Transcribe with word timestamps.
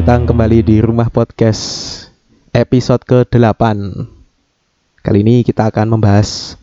Datang 0.00 0.24
kembali 0.24 0.64
di 0.64 0.80
Rumah 0.80 1.12
Podcast 1.12 1.60
episode 2.56 3.04
ke-8 3.04 3.62
Kali 5.04 5.20
ini 5.20 5.44
kita 5.44 5.68
akan 5.68 5.92
membahas 5.92 6.56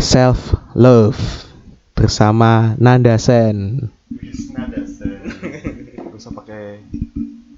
Self 0.00 0.56
Love 0.72 1.20
bersama 1.92 2.72
Nanda 2.80 3.20
Sen 3.20 3.84
Nada 4.56 4.80
sen. 4.80 5.28
Gak 6.08 6.16
usah 6.16 6.32
pakai 6.32 6.80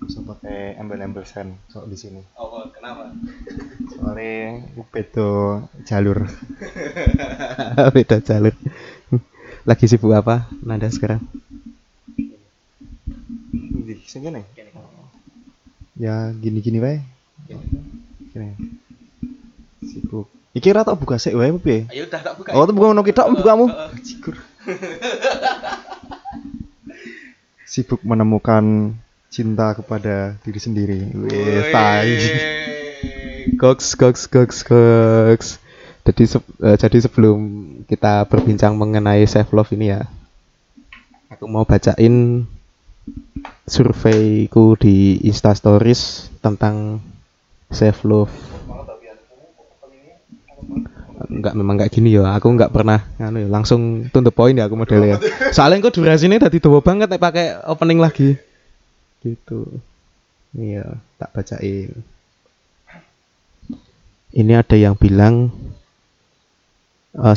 gak 0.03 0.09
usah 0.11 0.27
pakai 0.27 0.75
embel-embel 0.83 1.23
sen 1.23 1.55
soal 1.71 1.87
di 1.87 1.95
sini. 1.95 2.27
Oh, 2.35 2.67
kenapa? 2.75 3.15
Soalnya 3.95 4.67
beda 4.91 5.31
jalur. 5.87 6.27
Beda 7.95 8.19
jalur 8.19 8.59
Lagi 9.63 9.87
sibuk 9.87 10.11
apa 10.19 10.51
Nanda 10.67 10.91
sekarang? 10.91 11.23
Sini 14.11 14.27
nih. 14.35 14.43
Ya 15.95 16.35
gini-gini 16.35 16.83
wae. 16.83 16.99
Gini. 17.47 18.59
Sibuk. 19.87 20.27
Iki 20.51 20.75
ra 20.75 20.83
tak 20.83 20.99
buka 20.99 21.15
sik 21.15 21.39
wae 21.39 21.55
piye? 21.55 21.87
Ayo 21.87 22.11
udah 22.11 22.19
tak 22.19 22.35
buka 22.35 22.51
Oh, 22.51 22.67
tak 22.67 22.75
buka 22.75 22.91
ngono 22.91 23.07
kita 23.07 23.23
bukamu. 23.31 23.71
Cikur. 24.03 24.35
Sibuk 27.71 28.03
menemukan 28.03 28.99
cinta 29.31 29.79
kepada 29.79 30.35
diri 30.43 30.59
sendiri. 30.59 30.99
Wih, 31.07 31.71
tai. 31.71 32.19
Goks, 33.55 33.95
goks, 33.95 34.27
goks, 34.27 34.67
goks. 34.67 35.63
Jadi 36.03 36.23
se- 36.27 36.51
eh, 36.59 36.75
jadi 36.75 36.99
sebelum 36.99 37.39
kita 37.87 38.27
berbincang 38.27 38.75
mengenai 38.75 39.23
self 39.23 39.55
love 39.55 39.71
ini 39.71 39.95
ya, 39.95 40.03
aku 41.31 41.47
mau 41.47 41.63
bacain 41.63 42.43
surveiku 43.71 44.75
di 44.75 45.23
Insta 45.23 45.55
Stories 45.55 46.27
tentang 46.43 46.99
self 47.71 48.03
love. 48.03 48.35
Enggak 51.31 51.55
memang 51.55 51.79
kayak 51.79 51.95
gini 51.95 52.11
ya, 52.11 52.35
aku 52.35 52.51
enggak 52.51 52.75
pernah 52.75 53.07
anu 53.23 53.47
ya, 53.47 53.49
langsung 53.49 54.11
the 54.11 54.35
point 54.35 54.59
ya 54.59 54.67
aku 54.67 54.75
modelnya. 54.75 55.23
Soalnya 55.55 55.87
kok 55.87 55.95
durasinya 55.95 56.43
tadi 56.43 56.59
tua 56.59 56.83
banget 56.83 57.07
nek 57.07 57.23
pakai 57.23 57.63
opening 57.71 58.03
lagi. 58.03 58.35
Gitu. 59.23 59.71
Iya, 60.59 60.99
tak 61.23 61.31
bacain. 61.31 61.95
Ini 64.35 64.53
ada 64.59 64.75
yang 64.75 64.99
bilang 64.99 65.55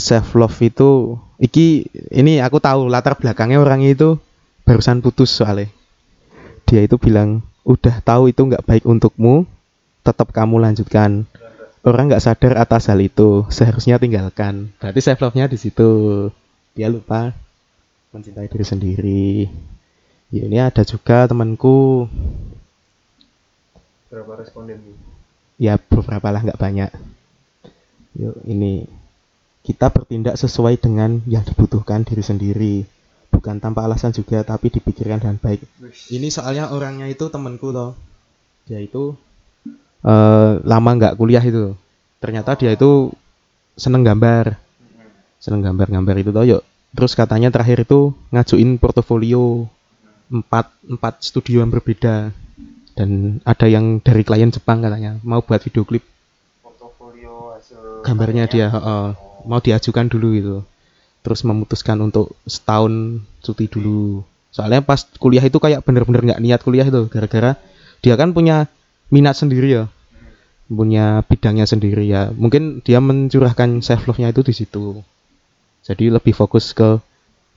self 0.01 0.33
love 0.33 0.57
itu 0.61 1.17
iki 1.37 1.85
ini 2.13 2.41
aku 2.41 2.57
tahu 2.61 2.89
latar 2.89 3.17
belakangnya 3.17 3.61
orangnya 3.61 3.93
itu 3.93 4.09
barusan 4.65 5.05
putus 5.05 5.29
soalnya. 5.29 5.69
Dia 6.73 6.81
itu 6.81 6.97
bilang 6.97 7.45
udah 7.61 8.01
tahu 8.01 8.33
itu 8.33 8.41
nggak 8.41 8.65
baik 8.65 8.89
untukmu, 8.89 9.45
tetap 10.01 10.33
kamu 10.33 10.57
lanjutkan. 10.57 11.29
Orang 11.85 12.09
nggak 12.09 12.23
sadar 12.25 12.57
atas 12.57 12.89
hal 12.89 12.97
itu, 12.97 13.45
seharusnya 13.53 14.01
tinggalkan. 14.01 14.73
Berarti 14.81 14.99
self 15.05 15.21
love-nya 15.21 15.45
di 15.45 15.61
situ. 15.61 15.91
Dia 16.73 16.89
lupa 16.89 17.29
mencintai 18.09 18.49
diri 18.49 18.65
sendiri. 18.65 19.27
Ya, 20.33 20.49
ini 20.49 20.57
ada 20.57 20.81
juga 20.81 21.29
temanku 21.29 22.09
Berapa 24.09 24.33
responden 24.41 24.81
ya 25.61 25.77
beberapa 25.77 26.27
lah 26.33 26.41
nggak 26.41 26.61
banyak 26.61 26.91
yuk 28.13 28.37
ini 28.45 28.85
kita 29.63 29.89
bertindak 29.89 30.35
sesuai 30.37 30.77
dengan 30.77 31.23
yang 31.25 31.41
dibutuhkan 31.47 32.03
diri 32.05 32.21
sendiri 32.21 32.75
bukan 33.33 33.57
tanpa 33.57 33.89
alasan 33.89 34.13
juga 34.13 34.45
tapi 34.45 34.69
dipikirkan 34.69 35.17
dengan 35.17 35.37
baik. 35.41 35.65
Ini 36.13 36.29
soalnya 36.29 36.69
orangnya 36.69 37.09
itu 37.09 37.25
temanku 37.33 37.73
toh. 37.73 37.97
Dia 38.69 38.77
itu 38.77 39.17
eh, 40.05 40.51
lama 40.61 40.89
nggak 40.93 41.17
kuliah 41.17 41.41
itu. 41.41 41.73
Ternyata 42.21 42.53
dia 42.53 42.77
itu 42.77 43.09
seneng 43.73 44.05
gambar. 44.05 44.53
Seneng 45.41 45.65
gambar-gambar 45.65 46.15
itu 46.21 46.29
toh 46.29 46.45
yuk. 46.45 46.61
Terus 46.93 47.17
katanya 47.17 47.49
terakhir 47.49 47.89
itu 47.89 48.13
ngajuin 48.29 48.77
portofolio 48.77 49.65
empat 50.29 50.69
empat 50.85 51.25
studio 51.25 51.65
yang 51.65 51.73
berbeda. 51.73 52.29
Dan 52.93 53.41
ada 53.41 53.65
yang 53.65 53.97
dari 54.05 54.21
klien 54.21 54.53
Jepang 54.53 54.85
katanya 54.85 55.17
mau 55.25 55.41
buat 55.41 55.57
video 55.65 55.81
klip. 55.81 56.05
Portofolio 56.61 57.57
hasil 57.57 58.05
gambarnya 58.05 58.45
dia 58.45 58.69
heeh. 58.69 59.05
mau 59.49 59.59
diajukan 59.59 60.05
dulu 60.07 60.27
gitu 60.37 60.57
terus 61.23 61.47
memutuskan 61.47 61.97
untuk 62.03 62.35
setahun 62.43 63.23
cuti 63.39 63.71
dulu. 63.71 64.21
Soalnya 64.53 64.83
pas 64.85 65.07
kuliah 65.17 65.41
itu 65.41 65.57
kayak 65.57 65.81
bener-bener 65.81 66.21
nggak 66.21 66.41
niat 66.43 66.61
kuliah 66.61 66.85
itu 66.85 67.09
gara-gara 67.09 67.57
dia 68.03 68.13
kan 68.19 68.35
punya 68.35 68.67
minat 69.09 69.39
sendiri 69.39 69.71
ya. 69.71 69.83
Punya 70.67 71.23
bidangnya 71.25 71.65
sendiri 71.65 72.05
ya. 72.05 72.29
Mungkin 72.35 72.83
dia 72.83 72.99
mencurahkan 72.99 73.79
self 73.81 74.05
love 74.05 74.19
nya 74.19 74.35
itu 74.35 74.43
di 74.43 74.53
situ. 74.53 74.99
Jadi 75.83 76.11
lebih 76.11 76.35
fokus 76.35 76.75
ke 76.75 76.99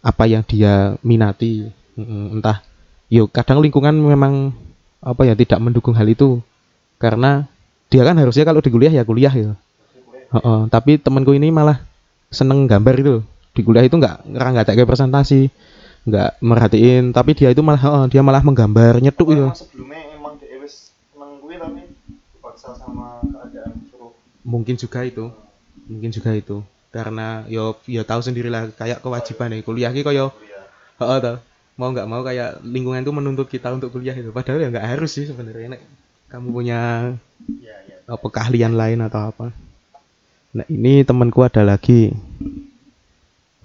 apa 0.00 0.24
yang 0.30 0.46
dia 0.46 0.94
minati. 1.02 1.66
Entah 1.98 2.62
yuk 3.10 3.34
kadang 3.34 3.58
lingkungan 3.60 3.92
memang 3.92 4.54
apa 5.02 5.26
ya 5.26 5.34
tidak 5.34 5.58
mendukung 5.58 5.98
hal 5.98 6.06
itu. 6.06 6.38
Karena 7.02 7.50
dia 7.90 8.06
kan 8.06 8.16
harusnya 8.16 8.46
kalau 8.46 8.62
di 8.62 8.70
kuliah 8.70 8.94
ya 8.94 9.02
kuliah 9.02 9.34
ya. 9.34 9.52
Heeh, 10.26 10.60
tapi 10.70 10.98
temanku 10.98 11.34
ini 11.34 11.50
malah 11.54 11.82
seneng 12.30 12.66
gambar 12.66 12.94
itu 12.98 13.16
di 13.56 13.62
kuliah 13.64 13.84
itu 13.88 13.96
nggak 13.96 14.28
nggak 14.28 14.48
nggak 14.52 14.66
kayak 14.68 14.88
presentasi 14.88 15.48
nggak 16.04 16.30
merhatiin. 16.44 17.16
Tapi 17.16 17.32
dia 17.32 17.48
itu 17.50 17.64
malah 17.64 17.80
heeh, 17.80 18.04
dia 18.12 18.20
malah 18.20 18.44
menggambar 18.44 19.00
nyetuk 19.00 19.32
itu 19.32 19.48
Emang 19.48 19.56
sebelumnya 19.56 20.00
emang 20.12 20.36
dia 20.36 20.60
wis 20.60 20.92
seneng 20.92 21.40
gue 21.40 21.56
tapi 21.56 21.80
dipaksa 22.36 22.76
sama 22.76 23.24
keadaan 23.24 23.72
suruh. 23.88 24.12
Mungkin 24.44 24.76
juga 24.76 25.00
itu. 25.02 25.32
Mungkin 25.88 26.10
juga 26.12 26.30
itu. 26.36 26.60
Karena 26.92 27.48
yo 27.48 27.80
yo 27.88 28.04
tahu 28.04 28.20
sendirilah 28.20 28.76
kayak 28.76 29.00
kewajiban 29.00 29.56
nih 29.56 29.64
kuliah 29.64 29.90
ki 29.90 30.04
koyo 30.04 30.30
heeh 31.00 31.20
toh. 31.24 31.38
mau 31.76 31.92
nggak 31.92 32.08
mau 32.08 32.24
kayak 32.24 32.64
lingkungan 32.64 33.04
itu 33.04 33.12
menuntut 33.12 33.48
kita 33.52 33.68
untuk 33.72 33.92
kuliah 33.92 34.16
itu. 34.16 34.32
Padahal 34.32 34.64
ya 34.64 34.68
nggak 34.72 34.96
harus 34.96 35.12
sih 35.12 35.28
sebenarnya. 35.28 35.76
Nek 35.76 35.82
kamu 36.32 36.48
punya 36.52 36.80
Iya, 37.46 37.76
iya. 37.86 37.96
apa 38.08 38.26
keahlian 38.26 38.74
lain 38.74 38.98
atau 39.04 39.30
apa. 39.30 39.46
Nah, 40.56 40.66
ini 40.72 41.04
temanku 41.04 41.44
ada 41.44 41.62
lagi 41.62 42.16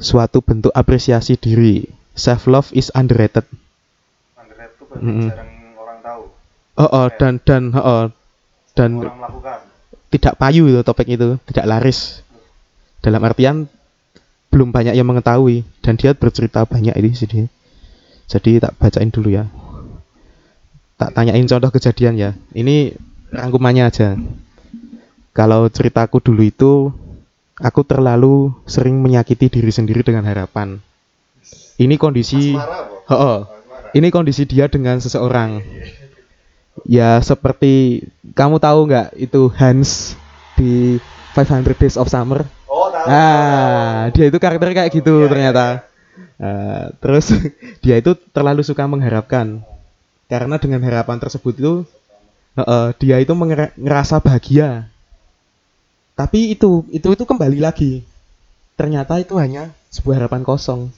suatu 0.01 0.41
bentuk 0.41 0.73
apresiasi 0.73 1.37
diri. 1.37 1.85
Self 2.17 2.49
love 2.49 2.69
is 2.75 2.91
underrated. 2.91 3.47
Underrated 4.35 4.75
tuh 4.75 4.85
berarti 4.89 5.05
Mm-mm. 5.07 5.29
jarang 5.31 5.49
orang 5.79 5.99
tahu. 6.03 6.23
Oh, 6.75 6.89
oh 6.89 7.07
dan 7.15 7.33
dan 7.45 7.63
oh, 7.71 7.79
oh, 7.79 8.03
dan 8.75 8.89
orang 8.99 9.17
melakukan. 9.21 9.57
tidak 10.11 10.33
payu 10.35 10.67
itu 10.67 10.81
topik 10.83 11.07
itu, 11.07 11.39
tidak 11.47 11.65
laris. 11.69 12.25
Dalam 12.99 13.21
artian 13.23 13.69
belum 14.51 14.75
banyak 14.75 14.93
yang 14.99 15.07
mengetahui 15.07 15.63
dan 15.79 15.95
dia 15.95 16.11
bercerita 16.11 16.67
banyak 16.67 16.91
ini 16.99 17.09
dia. 17.15 17.45
Jadi 18.27 18.59
tak 18.59 18.75
bacain 18.75 19.07
dulu 19.07 19.31
ya. 19.31 19.47
Tak 20.99 21.15
tanyain 21.15 21.47
contoh 21.47 21.71
kejadian 21.71 22.13
ya. 22.19 22.31
Ini 22.51 22.93
rangkumannya 23.31 23.83
aja. 23.87 24.19
Kalau 25.31 25.71
ceritaku 25.71 26.19
dulu 26.19 26.43
itu 26.43 26.91
aku 27.61 27.85
terlalu 27.85 28.51
sering 28.65 28.97
menyakiti 28.99 29.47
diri 29.47 29.69
sendiri 29.69 30.01
dengan 30.01 30.25
harapan. 30.25 30.81
Ini 31.77 31.95
kondisi 32.01 32.57
Asmara? 32.57 32.89
Oh, 33.09 33.15
oh. 33.15 33.37
Ini 33.91 34.07
kondisi 34.09 34.43
dia 34.49 34.65
dengan 34.67 34.97
seseorang. 34.97 35.61
Ya 36.87 37.21
seperti 37.21 38.05
kamu 38.33 38.57
tahu 38.57 38.89
nggak 38.89 39.07
itu 39.19 39.51
Hans 39.53 40.15
di 40.55 40.97
500 41.37 41.77
Days 41.77 41.97
of 41.99 42.09
Summer? 42.09 42.47
Oh, 42.65 42.87
tahu. 42.89 43.05
Ah, 43.07 44.07
dia 44.15 44.31
itu 44.31 44.37
karakternya 44.39 44.85
kayak 44.85 44.91
gitu 44.95 45.11
Iya, 45.11 45.21
iya, 45.21 45.29
ternyata. 45.29 45.65
Eh, 46.41 46.85
terus 46.97 47.25
dia 47.83 47.95
itu 47.99 48.17
terlalu 48.33 48.65
suka 48.65 48.87
mengharapkan. 48.87 49.61
Karena 50.31 50.55
dengan 50.55 50.79
harapan 50.87 51.19
tersebut 51.19 51.53
itu 51.59 51.73
eh, 52.55 52.63
eh, 52.63 52.87
dia 52.97 53.17
itu 53.19 53.35
ngerasa 53.35 54.23
bahagia. 54.23 54.87
Tapi 56.15 56.53
itu 56.55 56.85
itu 56.91 57.07
itu 57.15 57.23
kembali 57.25 57.59
lagi. 57.61 58.03
Ternyata 58.79 59.17
itu 59.21 59.35
hanya 59.37 59.71
sebuah 59.93 60.15
harapan 60.25 60.41
kosong. 60.45 60.91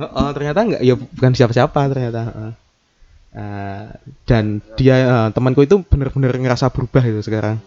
Heeh, 0.00 0.28
ternyata 0.34 0.60
enggak 0.64 0.82
ya 0.82 0.94
bukan 0.96 1.32
siapa-siapa 1.36 1.80
ternyata. 1.92 2.20
heeh. 2.30 2.52
Eh, 3.34 3.84
dan 4.30 4.44
dia 4.78 4.96
eh, 5.02 5.28
temanku 5.34 5.60
itu 5.66 5.82
benar-benar 5.86 6.34
ngerasa 6.38 6.70
berubah 6.70 7.02
itu 7.04 7.20
sekarang. 7.24 7.58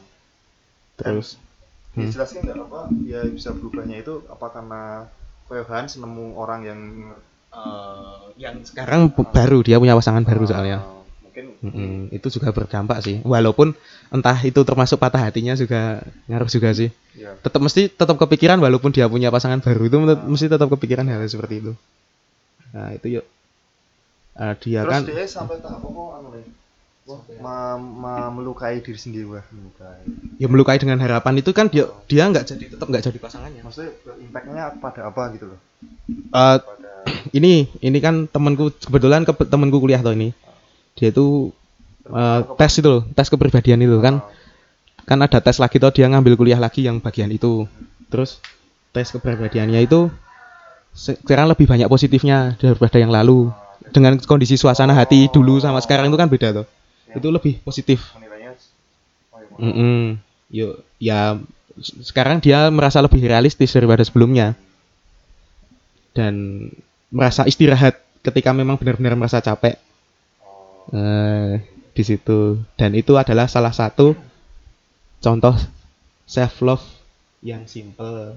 Terus 0.97 1.37
Hmm. 1.97 2.13
Dijelasin 2.13 2.45
nggak 2.45 2.61
apa 2.61 2.79
dia 3.01 3.25
bisa 3.25 3.49
berubahnya 3.57 4.05
itu 4.05 4.21
apa 4.29 4.53
karena 4.53 5.09
Koyo 5.49 5.65
Hans 5.65 5.97
nemu 5.97 6.37
orang 6.37 6.61
yang 6.61 6.81
eh, 7.49 8.21
yang 8.37 8.61
sekarang 8.61 9.09
bu- 9.09 9.25
baru 9.25 9.65
dia 9.65 9.81
punya 9.81 9.97
pasangan 9.97 10.21
baru 10.21 10.45
eh, 10.45 10.49
soalnya. 10.49 10.79
Mungkin 11.37 11.57
Mm-mm, 11.61 12.13
itu 12.13 12.27
juga 12.37 12.49
berdampak 12.53 12.97
sih. 13.05 13.17
Walaupun 13.25 13.73
entah 14.13 14.37
itu 14.45 14.61
termasuk 14.61 14.97
patah 15.01 15.21
hatinya 15.29 15.53
juga 15.57 16.01
ngaruh 16.29 16.49
juga 16.49 16.69
sih. 16.73 16.89
ya 17.17 17.33
Tetap 17.41 17.61
mesti 17.61 17.89
tetap 17.89 18.15
kepikiran 18.17 18.57
walaupun 18.61 18.93
dia 18.93 19.05
punya 19.09 19.29
pasangan 19.33 19.61
baru 19.61 19.81
itu 19.89 19.97
menurut- 19.97 20.25
mesti 20.25 20.45
tetap 20.49 20.67
kepikiran 20.73 21.05
hal 21.09 21.21
seperti 21.25 21.55
itu. 21.65 21.71
Nah, 22.73 22.93
itu 22.93 23.07
yuk. 23.19 23.25
Eh, 24.37 24.53
dia 24.61 24.81
Terus 24.85 24.93
kan 24.93 25.01
dia 25.09 25.25
sampai 25.25 25.57
tahap 25.57 25.81
apa 25.81 26.01
anu? 26.21 26.29
Wah, 27.07 27.21
ma- 27.39 28.29
melukai 28.35 28.83
diri 28.83 28.99
sendiri 28.99 29.25
wah 29.25 29.45
melukai. 29.55 30.03
ya 30.37 30.47
melukai 30.51 30.77
dengan 30.77 30.99
harapan 30.99 31.39
itu 31.41 31.49
kan 31.55 31.65
dia 31.73 31.87
dia 32.11 32.23
nggak 32.29 32.45
jadi 32.45 32.65
tetap 32.75 32.85
nggak 32.91 33.05
jadi 33.07 33.17
pasangannya 33.17 33.61
Maksudnya 33.65 33.91
impactnya 34.21 34.63
pada 34.77 35.01
apa 35.09 35.23
gitu 35.33 35.45
loh? 35.55 35.59
Pada 36.29 36.93
ini 37.33 37.67
ini 37.83 37.97
kan 38.03 38.27
temanku 38.27 38.71
kebetulan 38.83 39.23
ke 39.27 39.31
temanku 39.47 39.77
kuliah 39.83 40.01
tuh 40.03 40.13
ini 40.15 40.29
dia 40.97 41.13
itu 41.13 41.53
eh, 42.09 42.41
tes 42.57 42.73
itu 42.81 42.87
loh 42.89 43.03
tes 43.13 43.27
kepribadian 43.29 43.79
itu 43.81 43.97
kan. 44.01 44.19
Kan 45.07 45.23
ada 45.23 45.39
tes 45.39 45.55
lagi 45.63 45.79
tuh 45.79 45.93
dia 45.95 46.09
ngambil 46.11 46.35
kuliah 46.35 46.59
lagi 46.59 46.83
yang 46.83 46.99
bagian 46.99 47.31
itu. 47.31 47.63
Terus 48.11 48.43
tes 48.91 49.07
kepribadiannya 49.13 49.79
itu 49.85 50.11
se- 50.91 51.15
sekarang 51.23 51.47
lebih 51.53 51.69
banyak 51.69 51.87
positifnya 51.87 52.57
daripada 52.59 52.97
yang 52.99 53.13
lalu. 53.13 53.53
Dengan 53.87 54.19
kondisi 54.19 54.59
suasana 54.59 54.91
hati 54.91 55.31
dulu 55.31 55.63
sama 55.63 55.79
sekarang 55.79 56.11
itu 56.11 56.17
kan 56.19 56.27
beda 56.27 56.51
tuh 56.51 56.67
itu 57.15 57.27
lebih 57.31 57.63
positif. 57.63 58.03
Iya, 58.19 58.51
Mm-mm. 59.57 60.19
Yuk, 60.51 60.73
ya 61.01 61.39
sekarang 62.03 62.43
dia 62.43 62.67
merasa 62.69 62.99
lebih 62.99 63.23
realistis 63.25 63.71
daripada 63.73 64.03
sebelumnya. 64.03 64.53
Dan 66.11 66.67
merasa 67.13 67.45
istirahat 67.45 68.01
ketika 68.25 68.51
memang 68.51 68.75
benar-benar 68.75 69.15
merasa 69.15 69.39
capek 69.39 69.77
eh 70.93 71.63
di 71.91 72.03
situ. 72.05 72.61
Dan 72.77 72.93
itu 72.93 73.17
adalah 73.17 73.49
salah 73.49 73.73
satu 73.73 74.13
contoh 75.17 75.55
self 76.29 76.61
love 76.61 76.85
yang 77.41 77.65
simple. 77.65 78.35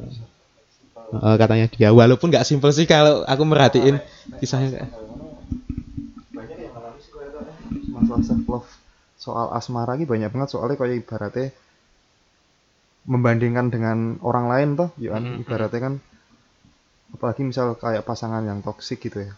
Eh, 1.11 1.37
katanya 1.37 1.67
dia. 1.67 1.91
Walaupun 1.91 2.31
nggak 2.31 2.47
simple 2.47 2.71
sih 2.71 2.87
kalau 2.87 3.27
aku 3.27 3.43
merhatiin 3.43 3.99
kisahnya. 4.39 4.87
Banyak 6.31 6.57
yang 6.59 6.73
masalah 7.91 8.23
self 8.25 8.47
love 8.47 8.69
soal 9.21 9.53
asmara 9.53 10.01
ini 10.01 10.09
banyak 10.09 10.33
banget 10.33 10.49
soalnya 10.57 10.81
kayak 10.81 11.05
ibaratnya 11.05 11.53
membandingkan 13.05 13.69
dengan 13.69 14.17
orang 14.25 14.49
lain 14.49 14.69
toh 14.81 14.91
ya 14.97 15.13
kan 15.13 15.25
Mhm. 15.29 15.41
ibaratnya 15.45 15.81
kan 15.81 15.95
apalagi 17.15 17.43
misal 17.43 17.75
kayak 17.77 18.07
pasangan 18.07 18.43
yang 18.45 18.63
toksik 18.63 19.03
gitu 19.03 19.27
ya. 19.27 19.33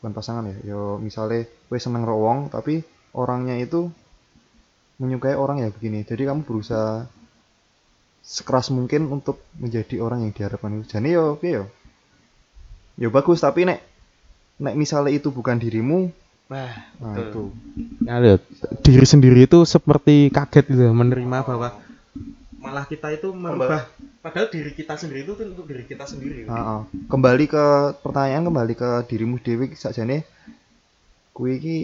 Bukan 0.00 0.12
pasangan 0.16 0.48
ya 0.48 0.56
yo 0.64 0.96
misalnya 0.96 1.44
gue 1.44 1.78
seneng 1.78 2.08
rowong 2.08 2.48
tapi 2.48 2.80
orangnya 3.12 3.60
itu 3.60 3.92
menyukai 5.00 5.36
orang 5.36 5.64
ya 5.64 5.68
begini. 5.72 6.04
Jadi 6.04 6.28
kamu 6.28 6.44
berusaha 6.44 7.08
sekeras 8.20 8.68
mungkin 8.70 9.08
untuk 9.08 9.40
menjadi 9.56 10.00
orang 10.00 10.28
yang 10.28 10.32
diharapkan 10.36 10.80
itu 10.80 10.86
jadi 10.96 11.08
yo 11.18 11.36
piye 11.36 11.60
yo. 11.60 11.64
Yo 13.00 13.08
bagus 13.12 13.40
tapi 13.40 13.64
nek 13.68 13.80
nek 14.60 14.76
misalnya 14.76 15.12
itu 15.12 15.32
bukan 15.32 15.56
dirimu 15.56 16.12
Wah, 16.50 16.74
nah 16.98 17.14
betul. 17.14 17.54
itu. 17.54 18.02
Nah, 18.02 18.18
lihat, 18.18 18.42
diri 18.82 19.06
sendiri 19.06 19.46
itu 19.46 19.62
seperti 19.62 20.34
kaget 20.34 20.66
gitu 20.66 20.90
menerima 20.90 21.46
bahwa 21.46 21.78
malah 22.60 22.84
kita 22.84 23.08
itu 23.16 23.32
merubah. 23.32 23.88
Padahal 24.20 24.52
diri 24.52 24.76
kita 24.76 25.00
sendiri 25.00 25.24
itu 25.24 25.32
untuk 25.32 25.64
diri 25.64 25.88
kita 25.88 26.04
sendiri. 26.04 26.44
Ah, 26.44 26.54
ah. 26.60 26.80
kembali 27.08 27.44
ke 27.48 27.64
pertanyaan 28.04 28.44
kembali 28.44 28.74
ke 28.76 28.88
dirimu 29.08 29.40
dewi 29.40 29.72
sakjane. 29.72 30.28
Kuwi 31.32 31.56
iki 31.56 31.76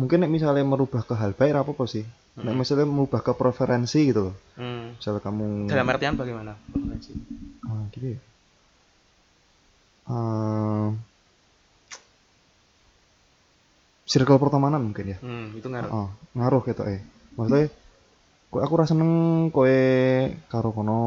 mungkin 0.00 0.24
nek 0.24 0.32
misalnya 0.32 0.64
merubah 0.64 1.04
ke 1.04 1.12
hal 1.12 1.36
baik 1.36 1.52
apa 1.52 1.70
apa 1.76 1.84
sih. 1.84 2.08
Nek 2.40 2.56
misalnya 2.56 2.88
merubah 2.88 3.20
ke 3.20 3.36
preferensi 3.36 4.00
gitu 4.08 4.32
loh. 4.32 4.36
Hmm. 4.56 4.96
misalnya 4.96 5.20
kamu 5.20 5.68
dalam 5.68 5.92
artian 5.92 6.16
bagaimana? 6.16 6.56
Preferensi? 6.72 7.12
ah, 7.68 7.84
gitu 7.92 8.06
ya. 8.16 8.20
Ah, 10.08 10.88
circle 14.08 14.40
pertemanan 14.40 14.80
mungkin 14.80 15.12
ya? 15.12 15.18
Hmm, 15.20 15.52
itu 15.52 15.68
ngaruh. 15.68 15.90
Ah, 15.92 16.08
ngaruh 16.32 16.64
gitu 16.64 16.82
eh 16.88 17.04
maksudnya 17.36 17.68
kok 18.50 18.62
aku 18.66 18.74
rasa 18.82 18.98
seneng 18.98 19.48
kowe 19.54 19.78
karo 20.50 20.74
kono. 20.74 21.00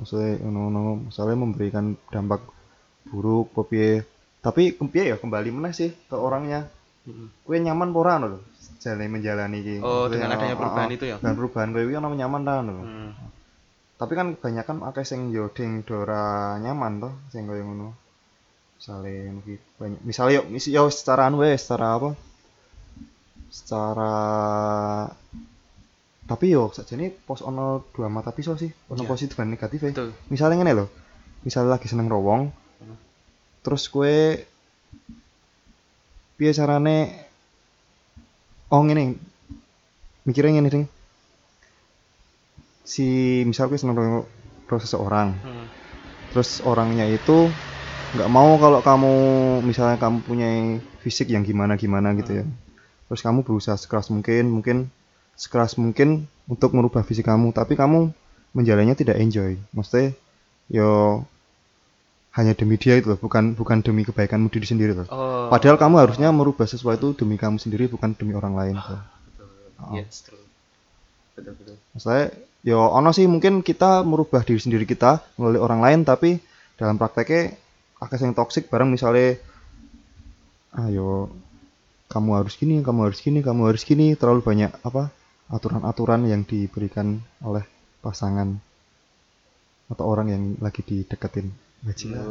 Maksudnya 0.00 0.38
ngono-ngono 0.46 1.10
misalnya 1.10 1.36
memberikan 1.36 1.98
dampak 2.14 2.46
buruk 3.10 3.50
piye. 3.66 4.06
Tapi 4.38 4.78
kepiye 4.78 5.10
ya 5.10 5.16
kembali 5.18 5.50
meneh 5.50 5.74
sih 5.74 5.90
ke 5.90 6.14
orangnya. 6.14 6.70
Kowe 7.42 7.56
nyaman 7.58 7.90
apa 7.90 7.98
ora 7.98 8.12
ngono 8.18 8.26
lho 8.34 8.38
jalan 8.86 9.10
menjalani 9.10 9.58
iki. 9.62 9.76
Oh 9.82 10.06
dengan 10.06 10.38
adanya 10.38 10.54
ah, 10.54 10.60
perubahan 10.62 10.90
ah, 10.90 10.94
itu 10.94 11.04
ya? 11.10 11.16
dengan 11.18 11.34
perubahan 11.34 11.68
kowe 11.74 11.82
ono 11.82 12.08
nyaman 12.14 12.40
ta 12.46 12.52
ngono 12.62 12.72
lho. 12.72 12.84
Hmm. 12.86 13.12
tapi 13.96 14.12
kan 14.12 14.36
kebanyakan 14.36 14.84
akeh 14.92 15.08
sing 15.08 15.32
yo 15.32 15.48
ding 15.56 15.80
dora 15.80 16.60
nyaman 16.60 17.00
toh 17.00 17.12
sing 17.32 17.48
koyo 17.48 17.64
ngono. 17.64 17.96
Misalnya 18.76 19.32
mungkin 19.32 19.58
banyak 19.80 20.00
misalnya 20.04 20.32
yo 20.38 20.42
misi 20.52 20.68
yo 20.70 20.92
secara 20.92 21.32
anu 21.32 21.40
secara 21.42 21.86
apa? 21.96 22.10
Secara 23.48 24.14
tapi 26.26 26.50
yo 26.50 26.68
sajane 26.70 27.14
pos 27.14 27.40
ono 27.40 27.86
dua 27.94 28.10
mata 28.10 28.30
pisau 28.30 28.54
sih 28.54 28.68
ono 28.90 29.02
Iya. 29.02 29.08
positif 29.08 29.34
dan 29.34 29.48
negatif 29.48 29.78
ya 29.80 29.90
betul 29.90 30.10
misalnya 30.26 30.58
ngene 30.58 30.72
loh 30.74 30.88
misalnya 31.42 31.78
lagi 31.78 31.86
seneng 31.86 32.06
rowong 32.06 32.50
Hmm. 32.76 32.98
terus 33.62 33.86
kue 33.86 34.42
piye 36.34 36.52
carane 36.52 37.14
oh 38.68 38.82
ngene 38.82 39.16
mikirnya 40.22 40.58
ngene 40.58 40.68
ding 40.68 40.86
si 42.82 43.06
misal 43.42 43.66
kue 43.66 43.78
seneng 43.78 43.96
rowong 43.96 44.26
proses 44.66 44.90
seseorang 44.90 45.34
Hmm. 45.40 45.66
terus 46.30 46.58
orangnya 46.60 47.06
itu 47.06 47.48
nggak 48.12 48.30
mau 48.30 48.54
kalau 48.58 48.80
kamu 48.82 49.14
misalnya 49.62 49.96
kamu 49.96 50.18
punya 50.22 50.48
fisik 51.02 51.30
yang 51.30 51.42
gimana 51.42 51.74
gimana 51.74 52.14
gitu 52.14 52.42
ya 52.42 52.44
terus 53.06 53.22
kamu 53.22 53.42
berusaha 53.42 53.74
sekeras 53.74 54.10
mungkin 54.10 54.50
mungkin 54.50 54.76
sekeras 55.36 55.76
mungkin 55.76 56.24
untuk 56.48 56.72
merubah 56.72 57.04
fisik 57.04 57.28
kamu 57.28 57.52
tapi 57.52 57.76
kamu 57.76 58.10
menjalannya 58.56 58.96
tidak 58.96 59.20
enjoy. 59.20 59.60
Maksudnya 59.76 60.16
yo 60.72 61.22
hanya 62.36 62.52
demi 62.52 62.76
dia 62.76 63.00
itu 63.00 63.08
loh 63.08 63.16
bukan 63.16 63.56
bukan 63.56 63.80
demi 63.80 64.04
kebaikanmu 64.04 64.52
diri 64.52 64.68
sendiri 64.68 64.92
loh 64.92 65.08
oh. 65.08 65.48
Padahal 65.48 65.80
kamu 65.80 66.04
harusnya 66.04 66.28
merubah 66.28 66.68
sesuatu 66.68 67.16
demi 67.16 67.40
kamu 67.40 67.56
sendiri 67.56 67.88
bukan 67.88 68.12
demi 68.12 68.36
orang 68.36 68.52
lain 68.52 68.76
tuh. 68.76 69.00
betul. 69.00 69.48
Oh. 69.80 69.96
yes 69.96 70.20
true. 70.20 70.44
Betul 71.32 71.56
betul. 71.56 71.76
Maksudnya, 71.96 72.32
yo 72.60 72.80
ono 72.92 73.12
sih 73.16 73.24
mungkin 73.24 73.64
kita 73.64 74.04
merubah 74.04 74.44
diri 74.44 74.60
sendiri 74.60 74.84
kita 74.84 75.24
melalui 75.40 75.60
orang 75.60 75.80
lain, 75.80 76.00
tapi 76.04 76.40
dalam 76.76 77.00
prakteknya 77.00 77.56
akeh 78.00 78.20
yang 78.20 78.36
toksik 78.36 78.68
bareng 78.68 78.92
misalnya, 78.92 79.40
ayo 80.76 81.32
kamu 82.12 82.30
harus 82.36 82.56
gini, 82.56 82.80
kamu 82.84 83.00
harus 83.08 83.20
gini, 83.20 83.40
kamu 83.40 83.72
harus 83.72 83.82
gini, 83.84 84.12
terlalu 84.16 84.44
banyak 84.44 84.72
apa 84.84 85.12
aturan-aturan 85.50 86.26
yang 86.26 86.42
diberikan 86.42 87.22
oleh 87.42 87.62
pasangan 88.02 88.58
atau 89.86 90.04
orang 90.06 90.28
yang 90.30 90.42
lagi 90.58 90.82
dideketin. 90.82 91.54
Bajingan. 91.86 92.24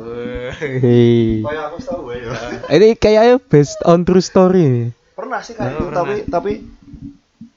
Hey. 0.83 1.39
Kayak 1.39 1.63
aku 1.71 1.77
tahu 1.79 2.11
ya. 2.11 2.33
ini 2.75 2.97
kayaknya 2.97 3.37
based 3.39 3.79
on 3.87 4.03
true 4.03 4.19
story 4.19 4.91
Pernah 5.15 5.39
sih 5.39 5.55
kayak 5.55 5.79
Oh, 5.79 5.87
gitu, 5.87 5.95
tapi 5.95 6.15
tapi 6.27 6.51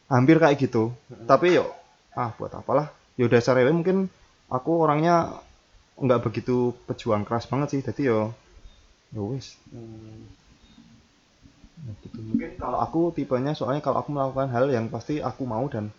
hampir 0.06 0.38
kayak 0.38 0.56
gitu. 0.62 0.94
Tapi 1.26 1.58
yo, 1.58 1.66
ah 2.14 2.30
buat 2.38 2.54
apalah. 2.54 2.94
Yo 3.18 3.26
dasar 3.26 3.58
rewel 3.58 3.74
mungkin 3.74 4.06
aku 4.46 4.78
orangnya 4.78 5.42
nggak 5.98 6.22
begitu 6.22 6.70
pejuang 6.86 7.26
keras 7.26 7.50
banget 7.50 7.74
sih. 7.74 7.80
Jadi 7.82 8.06
yo, 8.06 8.30
yo 9.10 9.34
wis. 9.34 9.58
Gitu. 12.02 12.18
Mungkin 12.20 12.58
kalau 12.58 12.78
aku 12.82 13.14
tipenya 13.14 13.54
soalnya 13.54 13.80
kalau 13.80 14.02
aku 14.02 14.10
melakukan 14.10 14.50
hal 14.50 14.66
yang 14.68 14.90
pasti 14.90 15.22
aku 15.22 15.46
mau 15.46 15.64
dan 15.70 15.90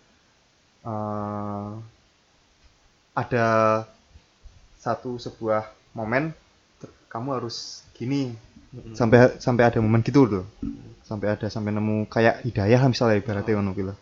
eh, 0.83 1.71
ada 3.15 3.47
satu 4.79 5.19
sebuah 5.19 5.67
momen 5.95 6.31
kamu 7.09 7.41
harus 7.41 7.83
gini 7.97 8.31
sampai 8.93 9.41
sampai 9.41 9.63
ada 9.65 9.81
momen 9.81 10.05
gitu 10.05 10.23
loh 10.29 10.45
sampai 11.03 11.33
ada 11.35 11.49
sampai 11.49 11.73
nemu 11.73 12.05
kayak 12.05 12.45
hidayah 12.45 12.85
misalnya 12.85 13.17
ibaratnya 13.17 13.57
ngono 13.57 13.73
gitu 13.73 13.93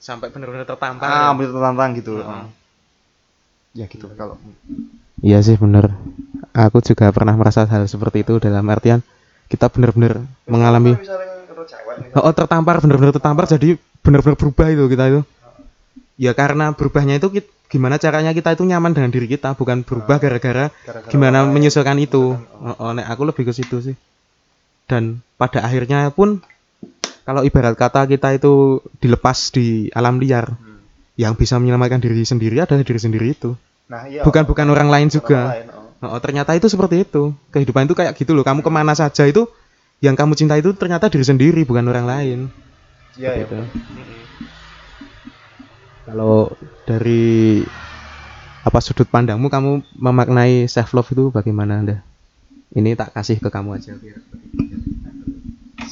sampai 0.00 0.32
benar-benar 0.32 0.64
tertampar 0.64 1.04
ah 1.06 1.30
ya? 1.30 1.36
bener 1.36 1.52
tertantang 1.52 1.90
gitu 1.94 2.14
Heeh. 2.18 2.32
Ah. 2.32 2.48
ya 3.76 3.84
gitu 3.86 4.08
kalau 4.16 4.40
Iya 5.24 5.40
sih 5.40 5.56
bener. 5.56 5.88
Aku 6.52 6.84
juga 6.84 7.08
pernah 7.08 7.32
merasa 7.36 7.64
hal 7.64 7.88
seperti 7.88 8.20
itu 8.20 8.36
dalam 8.36 8.64
artian 8.68 9.00
kita 9.46 9.66
benar-benar 9.68 10.20
mengalami 10.44 10.94
cewek 10.96 12.14
oh 12.14 12.32
tertampar 12.32 12.78
benar-benar 12.78 13.12
tertampar 13.12 13.44
jadi 13.46 13.74
benar-benar 14.00 14.36
berubah 14.36 14.66
itu 14.68 14.84
kita 14.86 15.04
itu. 15.08 15.20
Ya 16.16 16.32
karena 16.32 16.72
berubahnya 16.72 17.18
itu 17.18 17.28
kit- 17.28 17.52
gimana 17.66 17.98
caranya 17.98 18.30
kita 18.30 18.54
itu 18.54 18.62
nyaman 18.62 18.94
dengan 18.94 19.10
diri 19.10 19.26
kita 19.26 19.52
bukan 19.52 19.82
berubah 19.82 20.16
gara-gara 20.16 20.70
gimana 21.06 21.44
menyesuaikan 21.44 21.98
itu. 21.98 22.38
Menyesuaikan, 22.38 22.80
Oh, 22.80 22.92
nek 22.94 23.06
aku 23.06 23.22
lebih 23.24 23.44
ke 23.44 23.52
situ 23.52 23.82
sih. 23.82 23.96
Dan 24.86 25.18
pada 25.34 25.60
akhirnya 25.60 26.08
pun 26.08 26.40
kalau 27.22 27.42
ibarat 27.42 27.74
kata 27.74 28.06
kita 28.06 28.32
itu 28.32 28.78
dilepas 28.96 29.50
di 29.50 29.90
alam 29.90 30.16
liar, 30.16 30.46
Hmm. 30.46 30.78
yang 31.18 31.34
bisa 31.34 31.58
menyelamatkan 31.58 31.98
diri 31.98 32.22
sendiri 32.22 32.62
adalah 32.62 32.80
diri 32.80 33.00
sendiri 33.00 33.34
itu. 33.34 33.58
nah 33.86 34.06
iya 34.06 34.22
Bukan 34.22 34.46
bukan 34.46 34.66
orang 34.66 34.86
lain 34.86 35.06
Orang 35.06 35.16
juga. 35.18 35.40
lain, 35.50 35.66
oh. 35.70 35.85
Oh, 36.04 36.20
ternyata 36.20 36.52
itu 36.52 36.68
seperti 36.68 37.08
itu. 37.08 37.32
Kehidupan 37.52 37.88
itu 37.88 37.94
kayak 37.96 38.12
gitu 38.16 38.36
loh. 38.36 38.44
Kamu 38.44 38.60
ke 38.60 38.70
mana 38.72 38.92
saja 38.92 39.24
itu 39.24 39.48
yang 40.04 40.12
kamu 40.12 40.36
cinta 40.36 40.54
itu 40.60 40.76
ternyata 40.76 41.08
diri 41.08 41.24
sendiri 41.24 41.62
bukan 41.64 41.88
orang 41.88 42.06
lain. 42.06 42.38
Iya 43.16 43.32
ya 43.32 43.46
Gitu. 43.48 43.58
kalau 46.06 46.54
dari 46.86 47.66
apa 48.62 48.78
sudut 48.78 49.10
pandangmu 49.10 49.50
kamu 49.50 49.82
memaknai 49.98 50.70
self 50.70 50.94
love 50.94 51.10
itu 51.10 51.34
bagaimana 51.34 51.82
anda? 51.82 51.96
Ini 52.70 52.94
tak 52.94 53.16
kasih 53.16 53.42
ke 53.42 53.50
kamu 53.50 53.80
aja 53.80 53.96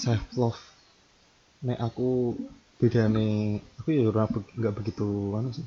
self 0.04 0.26
love 0.36 0.60
nek 1.64 1.80
aku 1.80 2.36
beda 2.76 3.08
nih 3.08 3.56
aku 3.80 3.88
ya 3.96 4.12
nggak 4.12 4.74
begitu 4.76 5.32
anu 5.32 5.48
sih. 5.56 5.64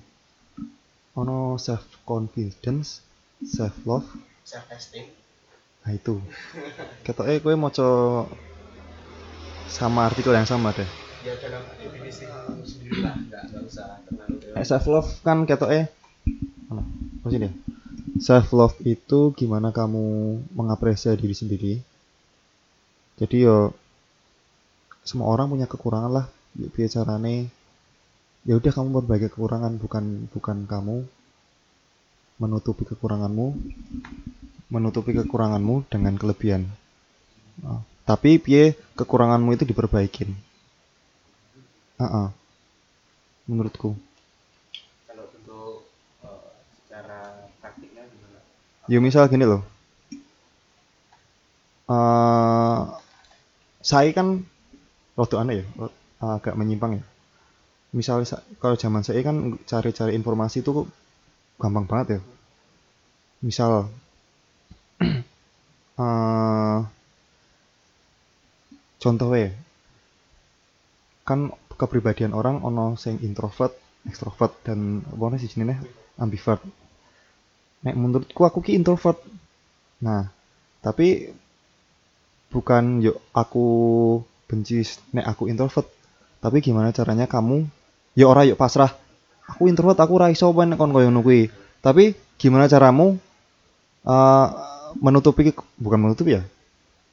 Ono 1.17 1.57
self 1.57 1.81
confidence 2.05 3.01
self 3.41 3.73
love 3.89 4.05
self 4.47 4.63
esteem 4.71 5.11
nah 5.83 5.91
itu. 5.95 6.19
Ketoknya 7.03 7.39
kowe 7.39 7.55
maca 7.55 7.87
sama 9.71 10.07
artikel 10.07 10.35
yang 10.35 10.47
sama 10.47 10.75
deh. 10.75 10.87
Ya 11.23 11.35
dalam 11.39 11.63
definisi 11.79 12.27
sendiri 12.63 13.03
lah 13.03 13.15
nggak 13.15 13.63
usah 13.67 13.99
terlalu 14.07 14.35
Nek 14.51 14.63
self 14.67 14.85
love 14.87 15.11
kan 15.23 15.43
ketoknya 15.47 15.91
mana 16.67 16.83
sih 17.27 17.39
deh 17.39 17.53
self 18.19 18.51
love 18.55 18.75
itu 18.83 19.31
gimana 19.35 19.71
kamu 19.75 20.39
mengapresiasi 20.55 21.19
diri 21.19 21.35
sendiri. 21.35 21.73
Jadi 23.19 23.47
yo 23.47 23.71
semua 25.07 25.31
orang 25.31 25.51
punya 25.51 25.67
kekurangan 25.71 26.11
lah. 26.11 26.25
Biar 26.55 26.89
carane 26.91 27.51
ya 28.47 28.55
udah 28.59 28.71
kamu 28.71 28.87
memperbaiki 28.91 29.27
kekurangan 29.31 29.75
bukan 29.79 30.31
bukan 30.31 30.67
kamu 30.67 31.03
menutupi 32.41 32.83
kekuranganmu 32.85 33.47
menutupi 34.73 35.11
kekuranganmu 35.15 35.75
dengan 35.91 36.13
kelebihan 36.21 36.63
Nah, 37.57 37.81
tapi 38.05 38.37
piye 38.37 38.77
kekuranganmu 38.93 39.49
itu 39.57 39.65
diperbaikin 39.65 40.29
Ah, 41.97 42.05
ah. 42.05 42.27
menurutku 43.49 43.97
kalau 45.07 45.25
untuk 45.33 45.89
secara 46.77 47.19
praktiknya 47.59 48.03
gimana 48.11 48.39
Ya 48.87 48.99
misal 49.03 49.25
gini 49.27 49.43
loh. 49.43 49.61
eh 51.89 52.81
saya 53.81 54.09
kan 54.17 54.27
waktu 55.19 55.35
aneh 55.41 55.55
ya, 55.61 55.65
agak 56.37 56.53
menyimpang 56.59 56.99
ya. 56.99 57.03
Misal 57.97 58.23
sa- 58.29 58.43
kalau 58.61 58.75
zaman 58.77 59.01
saya 59.07 59.21
kan 59.27 59.37
cari-cari 59.71 60.13
informasi 60.19 60.61
itu 60.63 60.71
gampang 61.57 61.85
banget 61.89 62.07
ya. 62.17 62.19
Misal 63.41 63.89
eh 66.01 66.79
contoh 68.97 69.29
ya. 69.33 69.49
Kan 71.27 71.51
kepribadian 71.77 72.33
orang 72.33 72.65
ono 72.65 72.97
sing 72.97 73.21
introvert, 73.21 73.75
extrovert 74.09 74.53
dan 74.65 75.05
apa 75.05 75.37
sih 75.37 75.49
jenenge 75.51 75.77
ambivert. 76.17 76.61
Nek 77.85 77.95
menurutku 77.97 78.41
aku 78.41 78.65
ki 78.65 78.73
introvert. 78.73 79.21
Nah, 80.01 80.29
tapi 80.81 81.29
bukan 82.49 83.03
yuk 83.03 83.17
aku 83.35 83.65
benci 84.49 84.81
nek 85.13 85.29
aku 85.29 85.49
introvert. 85.51 85.85
Tapi 86.41 86.61
gimana 86.61 86.93
caranya 86.93 87.29
kamu 87.29 87.65
ya 88.17 88.25
ora 88.29 88.45
yuk 88.45 88.57
pasrah. 88.57 89.06
Aku 89.47 89.71
introvert, 89.71 89.99
aku 89.99 90.19
ora 90.19 90.27
iso 90.27 90.51
ben 90.51 90.75
kon 90.75 90.91
koyo 90.91 91.07
ngono 91.07 91.23
kuwi. 91.23 91.47
Tapi 91.79 92.15
gimana 92.35 92.67
caramu 92.67 93.15
eh 94.07 94.47
menutupi 94.99 95.51
bukan 95.79 95.99
menutupi 95.99 96.37
ya. 96.39 96.43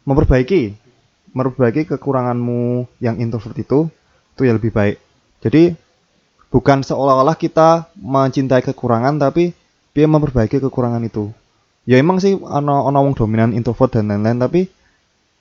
Memperbaiki 0.05 0.75
memperbaiki 1.35 1.91
kekuranganmu 1.91 2.87
yang 3.03 3.19
introvert 3.19 3.59
itu 3.59 3.87
itu 4.35 4.43
ya 4.43 4.53
lebih 4.55 4.75
baik. 4.75 4.99
Jadi 5.43 5.75
bukan 6.55 6.87
seolah-olah 6.87 7.35
kita 7.35 7.91
mencintai 7.99 8.63
kekurangan 8.63 9.19
tapi 9.19 9.51
dia 9.91 10.07
memperbaiki 10.07 10.63
kekurangan 10.63 11.03
itu 11.03 11.35
ya 11.83 12.01
emang 12.01 12.23
sih 12.23 12.39
ana 12.47 12.87
ana 12.87 13.03
wong 13.03 13.19
dominan 13.19 13.51
introvert 13.53 13.99
dan 13.99 14.07
lain-lain 14.07 14.41
tapi 14.41 14.61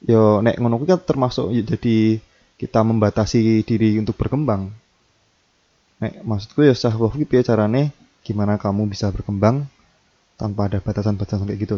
yo 0.03 0.43
nek 0.43 0.59
ngono 0.59 0.81
kan 0.83 0.99
termasuk 0.99 1.53
ya 1.55 1.63
jadi 1.63 2.19
kita 2.59 2.83
membatasi 2.83 3.63
diri 3.63 3.95
untuk 4.01 4.17
berkembang 4.19 4.73
nek 6.03 6.19
maksudku 6.27 6.67
ya 6.67 6.75
love 6.99 7.15
ki 7.15 7.23
piye 7.23 7.47
carane 7.47 7.95
gimana 8.27 8.59
kamu 8.59 8.91
bisa 8.91 9.07
berkembang 9.15 9.63
tanpa 10.35 10.67
ada 10.67 10.83
batasan-batasan 10.83 11.47
kayak 11.47 11.59
gitu? 11.63 11.77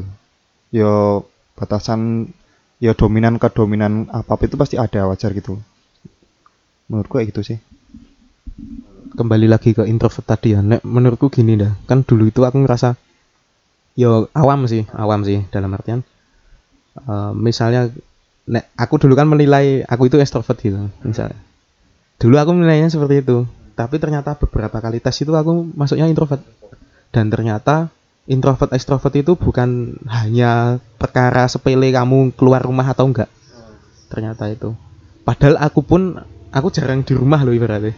Yo 0.74 1.26
batasan 1.54 2.34
ya 2.82 2.98
dominan 2.98 3.38
ke 3.38 3.48
dominan 3.54 4.10
apa 4.10 4.34
itu 4.42 4.58
pasti 4.58 4.82
ada 4.82 5.06
wajar 5.06 5.30
gitu. 5.38 5.62
Menurutku 6.90 7.22
kayak 7.22 7.30
gitu 7.30 7.42
sih. 7.46 7.58
Kembali 9.14 9.46
lagi 9.46 9.78
ke 9.78 9.86
introvert 9.86 10.26
tadi 10.26 10.58
ya. 10.58 10.66
Nek 10.66 10.82
menurutku 10.82 11.30
gini 11.30 11.54
dah. 11.54 11.78
Kan 11.86 12.02
dulu 12.02 12.26
itu 12.26 12.42
aku 12.42 12.66
ngerasa 12.66 12.98
yo 13.96 14.28
awam 14.34 14.66
sih 14.66 14.84
awam 14.92 15.24
sih 15.24 15.48
dalam 15.56 15.72
artian 15.72 16.04
eh, 17.00 17.32
misalnya 17.32 17.88
nek 18.44 18.68
aku 18.76 19.00
dulu 19.00 19.16
kan 19.16 19.24
menilai 19.24 19.88
aku 19.88 20.10
itu 20.10 20.18
extrovert 20.18 20.58
gitu 20.58 20.90
misalnya. 21.06 21.38
Dulu 22.20 22.36
aku 22.42 22.52
menilainya 22.58 22.90
seperti 22.90 23.22
itu 23.22 23.46
tapi 23.76 24.00
ternyata 24.00 24.40
beberapa 24.40 24.80
kali 24.80 25.04
tes 25.04 25.20
itu 25.20 25.36
aku 25.36 25.76
masuknya 25.76 26.08
introvert. 26.08 26.40
Dan 27.12 27.28
ternyata 27.28 27.92
introvert 28.24 28.72
extrovert 28.72 29.12
itu 29.20 29.36
bukan 29.36 30.00
hanya 30.08 30.80
perkara 30.96 31.46
sepele 31.52 31.92
kamu 31.92 32.32
keluar 32.40 32.64
rumah 32.64 32.88
atau 32.88 33.12
enggak. 33.12 33.28
Ternyata 34.08 34.48
itu. 34.48 34.72
Padahal 35.28 35.60
aku 35.60 35.84
pun 35.84 36.24
aku 36.56 36.68
jarang 36.72 37.04
di 37.04 37.12
rumah 37.12 37.44
loh 37.44 37.52
ibaratnya. 37.52 37.92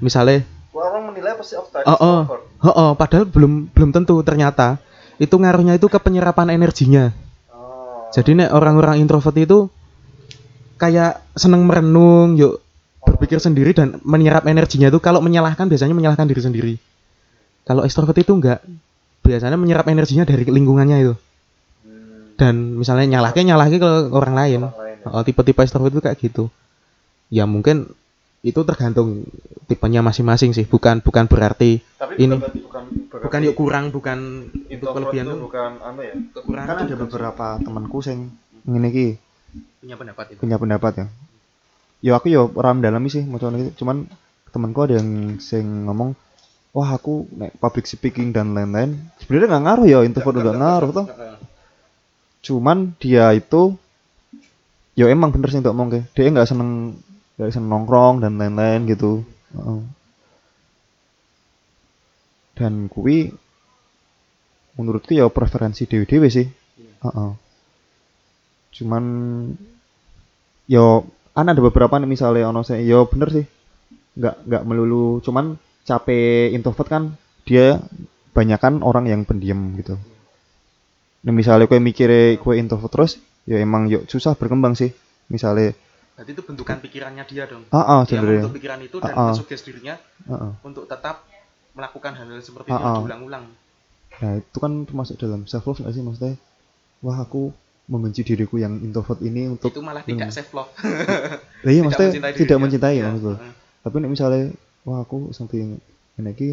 Misalnya 0.00 0.48
orang 0.72 1.12
menilai 1.12 1.36
pasti 1.36 1.60
Oh, 1.60 1.98
oh. 2.00 2.20
Oh, 2.62 2.70
oh, 2.72 2.90
padahal 2.96 3.28
belum 3.28 3.68
belum 3.76 3.90
tentu 3.92 4.16
ternyata. 4.24 4.80
Itu 5.20 5.36
ngaruhnya 5.36 5.76
itu 5.76 5.92
ke 5.92 6.00
penyerapan 6.00 6.56
energinya. 6.56 7.12
Jadi 8.16 8.36
nek 8.36 8.52
orang-orang 8.52 9.00
introvert 9.00 9.36
itu 9.36 9.68
kayak 10.80 11.20
seneng 11.36 11.68
merenung, 11.68 12.36
yuk 12.36 12.61
berpikir 13.02 13.42
sendiri 13.42 13.74
dan 13.74 13.98
menyerap 14.06 14.46
energinya 14.46 14.86
itu 14.88 14.98
kalau 15.02 15.18
menyalahkan 15.18 15.66
biasanya 15.66 15.94
menyalahkan 15.94 16.26
diri 16.26 16.42
sendiri. 16.42 16.74
Kalau 17.66 17.82
extrovert 17.86 18.18
itu 18.18 18.32
enggak. 18.34 18.62
Biasanya 19.22 19.54
menyerap 19.54 19.86
energinya 19.86 20.26
dari 20.26 20.42
lingkungannya 20.46 20.96
itu. 21.02 21.14
Dan 22.34 22.78
misalnya 22.78 23.18
nyalahke 23.18 23.42
nyalahke 23.42 23.78
ke 23.78 23.90
orang 24.10 24.34
lain. 24.34 24.60
Oh, 25.06 25.22
tipe-tipe 25.22 25.62
extrovert 25.62 25.94
itu 25.94 26.02
kayak 26.02 26.18
gitu. 26.18 26.50
Ya 27.30 27.46
mungkin 27.46 27.90
itu 28.42 28.60
tergantung 28.66 29.22
tipenya 29.70 30.02
masing-masing 30.02 30.50
sih, 30.50 30.66
bukan 30.66 30.98
bukan 30.98 31.30
berarti 31.30 31.78
Tapi 31.94 32.18
Ini. 32.18 32.34
bukan 32.34 32.42
berarti 32.42 32.58
bukan 32.66 32.84
bukan 33.22 33.40
yuk 33.46 33.54
kurang 33.54 33.84
bukan 33.94 34.18
itu 34.66 34.82
kelebihan 34.82 35.26
itu 35.30 35.32
tuh 35.32 35.40
bukan 35.46 35.70
apa 35.78 36.00
ya? 36.02 36.14
kekurangan 36.34 36.74
Kan 36.74 36.78
ada 36.90 36.96
beberapa 36.98 37.46
temanku 37.62 37.98
sing 38.02 38.34
ngene 38.66 38.88
iki 38.90 39.08
punya 39.78 39.94
pendapat 39.94 40.24
itu 40.34 40.38
punya 40.42 40.58
pendapat 40.58 40.92
ya. 40.98 41.06
Ya 42.02 42.18
aku 42.18 42.26
ya 42.34 42.42
ora 42.44 42.74
mendalami 42.74 43.08
sih 43.08 43.22
macam 43.22 43.54
gitu. 43.54 43.82
Cuman 43.82 44.10
temanku 44.52 44.84
ada 44.84 45.00
yang 45.00 45.40
sing 45.40 45.88
ngomong 45.88 46.12
wah 46.72 46.96
aku 46.96 47.28
nek 47.36 47.56
public 47.60 47.84
speaking 47.84 48.32
dan 48.32 48.56
lain-lain 48.56 48.96
sebenarnya 49.20 49.48
nggak 49.48 49.64
ngaruh 49.64 49.86
ya 49.88 49.98
introvert 50.08 50.40
nggak 50.40 50.60
ngaruh 50.60 50.90
toh 50.92 51.06
cuman 52.42 52.96
dia 52.96 53.32
itu 53.36 53.76
ya 54.96 55.08
emang 55.08 55.32
bener 55.32 55.52
sih 55.52 55.60
untuk 55.60 55.72
ngomong 55.72 56.04
dia 56.12 56.28
nggak 56.32 56.48
seneng 56.48 56.96
nggak 57.36 57.52
seneng 57.52 57.70
nongkrong 57.70 58.24
dan 58.24 58.40
lain-lain 58.40 58.88
gitu 58.88 59.24
Heeh. 59.52 59.80
dan 62.56 62.88
kui 62.88 63.32
menurutku 64.76 65.12
ya 65.12 65.28
preferensi 65.28 65.84
dewi 65.84 66.08
dewi 66.08 66.28
sih 66.32 66.48
Heeh. 67.04 67.30
cuman 68.80 69.04
yo 70.72 71.04
kan 71.32 71.48
ada 71.48 71.60
beberapa 71.60 71.96
nih 71.96 72.08
misalnya 72.08 72.48
ono 72.52 72.60
saya 72.64 72.84
yo 72.84 73.08
bener 73.08 73.28
sih 73.32 73.44
nggak 74.20 74.44
nggak 74.48 74.62
melulu 74.68 75.24
cuman 75.24 75.56
capek 75.88 76.52
introvert 76.52 76.88
kan 76.88 77.02
dia 77.48 77.80
banyakan 78.36 78.84
orang 78.84 79.08
yang 79.08 79.22
pendiam 79.24 79.76
gitu 79.76 79.96
Nah, 81.22 81.30
misalnya 81.30 81.70
kue 81.70 81.78
mikirnya 81.78 82.34
kue 82.42 82.58
introvert 82.58 82.90
terus, 82.90 83.14
ya 83.46 83.62
emang 83.62 83.86
yuk 83.86 84.10
susah 84.10 84.34
berkembang 84.34 84.74
sih. 84.74 84.90
Misalnya, 85.30 85.70
berarti 86.12 86.38
itu 86.38 86.42
bentukan 86.44 86.78
pikirannya 86.78 87.24
dia 87.24 87.44
dong 87.48 87.64
ah 87.72 87.82
ah 87.82 88.00
dia 88.04 88.20
membentuk 88.20 88.54
pikiran 88.54 88.78
itu 88.84 89.00
dan 89.00 89.10
Ah, 89.16 89.32
ah. 89.32 89.34
dirinya 89.34 89.94
ah, 90.28 90.34
ah. 90.38 90.52
untuk 90.62 90.84
tetap 90.84 91.24
melakukan 91.72 92.12
hal-hal 92.14 92.38
seperti 92.44 92.68
Ah, 92.68 92.78
itu 92.78 92.86
ah. 92.86 92.96
diulang-ulang 93.02 93.44
Nah 94.22 94.32
itu 94.38 94.58
kan 94.60 94.72
termasuk 94.84 95.16
dalam 95.18 95.48
self 95.48 95.64
love 95.66 95.80
nggak 95.82 95.94
sih 95.96 96.02
maksudnya? 96.04 96.36
Wah 97.00 97.18
aku 97.24 97.50
membenci 97.92 98.24
diriku 98.24 98.56
yang 98.56 98.80
introvert 98.80 99.20
ini 99.20 99.44
untuk, 99.46 99.68
itu 99.68 99.84
malah 99.84 100.00
tidak 100.00 100.24
Hmm. 100.24 100.34
self 100.34 100.50
love 100.50 100.72
lah 101.64 101.68
iya 101.68 101.80
maksudnya 101.82 102.08
mencintai 102.08 102.32
tidak 102.34 102.58
mencintai 102.58 102.94
Iya. 102.96 103.04
maksud 103.06 103.22
lo. 103.22 103.34
Heeh. 103.36 103.52
Tapi 103.82 103.94
nek 103.98 104.10
misalnya, 104.10 104.42
wah 104.82 104.98
aku 105.00 105.16
something 105.30 105.76
ini 106.14 106.30
iki, 106.30 106.50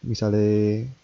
misalnya, 0.00 0.48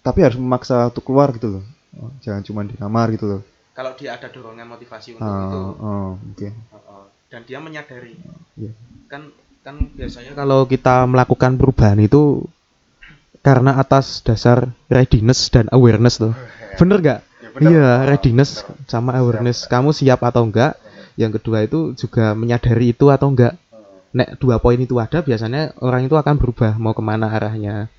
tapi 0.01 0.19
harus 0.23 0.37
memaksa 0.37 0.89
untuk 0.89 1.05
keluar 1.05 1.29
gitu 1.31 1.49
loh. 1.51 1.65
Oh, 1.95 2.09
jangan 2.19 2.41
cuma 2.43 2.61
di 2.63 2.73
kamar 2.75 3.13
gitu 3.13 3.27
loh. 3.29 3.43
kalau 3.73 3.95
dia 3.95 4.11
ada 4.13 4.27
dorongan 4.27 4.67
motivasi 4.67 5.15
untuk 5.15 5.23
Ah, 5.25 5.39
itu 5.45 5.61
ah, 5.79 6.11
oke. 6.15 6.49
Heeh. 6.51 7.03
dan 7.29 7.41
dia 7.45 7.59
menyadari 7.59 8.17
Iya. 8.55 8.73
kan 9.07 9.31
kan 9.61 9.77
biasanya 9.93 10.33
kalau 10.33 10.65
kita 10.65 11.05
melakukan 11.05 11.55
perubahan 11.55 11.99
itu 11.99 12.43
karena 13.41 13.77
atas 13.77 14.19
dasar 14.21 14.59
readiness 14.89 15.47
dan 15.47 15.71
awareness 15.71 16.19
tuh 16.19 16.35
bener 16.81 16.99
gak 16.99 17.21
Ya, 17.21 17.28
bener. 17.59 17.71
iya 17.75 17.91
readiness 18.07 18.63
sama 18.87 19.19
awareness. 19.19 19.67
Kamu 19.67 19.91
siap 19.91 20.23
atau 20.23 20.47
enggak? 20.47 20.79
Yang 21.19 21.43
kedua 21.43 21.67
itu 21.67 21.99
juga 21.99 22.33
menyadari 22.39 22.95
itu 22.95 23.11
atau 23.11 23.35
enggak. 23.35 23.59
Nek 24.15 24.41
dua 24.41 24.57
poin 24.63 24.79
itu 24.79 24.97
ada 24.97 25.21
biasanya 25.21 25.77
orang 25.83 26.09
itu 26.09 26.17
akan 26.17 26.35
berubah 26.39 26.79
mau 26.81 26.95
ke 26.95 27.03
mana 27.03 27.29
arahnya. 27.29 27.93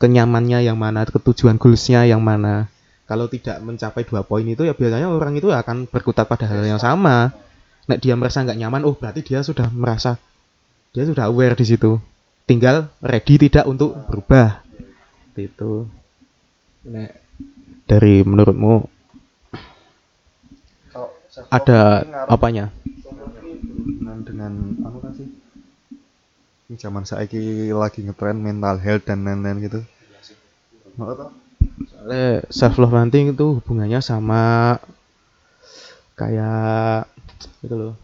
Kenyamannya 0.00 0.64
yang 0.64 0.80
mana 0.80 1.04
ketujuan 1.04 1.60
goalsnya 1.60 2.08
yang 2.08 2.24
mana. 2.24 2.72
Kalau 3.04 3.26
tidak 3.26 3.58
mencapai 3.60 4.06
dua 4.06 4.22
poin 4.22 4.46
itu 4.46 4.62
ya 4.64 4.72
biasanya 4.72 5.10
orang 5.10 5.36
itu 5.36 5.50
akan 5.50 5.90
berkutat 5.90 6.30
pada 6.30 6.46
hal 6.48 6.62
yang 6.64 6.80
sama. 6.80 7.34
Nek 7.90 8.00
dia 8.00 8.14
merasa 8.14 8.46
nggak 8.46 8.56
nyaman 8.56 8.86
oh 8.86 8.94
berarti 8.94 9.20
dia 9.26 9.42
sudah 9.42 9.68
merasa 9.74 10.16
dia 10.94 11.04
sudah 11.04 11.26
aware 11.28 11.58
di 11.58 11.66
situ. 11.66 11.98
Tinggal 12.46 12.86
ready 13.02 13.36
tidak 13.36 13.66
untuk 13.66 13.98
berubah. 14.08 14.62
Itu 15.34 15.90
nek 16.86 17.18
dari 17.90 18.22
menurutmu 18.22 18.99
ada 21.48 22.04
apanya? 22.28 22.68
dengan 24.20 24.52
anu 24.84 24.98
kan 25.00 25.12
sih? 25.16 25.28
Ini 26.70 26.76
zaman 26.78 27.02
saiki 27.02 27.74
lagi 27.74 28.06
ngetren 28.06 28.38
mental 28.38 28.78
health 28.78 29.04
dan 29.08 29.26
lain-lain 29.26 29.58
gitu. 29.64 29.80
Soalnya 30.96 32.46
self 32.52 32.78
love 32.78 32.94
nanti 32.94 33.26
itu 33.26 33.46
hubungannya 33.58 33.98
sama 34.04 34.76
kayak 36.14 37.10
itu 37.64 37.74
loh. 37.74 37.94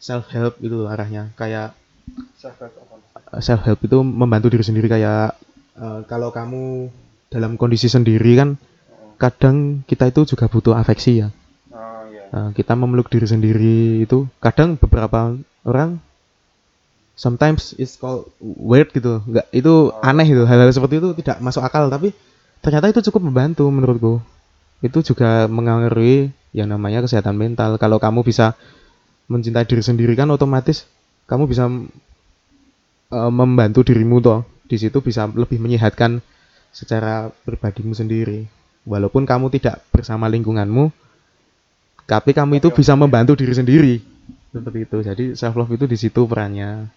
Self 0.00 0.30
help 0.32 0.60
itu 0.62 0.72
loh 0.72 0.88
arahnya. 0.88 1.34
Kayak 1.34 1.74
self 2.38 2.56
love 2.62 2.76
apa? 2.76 2.96
self 3.42 3.62
help 3.66 3.80
itu 3.82 3.98
membantu 4.00 4.54
diri 4.54 4.64
sendiri. 4.64 4.86
Kayak 4.86 5.34
eh, 5.76 6.00
kalau 6.06 6.30
kamu 6.30 6.88
dalam 7.30 7.58
kondisi 7.58 7.90
sendiri 7.90 8.38
kan 8.38 8.58
kadang 9.20 9.84
kita 9.84 10.08
itu 10.08 10.24
juga 10.34 10.48
butuh 10.48 10.74
afeksi 10.74 11.22
ya 11.22 11.28
oh 12.30 12.36
Nah, 12.36 12.48
kita 12.54 12.78
memeluk 12.78 13.10
diri 13.10 13.26
sendiri 13.26 14.06
itu 14.06 14.30
kadang 14.38 14.78
beberapa 14.78 15.34
orang 15.66 15.98
sometimes 17.18 17.74
it's 17.76 17.98
called 17.98 18.30
weird 18.40 18.88
gitu. 18.94 19.20
Nggak 19.26 19.46
itu 19.50 19.92
aneh 20.00 20.26
gitu 20.30 20.46
hal-hal 20.46 20.70
seperti 20.70 21.02
itu 21.02 21.10
tidak 21.20 21.42
masuk 21.42 21.60
akal 21.66 21.90
tapi 21.90 22.14
ternyata 22.62 22.88
itu 22.88 23.02
cukup 23.10 23.28
membantu 23.28 23.66
menurutku. 23.68 24.14
Itu 24.80 25.02
juga 25.04 25.50
mengaruhi 25.50 26.32
yang 26.56 26.70
namanya 26.70 27.04
kesehatan 27.04 27.36
mental. 27.36 27.76
Kalau 27.76 27.98
kamu 28.00 28.22
bisa 28.24 28.54
mencintai 29.28 29.66
diri 29.66 29.82
sendiri 29.82 30.14
kan 30.14 30.30
otomatis 30.30 30.86
kamu 31.26 31.50
bisa 31.50 31.66
eh, 33.10 33.32
membantu 33.34 33.84
dirimu 33.84 34.22
toh. 34.22 34.46
Di 34.70 34.78
situ 34.78 35.02
bisa 35.02 35.26
lebih 35.26 35.58
menyehatkan 35.58 36.22
secara 36.70 37.34
pribadimu 37.42 37.90
sendiri. 37.90 38.46
Walaupun 38.86 39.26
kamu 39.26 39.50
tidak 39.50 39.82
bersama 39.90 40.30
lingkunganmu 40.30 41.09
tapi 42.10 42.34
kamu 42.34 42.58
itu 42.58 42.74
bisa 42.74 42.98
membantu 42.98 43.38
diri 43.38 43.54
sendiri. 43.54 43.94
Seperti 44.50 44.78
itu. 44.82 44.98
Jadi 44.98 45.24
self 45.38 45.54
love 45.54 45.70
itu 45.70 45.86
di 45.86 45.94
situ 45.94 46.26
perannya. 46.26 46.90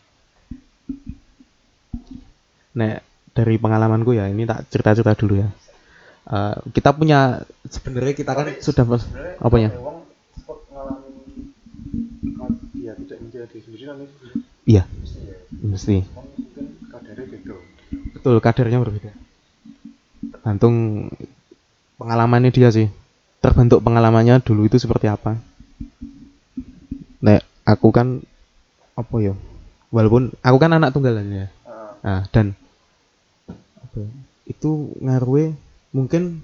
Nah 2.74 2.98
dari 3.38 3.62
pengalamanku 3.62 4.18
ya 4.18 4.26
ini 4.26 4.50
tak 4.50 4.66
cerita 4.74 4.98
cerita 4.98 5.14
dulu 5.14 5.38
ya. 5.38 5.54
Eh, 6.34 6.56
kita 6.74 6.98
punya 6.98 7.46
sebenarnya 7.70 8.14
kita 8.18 8.34
kan 8.34 8.58
sudah 8.58 8.84
wong 8.90 10.02
sempat 10.34 10.58
ngalamin 10.74 11.14
ya? 11.22 11.38
Iya 14.66 14.84
mesti. 15.62 16.02
Betul 18.18 18.42
kadernya 18.42 18.82
berbeda. 18.82 19.14
Tergantung 20.34 21.06
pengalamannya 22.02 22.50
dia 22.50 22.74
sih 22.74 23.03
terbentuk 23.44 23.84
pengalamannya 23.84 24.40
dulu 24.40 24.72
itu 24.72 24.80
seperti 24.80 25.12
apa? 25.12 25.36
Nek 27.20 27.44
aku 27.68 27.92
kan 27.92 28.24
apa 28.96 29.16
ya? 29.20 29.36
Walaupun 29.92 30.32
aku 30.40 30.58
kan 30.58 30.72
anak 30.74 30.96
tunggalan 30.96 31.28
ya 31.30 31.46
Ah, 31.68 31.94
nah 32.02 32.22
dan 32.32 32.58
apa 33.78 33.96
ya, 34.02 34.10
itu 34.48 34.96
ngaruh 35.04 35.54
mungkin 35.94 36.42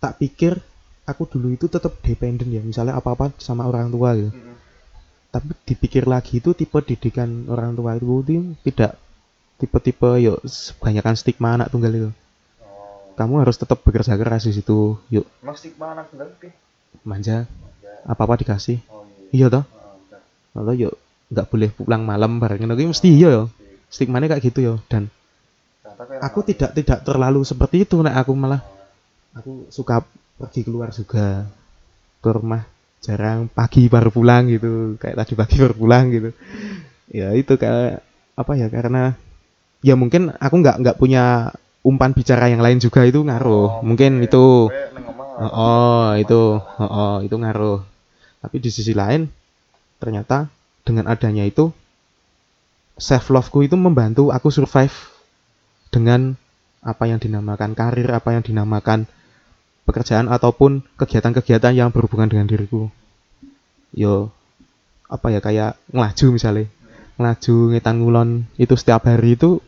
tak 0.00 0.18
pikir 0.18 0.58
aku 1.06 1.28
dulu 1.28 1.52
itu 1.52 1.68
tetap 1.68 2.00
dependen 2.00 2.50
ya. 2.50 2.64
Misalnya 2.64 2.96
apa 2.96 3.12
apa 3.12 3.30
sama 3.36 3.68
orang 3.68 3.92
tua 3.92 4.16
gitu. 4.16 4.32
Mm-mm. 4.32 4.56
tapi 5.30 5.52
dipikir 5.68 6.08
lagi 6.08 6.40
itu 6.40 6.56
tipe 6.56 6.80
didikan 6.80 7.44
orang 7.52 7.76
tua 7.76 7.92
itu, 8.00 8.56
tidak 8.64 8.96
tipe-tipe 9.60 10.20
yuk 10.20 10.40
kebanyakan 10.80 11.12
stigma 11.16 11.60
anak 11.60 11.68
tunggal 11.68 11.92
itu 11.92 12.10
kamu 13.16 13.42
harus 13.42 13.56
tetap 13.56 13.80
bekerja 13.80 14.14
keras 14.14 14.44
di 14.44 14.52
situ 14.52 15.00
yuk. 15.08 15.24
Emang 15.40 15.56
stigma 15.56 15.96
anak 15.96 16.12
sih 16.12 16.52
manja. 17.02 17.48
Ya 17.80 17.94
apa 18.06 18.22
apa 18.22 18.34
dikasih. 18.38 18.78
Oh 18.92 19.08
iya. 19.32 19.48
Iya 19.48 19.60
toh? 19.60 19.64
Ah, 19.64 19.96
benar. 20.54 20.62
atau 20.62 20.74
yuk. 20.76 20.94
Nggak 21.26 21.46
boleh 21.50 21.70
pulang 21.74 22.02
malam 22.06 22.38
bareng 22.38 22.62
itu 22.62 22.86
mesti 22.86 23.08
iya 23.10 23.28
yo 23.32 23.44
stigmanya 23.90 24.36
kayak 24.36 24.44
gitu 24.52 24.58
yo 24.62 24.74
dan. 24.86 25.08
Ternyata 25.82 26.02
kayak 26.06 26.20
aku 26.22 26.38
tidak 26.46 26.70
tidak 26.76 26.98
terlalu 27.02 27.40
seperti 27.42 27.88
itu 27.88 27.98
nek. 28.04 28.14
Aku 28.20 28.32
malah 28.36 28.62
aku 29.32 29.66
suka 29.72 30.04
pergi 30.36 30.60
keluar 30.62 30.92
juga. 30.92 31.48
Ke 32.20 32.30
rumah 32.30 32.62
jarang 33.00 33.48
pagi 33.48 33.88
baru 33.88 34.12
pulang 34.12 34.46
gitu. 34.52 35.00
Kayak 35.00 35.24
tadi 35.24 35.32
pagi 35.34 35.56
baru 35.58 35.74
pulang 35.74 36.04
gitu. 36.12 36.30
Ya 37.10 37.32
itu 37.32 37.56
kayak 37.56 38.04
apa 38.36 38.52
ya 38.54 38.68
karena 38.68 39.16
ya 39.80 39.94
mungkin 39.96 40.34
aku 40.36 40.54
nggak 40.60 40.76
nggak 40.84 40.96
punya 41.00 41.54
umpan 41.86 42.10
bicara 42.10 42.50
yang 42.50 42.58
lain 42.58 42.82
juga 42.82 43.06
itu 43.06 43.22
ngaruh. 43.22 43.78
Oh, 43.78 43.86
mungkin 43.86 44.18
oke. 44.18 44.26
itu 44.26 44.44
oh, 45.38 45.46
oh, 45.46 46.06
itu 46.18 46.58
oh, 46.58 46.82
oh, 46.82 47.14
itu. 47.22 47.36
Ngaruh. 47.38 47.78
Tapi 48.42 48.56
di 48.58 48.70
sisi 48.74 48.90
lain 48.90 49.30
ternyata 50.02 50.50
dengan 50.82 51.06
adanya 51.06 51.46
itu 51.46 51.70
self 52.98 53.30
loveku 53.30 53.62
itu 53.62 53.78
membantu 53.78 54.34
aku 54.34 54.50
survive 54.50 54.92
dengan 55.94 56.34
apa 56.82 57.06
yang 57.06 57.22
dinamakan 57.22 57.72
karir 57.72 58.06
apa 58.12 58.34
yang 58.36 58.42
dinamakan 58.42 59.08
pekerjaan 59.86 60.26
ataupun 60.26 60.82
kegiatan-kegiatan 60.98 61.72
yang 61.72 61.94
berhubungan 61.94 62.26
dengan 62.26 62.50
diriku. 62.50 62.90
Yo 63.94 64.34
apa 65.06 65.30
ya 65.30 65.38
kayak 65.38 65.78
ngelaju 65.94 66.26
misalnya. 66.34 66.66
Ngelaju 67.16 67.54
ngetan 67.72 67.96
ngulon 68.02 68.30
itu 68.60 68.74
setiap 68.76 69.08
hari 69.08 69.40
itu 69.40 69.64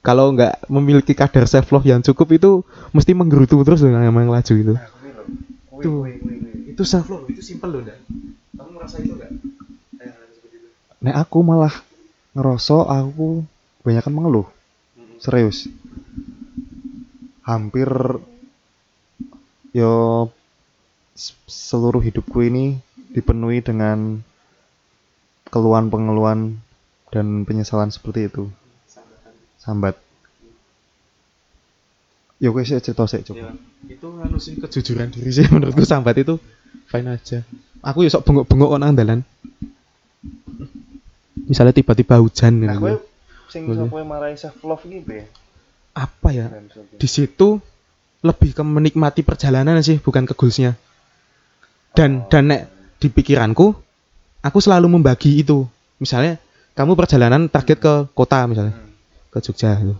kalau 0.00 0.32
nggak 0.32 0.64
memiliki 0.72 1.12
kadar 1.12 1.44
self 1.44 1.68
love 1.72 1.84
yang 1.84 2.00
cukup 2.00 2.28
itu 2.32 2.50
mesti 2.96 3.12
menggerutu 3.12 3.60
terus 3.64 3.84
dengan 3.84 4.04
yang 4.04 4.16
ngelaju 4.16 4.54
itu. 4.56 4.74
Nah, 4.76 4.88
itu 6.72 6.82
self 6.88 7.06
love 7.12 7.28
itu 7.28 7.44
simpel 7.44 7.68
loh 7.76 7.80
ndak 7.84 8.00
kamu 8.56 8.70
merasa 8.76 8.96
itu 9.00 9.12
nggak? 9.16 9.30
Nek 11.00 11.16
aku 11.16 11.38
malah 11.40 11.72
ngerasa 12.36 12.76
aku 12.84 13.44
kebanyakan 13.80 14.12
mengeluh. 14.12 14.46
Serius. 15.20 15.68
Hampir 17.44 17.88
yo 19.72 20.28
seluruh 21.48 22.00
hidupku 22.04 22.44
ini 22.44 22.80
dipenuhi 23.12 23.60
dengan 23.64 24.20
keluhan-pengeluhan 25.48 26.60
dan 27.10 27.26
penyesalan 27.48 27.90
seperti 27.90 28.30
itu. 28.30 28.52
Sambat. 29.60 29.94
Yo 32.40 32.56
kowe 32.56 32.64
sih 32.64 32.80
cerita 32.80 33.04
sih 33.04 33.20
coba. 33.20 33.52
Ya, 33.52 33.52
itu 33.92 34.06
nganusin 34.08 34.56
kejujuran 34.56 35.12
diri 35.12 35.28
sih 35.28 35.44
menurutku 35.46 35.84
sambat 35.84 36.16
itu 36.16 36.40
fine 36.88 37.12
aja. 37.12 37.44
Aku 37.84 38.00
ya 38.00 38.08
sok 38.08 38.24
bengok-bengok 38.24 38.68
kok 38.72 38.80
nang 38.80 38.96
dalan. 38.96 39.20
Misalnya 41.44 41.74
tiba-tiba 41.74 42.16
hujan 42.16 42.64
Nah, 42.64 42.76
gitu. 42.76 42.80
kowe 42.80 42.92
sing 43.50 43.62
iso 43.66 43.84
Boleh. 43.84 43.92
kowe 43.92 44.02
marahi 44.02 44.36
self 44.36 44.56
love 44.62 44.84
iki 44.86 45.04
piye? 45.04 45.28
Apa 45.92 46.28
ya? 46.32 46.46
Di 46.96 47.04
situ 47.04 47.60
lebih 48.20 48.52
ke 48.52 48.62
menikmati 48.62 49.20
perjalanan 49.20 49.80
sih, 49.80 49.96
bukan 49.98 50.24
ke 50.24 50.32
goalsnya. 50.32 50.76
Dan 51.92 52.24
dan 52.30 52.48
nek 52.48 52.62
di 52.96 53.08
pikiranku, 53.08 53.74
aku 54.40 54.58
selalu 54.60 54.86
membagi 54.96 55.40
itu. 55.40 55.66
Misalnya 55.98 56.38
kamu 56.72 56.94
perjalanan 56.94 57.50
target 57.50 57.76
ke 57.76 57.92
kota 58.14 58.44
misalnya, 58.46 58.72
Hmm. 58.72 58.89
Ke 59.30 59.38
Jogja 59.38 59.78
gitu. 59.78 59.94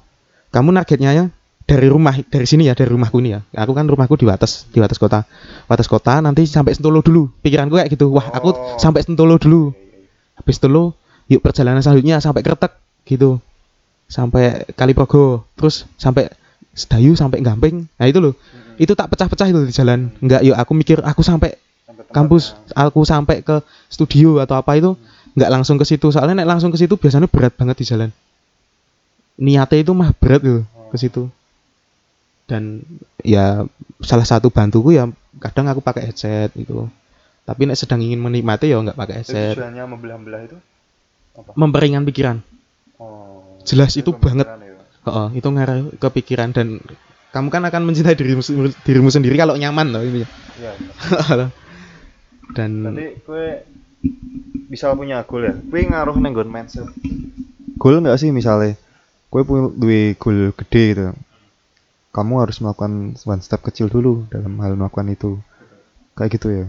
Kamu 0.51 0.75
targetnya 0.75 1.11
ya 1.15 1.25
dari 1.71 1.87
rumah 1.87 2.19
dari 2.27 2.47
sini 2.51 2.67
ya 2.67 2.75
dari 2.75 2.91
rumahku 2.91 3.23
ini 3.23 3.39
ya. 3.39 3.41
Aku 3.55 3.71
kan 3.71 3.87
rumahku 3.87 4.19
di 4.19 4.27
Wates 4.27 4.67
di 4.75 4.83
Wates 4.83 4.99
kota. 4.99 5.23
Wates 5.71 5.87
kota 5.87 6.19
nanti 6.19 6.43
sampai 6.51 6.75
Sentolo 6.75 6.99
dulu. 6.99 7.31
Pikiranku 7.47 7.79
kayak 7.79 7.95
gitu. 7.95 8.11
Wah 8.11 8.27
aku 8.35 8.51
Oh. 8.51 8.79
sampai 8.83 9.07
Sentolo 9.07 9.39
dulu. 9.39 9.71
Habis 10.35 10.59
Sentolo 10.59 10.99
yuk 11.31 11.47
perjalanan 11.47 11.79
selanjutnya 11.79 12.19
sampai 12.19 12.43
Kretek 12.43 12.75
gitu. 13.07 13.39
Sampai 14.11 14.67
Kaliprogo 14.75 15.47
terus 15.55 15.87
sampai 15.95 16.27
Sedayu 16.75 17.15
sampai 17.15 17.39
Gamping. 17.39 17.87
Nah 17.87 18.07
itu 18.11 18.19
loh. 18.19 18.35
Hmm. 18.35 18.69
itu 18.81 18.97
tak 18.97 19.13
pecah-pecah 19.13 19.47
itu 19.53 19.61
di 19.69 19.75
jalan. 19.77 20.11
Enggak 20.19 20.43
yuk 20.43 20.59
aku 20.59 20.73
mikir 20.75 20.99
aku 21.07 21.23
sampai 21.23 21.55
kampus 22.11 22.59
nah. 22.75 22.91
aku 22.91 23.07
sampai 23.07 23.47
ke 23.47 23.63
studio 23.87 24.43
atau 24.43 24.59
apa 24.59 24.75
itu 24.75 24.99
nggak 25.39 25.51
langsung 25.55 25.79
ke 25.79 25.87
situ. 25.87 26.11
Soalnya 26.11 26.43
nek 26.43 26.49
langsung 26.51 26.75
ke 26.75 26.81
situ 26.83 26.99
biasanya 26.99 27.31
berat 27.31 27.55
banget 27.55 27.79
di 27.79 27.87
jalan 27.87 28.11
niatnya 29.41 29.79
itu 29.81 29.93
mah 29.97 30.13
berat 30.13 30.45
gitu 30.45 30.63
ke 30.93 30.97
situ. 31.01 31.23
Dan 32.45 32.85
ya 33.25 33.65
salah 34.05 34.27
satu 34.27 34.53
bantuku 34.53 34.95
ya 34.95 35.09
kadang 35.41 35.67
aku 35.73 35.81
pakai 35.81 36.13
headset 36.13 36.53
gitu. 36.53 36.87
Tapi 37.49 37.67
nek 37.67 37.81
sedang 37.81 38.05
ingin 38.05 38.21
menikmati 38.21 38.69
ya 38.69 38.79
nggak 38.79 38.99
pakai 39.01 39.25
headset. 39.25 39.57
tujuannya 39.57 39.85
membelah-belah 39.89 40.41
itu? 40.45 40.59
Apa? 41.41 41.51
Memperingan 41.57 42.05
pikiran. 42.05 42.45
Oh 43.01 43.41
jelas 43.65 43.93
itu 43.97 44.11
banget. 44.17 44.47
ya. 44.49 44.77
oh, 45.09 45.29
itu 45.33 45.49
ngarah 45.49 45.85
ke 45.97 46.09
pikiran 46.21 46.53
dan 46.53 46.81
kamu 47.31 47.49
kan 47.53 47.63
akan 47.63 47.83
mencintai 47.87 48.19
dirimu 48.19 48.43
dirimu 48.83 49.09
sendiri 49.13 49.39
kalau 49.39 49.55
nyaman 49.55 49.95
loh 49.95 50.03
ini. 50.03 50.27
Iya 50.61 50.73
dan 52.57 52.71
Berarti 52.83 53.07
kue 53.23 53.63
bisa 54.67 54.91
punya 54.99 55.23
goal 55.23 55.47
ya. 55.47 55.55
Kue 55.55 55.87
ngaruh 55.87 56.19
neng 56.19 56.35
goal 56.35 56.51
mindset. 56.51 56.89
Goal 57.79 58.03
nggak 58.03 58.19
sih 58.19 58.35
misalnya? 58.35 58.75
Kue 59.31 59.43
punya 59.47 59.71
duwe 59.71 60.19
goal 60.19 60.51
gede 60.59 60.85
gitu. 60.93 61.07
Kamu 62.11 62.43
harus 62.43 62.59
melakukan 62.59 63.15
one 63.15 63.43
step 63.43 63.63
kecil 63.63 63.87
dulu 63.87 64.27
dalam 64.27 64.59
hal 64.59 64.75
melakukan 64.75 65.07
itu. 65.09 65.39
Kayak 66.19 66.31
gitu 66.37 66.49
ya. 66.51 66.67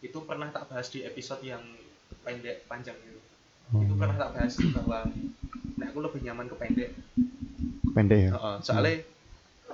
itu 0.00 0.18
pernah 0.24 0.48
tak 0.48 0.70
bahas 0.70 0.86
di 0.88 1.02
episode 1.02 1.42
yang 1.44 1.60
pendek 2.24 2.64
panjang 2.66 2.96
itu 3.04 3.18
Oh, 3.70 3.78
itu 3.78 3.94
pernah 3.94 4.16
tak 4.18 4.34
bahas 4.34 4.54
bahwa 4.74 4.98
nah 5.78 5.86
aku 5.86 5.98
lebih 6.02 6.20
nyaman 6.26 6.50
ke 6.50 6.56
pendek 6.58 6.90
pendek 7.94 8.18
ya. 8.26 8.30
Soalnya 8.58 9.06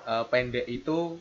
eh, 0.05 0.25
pendek 0.29 0.67
itu 0.69 1.17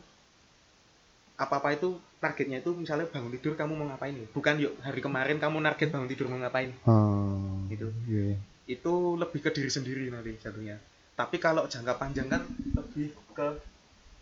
apa 1.36 1.60
apa 1.60 1.68
itu 1.72 1.96
targetnya 2.16 2.60
itu 2.60 2.72
misalnya 2.72 3.08
bangun 3.08 3.32
tidur 3.36 3.56
kamu 3.56 3.72
mau 3.76 3.86
ngapain 3.92 4.16
bukan 4.32 4.56
yuk 4.56 4.72
hari 4.80 5.00
kemarin 5.04 5.36
kamu 5.36 5.60
target 5.60 5.88
bangun 5.92 6.08
tidur 6.08 6.26
mau 6.28 6.40
ngapain 6.40 6.72
Oh, 6.84 7.64
Gitu. 7.68 7.88
Iya. 8.08 8.36
Itu 8.66 9.14
lebih 9.14 9.40
ke 9.46 9.50
diri 9.54 9.70
sendiri 9.70 10.10
nanti 10.10 10.34
jatuhnya. 10.38 10.76
Tapi 11.16 11.38
kalau 11.38 11.64
jangka 11.64 11.96
panjang 11.96 12.28
kan 12.28 12.42
lebih 12.76 13.14
ke 13.32 13.48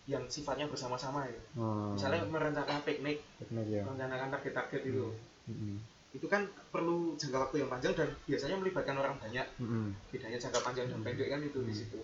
yang 0.05 0.25
sifatnya 0.29 0.69
bersama-sama 0.69 1.25
ya. 1.25 1.41
Oh, 1.57 1.97
misalnya 1.97 2.29
merencanakan 2.29 2.85
piknik 2.85 3.25
teknik 3.41 3.67
ya. 3.73 3.83
merencanakan 3.89 4.29
target-target 4.37 4.83
itu. 4.85 5.09
Mm-mm. 5.45 5.77
itu 6.15 6.31
kan 6.31 6.47
perlu 6.71 7.19
jangka 7.19 7.37
waktu 7.37 7.67
yang 7.67 7.69
panjang 7.69 7.93
dan 7.99 8.09
biasanya 8.25 8.57
melibatkan 8.61 8.97
orang 9.01 9.17
banyak. 9.19 9.45
Mm-mm. 9.59 9.97
bedanya 10.13 10.39
jangka 10.39 10.61
panjang 10.63 10.87
dan 10.93 11.01
pendek 11.01 11.29
kan 11.33 11.41
itu 11.41 11.59
di 11.65 11.75
situ. 11.75 12.01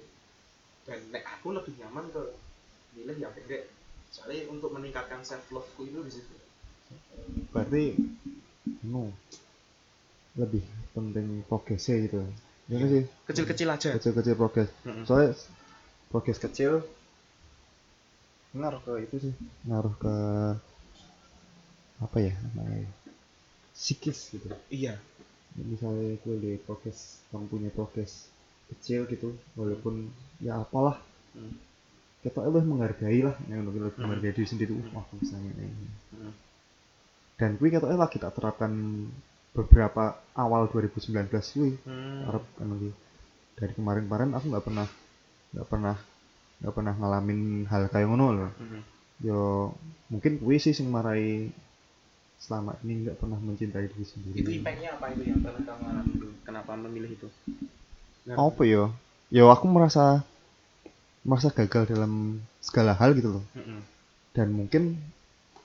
Dan 0.88 0.98
nek 1.12 1.24
aku 1.38 1.54
lebih 1.54 1.76
nyaman 1.78 2.08
ke 2.08 2.22
milih 2.96 3.16
yang 3.20 3.32
pendek. 3.36 3.68
Soalnya 4.10 4.50
untuk 4.50 4.74
meningkatkan 4.74 5.22
self 5.22 5.44
love 5.54 5.68
ku 5.78 5.86
itu 5.86 6.00
di 6.02 6.12
situ. 6.12 6.34
Berarti, 7.54 7.94
no, 8.82 9.14
lebih 10.38 10.62
penting 10.92 11.42
progresnya 11.46 11.96
gitu. 12.06 12.22
Ya 12.70 12.78
sih? 12.86 13.02
kecil-kecil 13.26 13.66
aja 13.66 13.90
Kecil-kecil 13.98 14.34
progres. 14.38 14.70
Mm-mm. 14.86 15.02
soalnya 15.02 15.34
progres 16.06 16.38
kecil 16.38 16.86
ngaruh 18.50 18.82
ke 18.82 18.92
itu 19.06 19.16
sih 19.30 19.34
ngaruh 19.62 19.94
ke 19.94 20.14
apa 22.00 22.18
ya 22.18 22.34
namanya 22.54 22.86
psikis 23.74 24.32
gitu 24.34 24.50
iya 24.70 24.98
misalnya 25.54 26.14
gue 26.18 26.34
lihat 26.38 26.62
progres 26.64 27.22
kamu 27.30 27.46
punya 27.46 27.70
progres 27.70 28.30
kecil 28.70 29.06
gitu 29.06 29.34
walaupun 29.54 30.08
ya 30.38 30.58
apalah 30.58 30.98
Hmm. 31.30 31.54
kita 32.26 32.42
lebih 32.42 32.66
menghargai 32.66 33.22
lah 33.22 33.38
yang 33.46 33.62
lebih 33.62 33.86
lebih 33.86 34.02
Hmm. 34.02 34.10
menghargai 34.10 34.34
diri 34.34 34.46
sendiri 34.46 34.74
uh 34.74 34.98
aku 34.98 35.22
bisa 35.22 35.38
ini 35.38 35.70
Hmm. 36.10 36.34
dan 37.38 37.54
gue 37.54 37.70
katanya 37.70 37.98
lagi 38.02 38.18
tak 38.18 38.34
terapkan 38.34 38.70
beberapa 39.50 40.14
awal 40.38 40.70
2019 40.70 41.26
gue 41.58 41.70
Hmm. 41.82 42.28
Arab 42.30 42.44
kan 42.54 42.70
dari 43.58 43.72
kemarin-kemarin 43.76 44.30
aku 44.32 44.46
nggak 44.48 44.64
pernah 44.64 44.86
nggak 45.52 45.66
pernah 45.68 45.96
nggak 46.60 46.74
pernah 46.76 46.94
ngalamin 46.96 47.40
hal 47.66 47.88
kayak 47.90 48.08
ngono 48.08 48.26
loh. 48.32 48.50
Hmm. 48.56 48.82
yo 49.20 49.40
mungkin 50.08 50.40
gue 50.40 50.56
sih 50.56 50.72
sing 50.72 50.88
marai 50.88 51.52
selama 52.40 52.72
ini 52.80 53.04
nggak 53.04 53.20
pernah 53.20 53.36
mencintai 53.36 53.84
diri 53.90 54.06
sendiri. 54.06 54.36
Itu 54.40 54.50
impactnya 54.54 54.96
apa 54.96 55.12
itu 55.12 55.22
yang 55.28 55.44
pernah 55.44 55.60
kamu 55.60 55.84
alami 55.92 56.12
dulu 56.16 56.34
kenapa 56.40 56.70
memilih 56.78 57.10
itu? 57.12 57.28
Apa 58.32 58.62
yo? 58.64 58.94
Yo 59.28 59.52
aku 59.52 59.68
merasa 59.68 60.24
merasa 61.20 61.52
gagal 61.52 61.92
dalam 61.92 62.40
segala 62.64 62.96
hal 62.96 63.12
gitu 63.12 63.40
loh. 63.40 63.44
Mm-mm. 63.52 63.80
dan 64.30 64.46
mungkin 64.54 64.94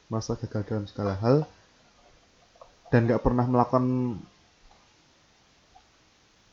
merasa 0.09 0.33
gagal 0.35 0.65
dalam 0.65 0.85
segala 0.89 1.13
hal 1.21 1.45
dan 2.93 2.99
nggak 3.09 3.21
pernah 3.23 3.45
melakukan 3.47 3.85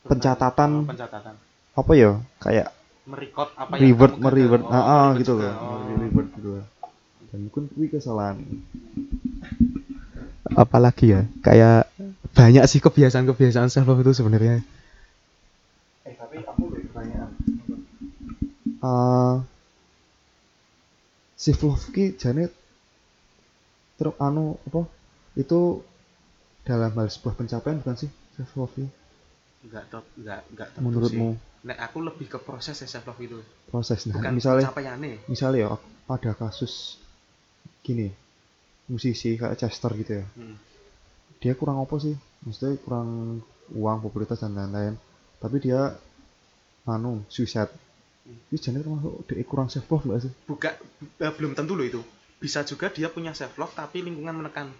Pencatatan. 0.03 0.83
Oh, 0.83 0.89
pencatatan. 0.91 1.35
Apa 1.79 1.93
ya? 1.95 2.19
Kayak 2.43 2.75
merecord 3.07 3.51
apa 3.55 3.79
yang 3.79 3.83
reward 3.95 4.13
kamu 4.19 4.25
mereward. 4.27 4.63
gagal. 4.67 4.75
ah, 4.75 4.83
ah, 4.83 5.07
mereward 5.11 5.19
gitu 5.23 5.33
loh 5.39 5.55
Oh. 5.59 5.79
reward 5.99 6.29
gitu 6.39 6.51
loh 6.59 6.65
dan 7.33 7.39
mungkin 7.49 7.63
gue 7.73 7.89
kesalahan. 7.89 8.37
Apalagi 10.53 11.17
ya 11.17 11.21
kayak 11.41 11.89
banyak 12.37 12.61
sih 12.69 12.85
kebiasaan-kebiasaan 12.85 13.73
self 13.73 13.89
love 13.89 14.05
itu 14.05 14.13
sebenarnya. 14.13 14.61
Eh 16.05 16.13
tapi 16.13 16.45
aku 16.45 16.63
ada 16.69 16.79
pertanyaan. 16.93 17.31
Uh, 18.85 19.35
self 21.41 21.61
love 21.65 21.85
ki 21.97 22.21
jane 22.21 22.53
terus 23.97 24.13
anu 24.21 24.61
apa? 24.69 24.85
Itu 25.33 25.81
dalam 26.63 26.91
hal 26.95 27.09
sebuah 27.11 27.35
pencapaian 27.35 27.83
bukan 27.83 27.97
sih 27.99 28.11
self 28.39 28.55
love 28.55 28.75
ki 28.79 28.87
enggak 29.67 29.85
top 29.91 30.05
enggak 30.19 30.41
enggak 30.51 30.69
tentu 30.75 30.87
menurutmu? 30.87 31.29
sih. 31.35 31.51
Nek 31.63 31.79
aku 31.79 31.99
lebih 32.03 32.27
ke 32.27 32.39
proses 32.43 32.75
ya 32.83 32.89
self 32.91 33.07
love 33.07 33.23
itu. 33.23 33.39
Proses 33.71 34.11
nah 34.11 34.19
bukan 34.19 34.33
misalnya 34.35 34.67
pencapaiannya. 34.67 35.31
misalnya 35.31 35.59
ya 35.59 35.69
ada 36.11 36.33
kasus 36.35 36.99
gini 37.83 38.11
musisi 38.91 39.39
kayak 39.39 39.59
Chester 39.59 39.91
gitu 39.95 40.23
ya. 40.23 40.25
Hmm. 40.35 40.59
dia 41.43 41.59
kurang 41.59 41.83
apa 41.83 41.99
sih? 41.99 42.15
Maksudnya 42.47 42.79
kurang 42.83 43.43
uang 43.75 43.99
popularitas 44.03 44.43
dan 44.43 44.55
lain-lain. 44.55 44.95
Tapi 45.43 45.59
dia 45.59 45.99
anu 46.87 47.23
suicide. 47.27 47.71
Hmm. 48.23 48.39
ini 48.55 48.59
jadi 48.59 48.79
termasuk 48.83 49.15
dia 49.27 49.43
kurang 49.47 49.67
self 49.67 49.87
love 49.91 50.07
gak 50.07 50.23
sih? 50.27 50.33
Bukan 50.47 50.75
eh, 51.19 51.33
belum 51.35 51.59
tentu 51.59 51.75
loh 51.75 51.87
itu. 51.87 52.03
Bisa 52.39 52.63
juga 52.67 52.91
dia 52.91 53.11
punya 53.11 53.35
self 53.35 53.55
love 53.59 53.75
tapi 53.75 54.03
lingkungan 54.03 54.43
menekan 54.43 54.71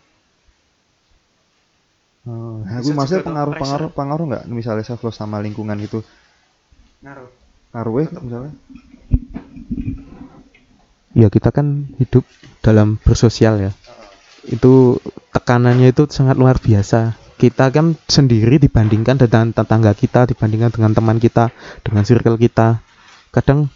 Hmm, 2.23 2.63
nah, 2.63 2.79
gue 2.79 2.95
maksudnya 2.95 3.27
pengaruh 3.27 3.55
pengaruh 3.59 3.91
pengaruh 3.91 4.25
nggak 4.31 4.45
misalnya 4.47 4.87
self 4.87 5.03
love 5.03 5.17
sama 5.17 5.43
lingkungan 5.43 5.75
gitu? 5.83 6.07
Ngaruh. 7.03 7.31
Ngaruhnya 7.75 8.09
Tetep. 8.15 8.23
misalnya? 8.23 8.53
Ya 11.13 11.29
kita 11.29 11.51
kan 11.51 11.91
hidup 11.99 12.23
dalam 12.63 13.03
bersosial 13.03 13.59
ya. 13.59 13.73
Itu 14.47 15.03
tekanannya 15.35 15.91
itu 15.91 16.07
sangat 16.09 16.39
luar 16.39 16.63
biasa. 16.63 17.19
Kita 17.43 17.75
kan 17.75 17.99
sendiri 18.07 18.63
dibandingkan 18.63 19.19
dengan 19.19 19.51
tetangga 19.51 19.91
kita 19.99 20.31
dibandingkan 20.31 20.71
dengan 20.71 20.95
teman 20.95 21.19
kita 21.19 21.51
dengan 21.83 22.07
circle 22.07 22.39
kita. 22.39 22.79
Kadang 23.35 23.67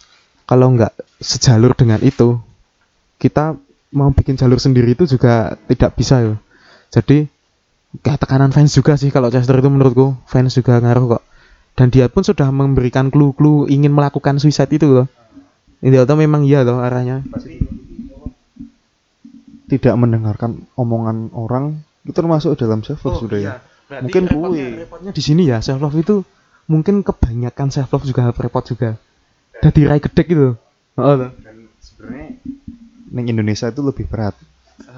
kalau 0.47 0.71
nggak 0.71 0.95
sejalur 1.19 1.75
dengan 1.75 1.99
itu 1.99 2.39
kita 3.19 3.59
mau 3.91 4.13
bikin 4.13 4.39
jalur 4.39 4.61
sendiri 4.61 4.93
itu 4.93 5.03
juga 5.09 5.57
tidak 5.67 5.97
bisa 5.97 6.21
ya 6.21 6.35
jadi 6.93 7.27
kayak 8.01 8.19
tekanan 8.23 8.51
fans 8.53 8.73
juga 8.73 8.95
sih 8.97 9.09
kalau 9.09 9.29
Chester 9.29 9.57
itu 9.57 9.69
menurutku. 9.69 10.17
Fans 10.27 10.53
juga 10.53 10.79
ngaruh 10.81 11.17
kok. 11.17 11.23
Dan 11.77 11.93
dia 11.93 12.09
pun 12.09 12.25
sudah 12.25 12.49
memberikan 12.49 13.13
clue-clue 13.13 13.69
ingin 13.69 13.93
melakukan 13.93 14.41
suicide 14.41 14.71
itu 14.73 14.89
loh. 14.89 15.07
Ini 15.85 16.01
atau 16.01 16.17
memang 16.17 16.41
iya 16.41 16.65
loh 16.65 16.81
arahnya. 16.81 17.21
Tidak 19.67 19.93
mendengarkan 19.99 20.65
omongan 20.73 21.29
orang. 21.37 21.83
Itu 22.01 22.15
termasuk 22.17 22.55
dalam 22.57 22.81
self 22.81 23.03
love 23.03 23.19
sudah 23.19 23.39
ya. 23.39 23.53
Mungkin 23.87 24.27
Oh, 24.31 24.47
repotnya, 24.47 24.67
kuwi. 24.67 24.79
repotnya 24.83 25.11
di 25.13 25.21
sini 25.23 25.43
ya 25.47 25.59
self 25.63 25.79
love 25.79 25.95
itu 25.95 26.23
mungkin 26.67 27.03
kebanyakan 27.03 27.71
self 27.71 27.91
love 27.93 28.07
juga 28.07 28.31
repot 28.31 28.63
juga. 28.63 28.95
Jadi 29.59 29.89
rai 29.89 29.99
gede 30.01 30.23
gitu 30.27 30.47
oh, 30.97 31.15
dan 31.17 31.65
sebenarnya 31.81 32.37
neng 33.09 33.25
Indonesia 33.31 33.69
itu 33.69 33.81
lebih 33.81 34.05
berat. 34.09 34.35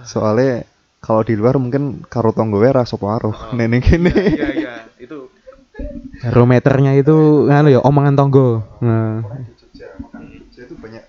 Soalnya 0.03 0.63
kalau 0.99 1.21
di 1.21 1.33
luar 1.33 1.55
mungkin 1.55 2.03
karo 2.05 2.29
tonggo 2.29 2.59
ra 2.59 2.83
sapa 2.83 3.07
aruh 3.09 3.31
Oh. 3.31 3.55
neneng 3.55 3.79
kene. 3.79 4.11
Iya 4.11 4.47
iya 4.53 4.73
itu 4.97 5.31
barometernya 6.19 6.91
itu 6.93 7.15
nganu 7.47 7.69
ya 7.69 7.79
omongan 7.79 8.15
tonggo. 8.15 8.61
Nah. 8.79 9.23
Di 9.39 9.55
Jogja 9.55 9.87
makan 9.97 10.21
di 10.25 10.37
Jogja 10.43 10.61
itu 10.65 10.75
banyak. 10.75 11.03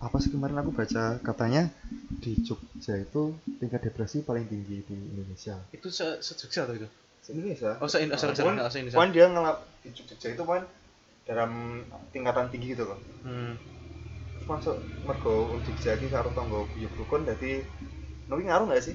Apa 0.00 0.16
sih 0.16 0.30
kemarin 0.30 0.56
aku 0.56 0.70
baca 0.70 1.18
katanya 1.20 1.68
di 2.16 2.38
Jogja 2.40 2.94
itu 2.96 3.34
tingkat 3.58 3.82
depresi 3.82 4.22
paling 4.22 4.46
tinggi 4.46 4.80
di 4.80 4.94
Indonesia. 4.94 5.58
Itu 5.70 5.90
se 5.90 6.06
Jogja 6.22 6.64
tuh 6.64 6.74
itu? 6.76 6.88
Se 7.20 7.34
Indonesia. 7.34 7.76
Oh 7.78 7.86
se 7.86 7.98
sorry, 8.16 8.34
Poin- 8.36 8.58
se 8.64 8.78
Indonesia. 8.78 8.96
poin 8.96 9.10
dia 9.10 9.26
ngelap 9.26 9.56
di 9.82 9.90
Jogja 9.90 10.28
itu 10.28 10.42
poin 10.42 10.62
dalam 11.26 11.82
tingkatan 12.10 12.46
tinggi 12.48 12.72
gitu 12.72 12.86
loh. 12.86 12.98
Hmm. 13.22 13.58
Masuk 14.46 14.78
mergo 15.02 15.34
Jogja 15.62 15.94
iki 15.94 16.06
karo 16.06 16.30
tonggo 16.30 16.64
buyut 16.68 16.94
rukun 16.96 17.22
dadi 17.22 17.60
Nopi 18.30 18.42
ngaruh 18.46 18.66
gak 18.70 18.82
sih? 18.86 18.94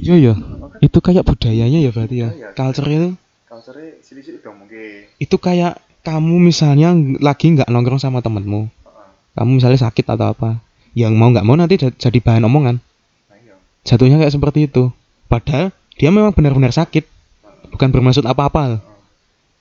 iya 0.00 0.16
ya 0.16 0.34
itu 0.80 0.98
kayak 1.02 1.26
budayanya 1.28 1.78
ya 1.82 1.90
berarti 1.92 2.16
ya. 2.24 2.28
Budaya. 2.32 2.56
culture 2.56 2.88
itu. 2.88 3.08
Culture 3.44 4.00
silik-silik 4.00 4.40
dong 4.40 4.64
mungkin. 4.64 5.10
Itu 5.20 5.36
kayak 5.36 5.76
kamu 6.00 6.40
misalnya 6.40 6.96
lagi 7.20 7.52
nggak 7.52 7.68
nongkrong 7.68 8.00
sama 8.00 8.24
temenmu. 8.24 8.70
Heeh. 8.70 9.06
kamu 9.36 9.50
misalnya 9.60 9.80
sakit 9.84 10.06
atau 10.08 10.32
apa. 10.32 10.62
Yang 10.96 11.12
mau 11.20 11.28
nggak 11.28 11.44
mau 11.46 11.54
nanti 11.58 11.76
ja- 11.76 11.92
jadi 11.92 12.18
bahan 12.22 12.48
omongan. 12.48 12.80
Nah 12.80 13.36
iya. 13.36 13.54
Jatuhnya 13.84 14.16
kayak 14.16 14.32
seperti 14.32 14.72
itu. 14.72 14.88
Padahal 15.28 15.68
dia 16.00 16.08
memang 16.08 16.32
benar-benar 16.32 16.72
sakit. 16.72 17.04
Bukan 17.70 17.92
bermaksud 17.92 18.24
apa-apa 18.24 18.80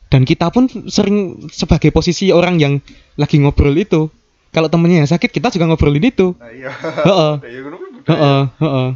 dan 0.09 0.25
kita 0.25 0.49
pun 0.49 0.65
sering 0.89 1.37
sebagai 1.53 1.93
posisi 1.93 2.33
orang 2.33 2.57
yang 2.57 2.73
lagi 3.13 3.37
ngobrol 3.37 3.77
itu. 3.77 4.09
Kalau 4.49 4.65
temennya 4.65 5.05
yang 5.05 5.09
sakit 5.09 5.29
kita 5.29 5.53
juga 5.53 5.69
ngobrolin 5.69 6.09
itu. 6.09 6.33
Nah 6.33 6.49
iya. 6.49 6.73
Heeh. 6.73 7.33
Heeh, 8.09 8.41
heeh. 8.57 8.89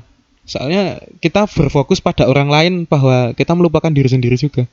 soalnya 0.43 0.99
kita 1.23 1.47
berfokus 1.47 2.03
pada 2.03 2.27
orang 2.27 2.51
lain 2.51 2.73
bahwa 2.83 3.31
kita 3.31 3.55
melupakan 3.55 3.87
diri 3.87 4.09
sendiri 4.11 4.35
juga. 4.35 4.67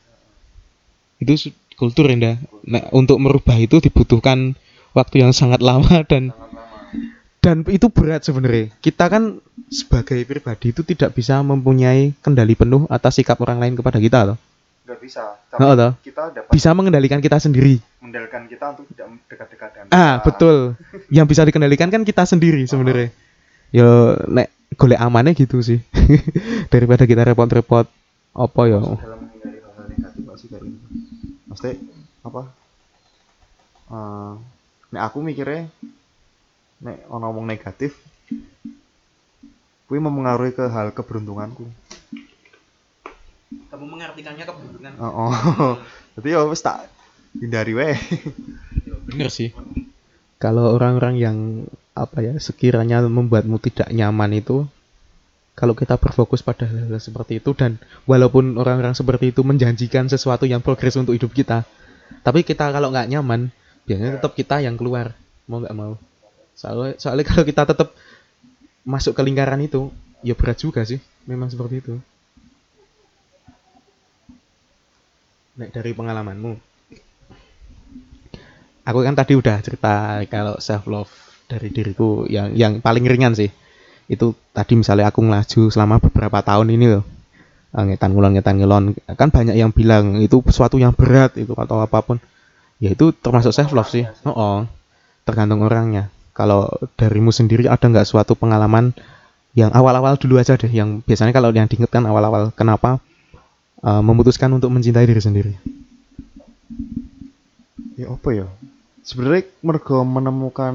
Itu 1.23 1.53
kultur 1.79 2.11
Indah. 2.11 2.41
Nah, 2.67 2.89
untuk 2.91 3.21
merubah 3.23 3.55
itu 3.61 3.79
dibutuhkan 3.79 4.59
waktu 4.97 5.23
yang 5.23 5.31
sangat 5.31 5.63
lama 5.63 6.03
dan 6.09 6.35
sangat 6.35 6.51
lama 6.51 6.61
dan 7.41 7.57
itu 7.71 7.87
berat 7.89 8.25
sebenarnya. 8.27 8.73
Kita 8.83 9.07
kan 9.07 9.39
sebagai 9.71 10.19
pribadi 10.27 10.75
itu 10.75 10.83
tidak 10.83 11.15
bisa 11.15 11.41
mempunyai 11.45 12.17
kendali 12.21 12.57
penuh 12.59 12.89
atas 12.91 13.21
sikap 13.21 13.39
orang 13.41 13.61
lain 13.63 13.77
kepada 13.79 14.01
kita 14.01 14.27
loh 14.27 14.39
nggak 14.91 15.01
bisa. 15.07 15.23
Heeh, 15.55 15.55
tapi 15.55 15.79
toh. 15.79 15.93
kita 16.03 16.23
dapat 16.35 16.51
bisa 16.51 16.71
mengendalikan 16.75 17.23
kita 17.23 17.39
sendiri. 17.39 17.79
Mengendalikan 18.03 18.51
kita 18.51 18.75
untuk 18.75 18.91
tidak 18.91 19.07
dekat-dekat 19.31 19.69
dengan 19.71 19.87
ah 19.95 20.19
kita. 20.19 20.27
betul. 20.27 20.57
Yang 21.15 21.27
bisa 21.31 21.43
dikendalikan 21.47 21.89
kan 21.95 22.03
kita 22.03 22.27
sendiri 22.27 22.67
sebenarnya 22.67 23.15
yo 23.71 24.19
nek 24.27 24.51
golek 24.79 25.01
amannya 25.01 25.35
gitu 25.35 25.63
sih. 25.63 25.81
Daripada 26.73 27.07
kita 27.07 27.27
repot-repot 27.27 27.87
apa 28.35 28.61
ya? 28.67 28.79
Maksudnya 31.51 31.75
apa? 32.23 32.43
Eh, 33.91 34.33
nek 34.95 35.03
aku 35.03 35.19
mikirnya 35.23 35.67
nek 36.81 37.05
ono 37.13 37.29
ngomong 37.29 37.45
negatif 37.45 37.93
kuwi 39.91 39.99
mempengaruhi 39.99 40.55
ke 40.55 40.71
hal 40.71 40.95
keberuntunganku. 40.95 41.67
Kamu 43.51 43.85
mengartikannya 43.91 44.47
keberuntungan. 44.47 44.95
Oh, 45.03 45.35
oh. 45.35 45.75
jadi 46.15 46.39
ya 46.39 46.47
wis 46.47 46.63
tak 46.63 46.87
hindari 47.35 47.75
weh 47.75 47.99
bener 49.11 49.31
sih. 49.35 49.51
Kalau 50.39 50.73
orang-orang 50.79 51.15
yang 51.19 51.39
apa 52.01 52.25
ya 52.25 52.33
sekiranya 52.41 53.05
membuatmu 53.05 53.61
tidak 53.61 53.93
nyaman 53.93 54.41
itu 54.41 54.65
kalau 55.53 55.77
kita 55.77 56.01
berfokus 56.01 56.41
pada 56.41 56.65
hal-hal 56.65 56.97
seperti 56.97 57.37
itu 57.45 57.53
dan 57.53 57.77
walaupun 58.09 58.57
orang-orang 58.57 58.97
seperti 58.97 59.37
itu 59.37 59.45
menjanjikan 59.45 60.09
sesuatu 60.09 60.49
yang 60.49 60.65
progres 60.65 60.97
untuk 60.97 61.13
hidup 61.13 61.37
kita 61.37 61.69
tapi 62.25 62.43
kita 62.43 62.73
kalau 62.73 62.89
nggak 62.91 63.13
nyaman 63.13 63.53
biasanya 63.85 64.21
tetap 64.21 64.33
kita 64.37 64.61
yang 64.63 64.75
keluar 64.77 65.15
mau 65.51 65.59
nggak 65.63 65.77
mau. 65.77 65.99
Soalnya 66.55 66.95
soalnya 67.01 67.25
kalau 67.31 67.45
kita 67.47 67.63
tetap 67.67 67.89
masuk 68.87 69.13
ke 69.19 69.23
lingkaran 69.27 69.61
itu 69.61 69.91
ya 70.23 70.37
berat 70.37 70.59
juga 70.61 70.87
sih 70.87 71.03
memang 71.27 71.49
seperti 71.51 71.83
itu. 71.83 71.95
Nek 75.59 75.75
dari 75.75 75.91
pengalamanmu. 75.93 76.55
Aku 78.87 79.05
kan 79.05 79.13
tadi 79.13 79.37
udah 79.37 79.61
cerita 79.61 80.25
kalau 80.27 80.57
self 80.59 80.89
love 80.89 81.13
dari 81.51 81.75
diriku 81.75 82.31
yang 82.31 82.55
yang 82.55 82.79
paling 82.79 83.03
ringan 83.03 83.35
sih. 83.35 83.51
Itu 84.07 84.39
tadi 84.55 84.79
misalnya 84.79 85.11
aku 85.11 85.27
ngelaju 85.27 85.61
selama 85.75 85.99
beberapa 85.99 86.39
tahun 86.47 86.71
ini 86.71 86.87
loh. 86.87 87.03
Eh, 87.71 87.85
ngetan 87.91 88.15
ngulon 88.15 88.39
ngetan 88.39 88.57
ngulon 88.59 88.85
kan 89.15 89.31
banyak 89.31 89.55
yang 89.59 89.75
bilang 89.75 90.19
itu 90.23 90.43
sesuatu 90.47 90.79
yang 90.79 90.95
berat 90.95 91.35
itu 91.35 91.51
atau 91.59 91.83
apa 91.83 91.99
pun. 92.07 92.23
Ya 92.79 92.95
itu 92.95 93.11
termasuk 93.11 93.51
self 93.51 93.75
love 93.75 93.91
sih. 93.91 94.07
Oh, 94.23 94.31
oh. 94.31 94.59
tergantung 95.27 95.67
orangnya. 95.67 96.11
Kalau 96.31 96.71
darimu 96.97 97.35
sendiri 97.35 97.67
ada 97.67 97.83
nggak 97.83 98.07
suatu 98.07 98.39
pengalaman 98.39 98.95
yang 99.53 99.75
awal-awal 99.75 100.15
dulu 100.15 100.39
aja 100.39 100.55
deh 100.55 100.71
yang 100.71 101.03
biasanya 101.03 101.35
kalau 101.35 101.51
yang 101.51 101.67
diingetkan 101.67 102.07
awal-awal 102.07 102.55
kenapa 102.55 103.03
eh, 103.83 104.03
memutuskan 104.03 104.51
untuk 104.55 104.71
mencintai 104.71 105.07
diri 105.07 105.23
sendiri? 105.23 105.53
Ya 107.99 108.09
apa 108.11 108.29
ya? 108.33 108.47
Sebenarnya 109.05 109.45
mergo 109.61 110.03
menemukan 110.07 110.75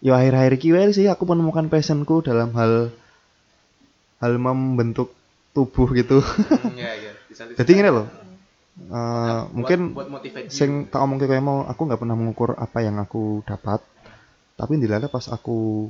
ya 0.00 0.16
akhir-akhir 0.16 0.52
iki 0.56 0.68
wae 0.72 0.92
sih 0.96 1.06
aku 1.06 1.28
menemukan 1.28 1.68
passionku 1.68 2.24
dalam 2.24 2.52
hal 2.56 2.88
hal 4.20 4.32
membentuk 4.36 5.12
tubuh 5.52 5.88
gitu. 5.96 6.24
Ya, 6.76 6.92
ya. 6.96 7.12
Bisa 7.28 7.46
jadi 7.46 7.72
gini 7.72 7.90
loh 7.92 8.08
eh, 8.80 9.40
mungkin 9.52 9.92
sing 10.48 10.88
tak 10.88 11.04
omong 11.04 11.20
kayak 11.20 11.44
mau 11.44 11.68
aku 11.68 11.84
nggak 11.84 12.00
pernah 12.00 12.16
mengukur 12.16 12.56
apa 12.56 12.80
yang 12.80 12.96
aku 12.96 13.44
dapat. 13.44 13.84
Tapi 14.56 14.72
dilala 14.76 15.08
pas 15.08 15.24
aku 15.28 15.88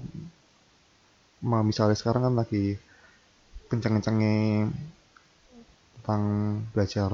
ma 1.41 1.65
misalnya 1.65 1.97
sekarang 1.97 2.31
kan 2.31 2.35
lagi 2.37 2.77
kenceng-kencengnya 3.71 4.69
tentang 6.01 6.23
belajar 6.75 7.11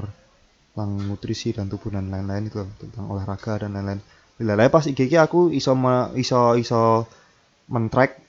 tentang 0.73 0.91
nutrisi 1.09 1.55
dan 1.55 1.71
tubuh 1.71 1.89
dan 1.89 2.11
lain-lain 2.11 2.49
itu 2.49 2.61
tentang 2.77 3.09
olahraga 3.09 3.65
dan 3.65 3.73
lain-lain 3.73 4.01
dilala 4.37 4.69
pas 4.69 4.85
IG 4.85 5.09
ki 5.09 5.17
aku 5.17 5.49
iso 5.49 5.73
me- 5.73 6.13
iso 6.17 6.53
iso 6.55 7.09
men-track 7.67 8.21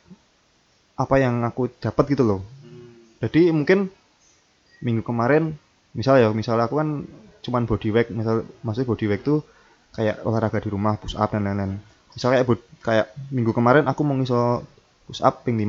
apa 0.98 1.14
yang 1.20 1.44
aku 1.46 1.70
dapat 1.78 2.04
gitu 2.16 2.24
loh. 2.26 2.40
Jadi 3.22 3.52
mungkin 3.54 3.92
minggu 4.82 5.02
kemarin 5.04 5.54
misal 5.94 6.18
ya 6.18 6.30
misal 6.34 6.58
aku 6.58 6.80
kan 6.80 7.04
cuman 7.44 7.66
body 7.70 7.88
weight 7.94 8.08
misal 8.10 8.42
maksudnya 8.66 8.88
body 8.88 9.06
weight 9.06 9.22
tuh 9.22 9.44
kayak 9.94 10.22
olahraga 10.26 10.58
di 10.62 10.70
rumah 10.72 10.98
push 10.98 11.14
up 11.14 11.30
dan 11.30 11.46
lain-lain. 11.46 11.78
Misal 12.14 12.34
kayak 12.34 12.46
kayak 12.82 13.06
minggu 13.30 13.52
kemarin 13.54 13.86
aku 13.86 14.00
mau 14.02 14.16
ngiso 14.18 14.64
push 15.06 15.22
up 15.22 15.44
ping 15.46 15.60
5 15.60 15.68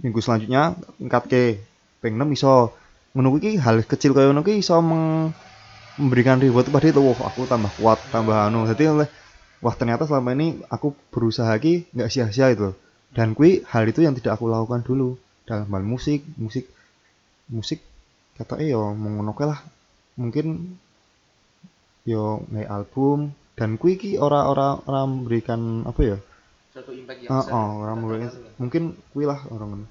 minggu 0.00 0.18
selanjutnya 0.24 0.72
tingkat 0.96 1.22
ke 1.28 1.42
ping 2.00 2.16
6 2.16 2.36
iso. 2.36 2.72
Kuwi 3.10 3.58
hal 3.58 3.82
kecil 3.82 4.14
kayak 4.14 4.30
ngono 4.30 4.46
iso 4.46 4.78
meng- 4.78 5.34
memberikan 5.98 6.38
reward. 6.38 6.68
Pada 6.70 6.86
itu 6.86 7.00
wah 7.02 7.18
aku 7.26 7.48
tambah 7.48 7.72
kuat 7.78 7.98
tambah 8.14 8.36
anu. 8.36 8.68
Jadi 8.68 8.84
oleh 8.86 9.08
wah 9.64 9.74
ternyata 9.74 10.06
selama 10.06 10.36
ini 10.36 10.62
aku 10.70 10.94
berusaha 11.10 11.50
ki 11.58 11.90
nggak 11.94 12.10
sia-sia 12.10 12.52
itu 12.52 12.76
dan 13.10 13.34
kui 13.34 13.66
hal 13.66 13.84
itu 13.90 14.06
yang 14.06 14.14
tidak 14.14 14.38
aku 14.38 14.46
lakukan 14.46 14.86
dulu. 14.86 15.18
Dalam 15.48 15.66
hal 15.66 15.82
musik 15.82 16.22
musik 16.38 16.70
musik 17.50 17.82
kata 18.38 18.62
eh 18.62 18.70
yo 18.70 18.94
lah. 18.94 19.60
Mungkin 20.14 20.76
yo 22.06 22.44
ngai 22.52 22.66
album. 22.68 23.34
Dan 23.58 23.76
kui 23.76 24.00
ki 24.00 24.16
ora 24.16 24.48
ora 24.48 24.80
ora 24.88 25.04
memberikan 25.04 25.84
apa 25.84 26.00
ya? 26.00 26.18
Satu 26.72 26.94
impact 26.96 27.28
oh, 27.28 27.44
oh 27.50 27.68
ora 27.84 27.92
memberikan 27.92 28.32
mungkin 28.56 28.96
kui 29.12 29.28
lah 29.28 29.42
orang 29.52 29.84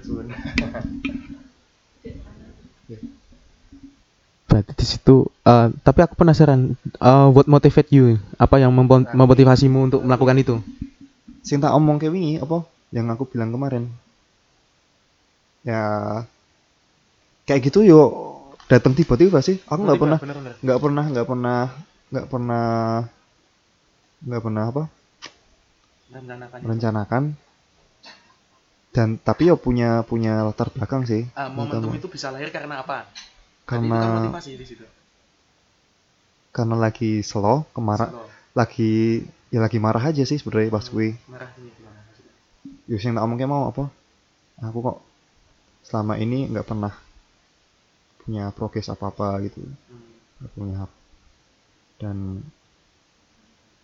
suwun. 0.00 0.32
berarti 4.50 4.72
di 4.74 4.82
situ 4.82 5.30
eh, 5.46 5.66
tapi 5.86 6.02
aku 6.02 6.18
penasaran 6.18 6.74
eh, 6.82 7.28
what 7.30 7.46
motivate 7.46 7.90
you? 7.94 8.18
Apa 8.34 8.58
yang 8.58 8.74
mempo- 8.74 9.06
memotivasimu 9.06 9.86
untuk 9.86 10.00
melakukan 10.02 10.36
itu? 10.42 10.56
Sing 11.46 11.62
tak 11.62 11.70
omong 11.72 12.02
ke 12.02 12.10
wingi 12.10 12.42
apa? 12.42 12.66
Yang 12.90 13.06
aku 13.14 13.24
bilang 13.30 13.54
kemarin. 13.54 13.86
Ya 15.62 15.82
kayak 17.46 17.70
gitu 17.70 17.86
yo 17.86 18.00
datang 18.66 18.98
tiba-tiba 18.98 19.38
sih. 19.38 19.62
Aku 19.70 19.86
nggak 19.86 20.00
pernah 20.00 20.18
nggak 20.60 20.80
pernah 20.82 21.04
nggak 21.06 21.26
pernah 21.28 21.64
nggak 22.10 22.26
pernah 22.26 22.66
nggak 24.26 24.42
pernah 24.42 24.64
apa? 24.66 24.82
Merencanakan 26.66 27.22
dan 28.90 29.18
tapi 29.22 29.46
yo 29.46 29.54
punya 29.54 30.02
punya 30.02 30.42
latar 30.42 30.70
belakang 30.74 31.06
sih 31.06 31.22
Ah, 31.38 31.46
momentum 31.46 31.94
itu 31.94 32.10
bisa 32.10 32.34
lahir 32.34 32.50
karena 32.50 32.82
apa? 32.82 33.06
Karena 33.62 34.26
di 34.42 34.66
situ. 34.66 34.82
Karena 36.50 36.74
lagi 36.74 37.22
slow 37.22 37.70
kemara 37.70 38.10
lagi 38.50 39.22
ya 39.54 39.62
lagi 39.62 39.78
marah 39.78 40.10
aja 40.10 40.26
sih 40.26 40.42
sebenarnya 40.42 40.74
pas 40.74 40.86
gue 40.90 41.14
ya 42.90 42.98
yang 42.98 43.14
tak 43.14 43.24
omongnya 43.24 43.46
mau 43.46 43.70
apa? 43.70 43.86
Aku 44.66 44.78
kok 44.82 44.98
selama 45.86 46.18
ini 46.18 46.50
nggak 46.50 46.66
pernah 46.66 46.92
punya 48.26 48.50
progres 48.50 48.90
apa 48.90 49.14
apa 49.14 49.38
gitu 49.46 49.62
nggak 50.42 50.52
punya. 50.58 50.74
Hak 50.82 50.92
dan 52.00 52.42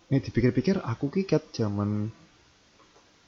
ini 0.09 0.17
dipikir-pikir 0.19 0.83
aku 0.83 1.13
ki 1.13 1.23
kat 1.29 1.43
zaman 1.53 2.09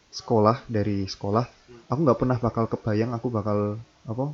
sekolah 0.09 0.65
dari 0.65 1.05
sekolah 1.05 1.45
aku 1.89 1.99
nggak 2.01 2.19
pernah 2.19 2.37
bakal 2.41 2.65
kebayang 2.65 3.13
aku 3.13 3.27
bakal 3.29 3.77
apa 4.09 4.25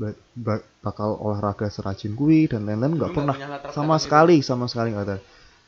ba- 0.00 0.20
ba- 0.32 0.66
bakal 0.80 1.18
olahraga 1.20 1.68
serajin 1.68 2.16
gue 2.16 2.48
dan 2.48 2.64
lain-lain 2.64 2.96
nggak 2.96 3.12
pernah. 3.12 3.36
sama 3.74 4.00
sekali 4.00 4.40
sama 4.40 4.64
sekali 4.64 4.96
nggak 4.96 5.06
ada. 5.06 5.18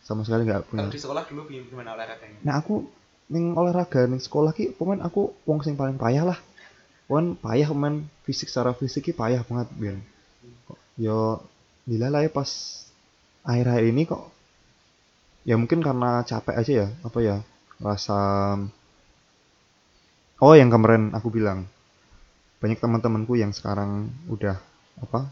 Sama 0.03 0.25
sekali 0.25 0.49
nggak 0.49 0.73
punya. 0.73 0.89
Sekolah 0.89 1.29
dulu 1.29 1.47
gimana 1.47 1.93
olahraganya? 1.93 2.41
Nah 2.41 2.55
aku 2.59 2.89
ning 3.29 3.53
olahraga 3.53 4.09
ning 4.09 4.19
sekolah 4.19 4.57
ki 4.57 4.73
pemain 4.75 5.05
aku 5.05 5.37
wong 5.45 5.61
sing 5.61 5.77
paling 5.77 6.01
payah 6.01 6.25
lah. 6.33 6.39
Pemain 7.07 7.37
payah 7.37 7.69
pemain 7.69 8.01
fisik 8.25 8.49
secara 8.49 8.73
fisik 8.73 9.11
ki 9.11 9.13
payah 9.13 9.45
banget 9.45 9.69
biar 9.77 9.97
yo 10.97 11.41
dilalai 11.85 12.29
pas 12.33 12.49
akhir-akhir 13.43 13.85
ini 13.91 14.03
kok 14.07 14.23
ya 15.43 15.59
mungkin 15.59 15.83
karena 15.83 16.23
capek 16.23 16.55
aja 16.55 16.73
ya 16.73 16.89
apa 17.03 17.19
ya 17.19 17.37
rasa 17.81 18.19
oh 20.43 20.55
yang 20.59 20.69
kemarin 20.69 21.15
aku 21.15 21.31
bilang. 21.33 21.71
Banyak 22.63 22.79
teman-temanku 22.79 23.35
yang 23.35 23.51
sekarang 23.51 24.11
udah 24.31 24.55
apa 25.03 25.27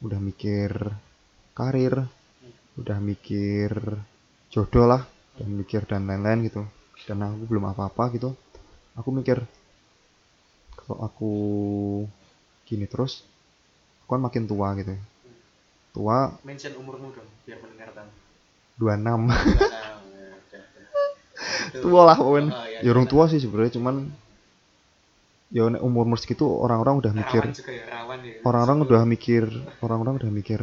udah 0.00 0.16
mikir 0.16 0.72
karir 1.52 2.08
udah 2.76 2.98
mikir 3.00 3.72
jodoh 4.52 4.88
lah 4.88 5.04
dan 5.36 5.48
mikir 5.52 5.84
dan 5.84 6.08
lain-lain 6.08 6.48
gitu. 6.48 6.64
Dan 7.04 7.20
aku 7.20 7.44
belum 7.48 7.68
apa-apa 7.72 8.12
gitu. 8.16 8.32
Aku 8.96 9.12
mikir 9.12 9.44
kalau 10.72 10.96
aku 11.04 11.32
gini 12.64 12.88
terus 12.88 13.20
aku 14.04 14.16
kan 14.16 14.22
makin 14.24 14.48
tua 14.48 14.72
gitu. 14.80 14.96
Tua 15.92 16.32
mention 16.44 16.76
umurmu 16.80 17.12
dong 17.12 17.28
biar 17.44 17.60
mendengar 17.60 17.92
tahu 17.92 18.08
26 18.76 19.32
ya, 19.32 19.96
tua 21.74 22.02
lah 22.04 22.16
pokoknya 22.16 22.50
Oh, 22.52 22.66
iya, 22.66 22.80
ya 22.84 22.90
orang 22.92 23.06
tua 23.06 23.24
sih 23.26 23.38
sebenarnya 23.38 23.72
cuman 23.76 23.94
ya 25.48 25.62
nek 25.70 25.82
umur 25.82 26.02
umur 26.04 26.18
segitu 26.18 26.42
orang-orang 26.42 26.98
udah 26.98 27.12
mikir 27.14 27.42
ya 27.46 27.86
rawan 27.86 28.18
ya 28.26 28.42
orang-orang 28.42 28.78
udah 28.82 29.02
mikir 29.06 29.44
orang-orang 29.78 30.14
udah 30.18 30.30
mikir 30.30 30.60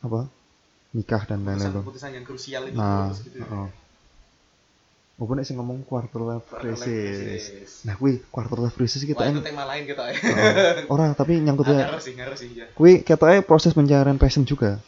apa 0.00 0.30
nikah 0.94 1.22
dan 1.26 1.42
lain-lain 1.42 1.70
tuh 1.74 1.82
keputusan 1.82 2.10
yang 2.14 2.24
krusial 2.24 2.62
itu 2.66 2.78
nah 2.78 3.10
gitu 3.10 3.38
ya. 3.38 3.46
heeh. 3.46 3.68
apa 5.20 5.30
nek 5.36 5.44
sing 5.44 5.60
ngomong 5.60 5.84
quarter 5.84 6.22
life 6.24 6.46
Quarter 6.48 6.72
life 6.72 6.80
crisis 6.80 7.84
nah 7.84 7.98
kuwi 7.98 8.22
quarter 8.32 8.56
life 8.56 8.72
crisis 8.72 9.02
kita 9.04 9.20
Wah, 9.20 9.34
itu 9.34 9.42
tema 9.44 9.68
lain 9.68 9.84
kita 9.84 10.02
ya. 10.08 10.16
orang 10.88 11.12
tapi 11.12 11.42
nyangkut 11.42 11.68
Ah, 11.68 11.74
ya 11.74 11.84
ngaruh 11.90 12.00
sih, 12.00 12.14
ngaruh 12.16 12.38
sih 12.38 12.48
ya. 12.54 12.66
kuwi 12.72 13.02
ketoknya 13.04 13.42
proses 13.44 13.74
pencarian 13.74 14.16
passion 14.16 14.46
juga 14.46 14.80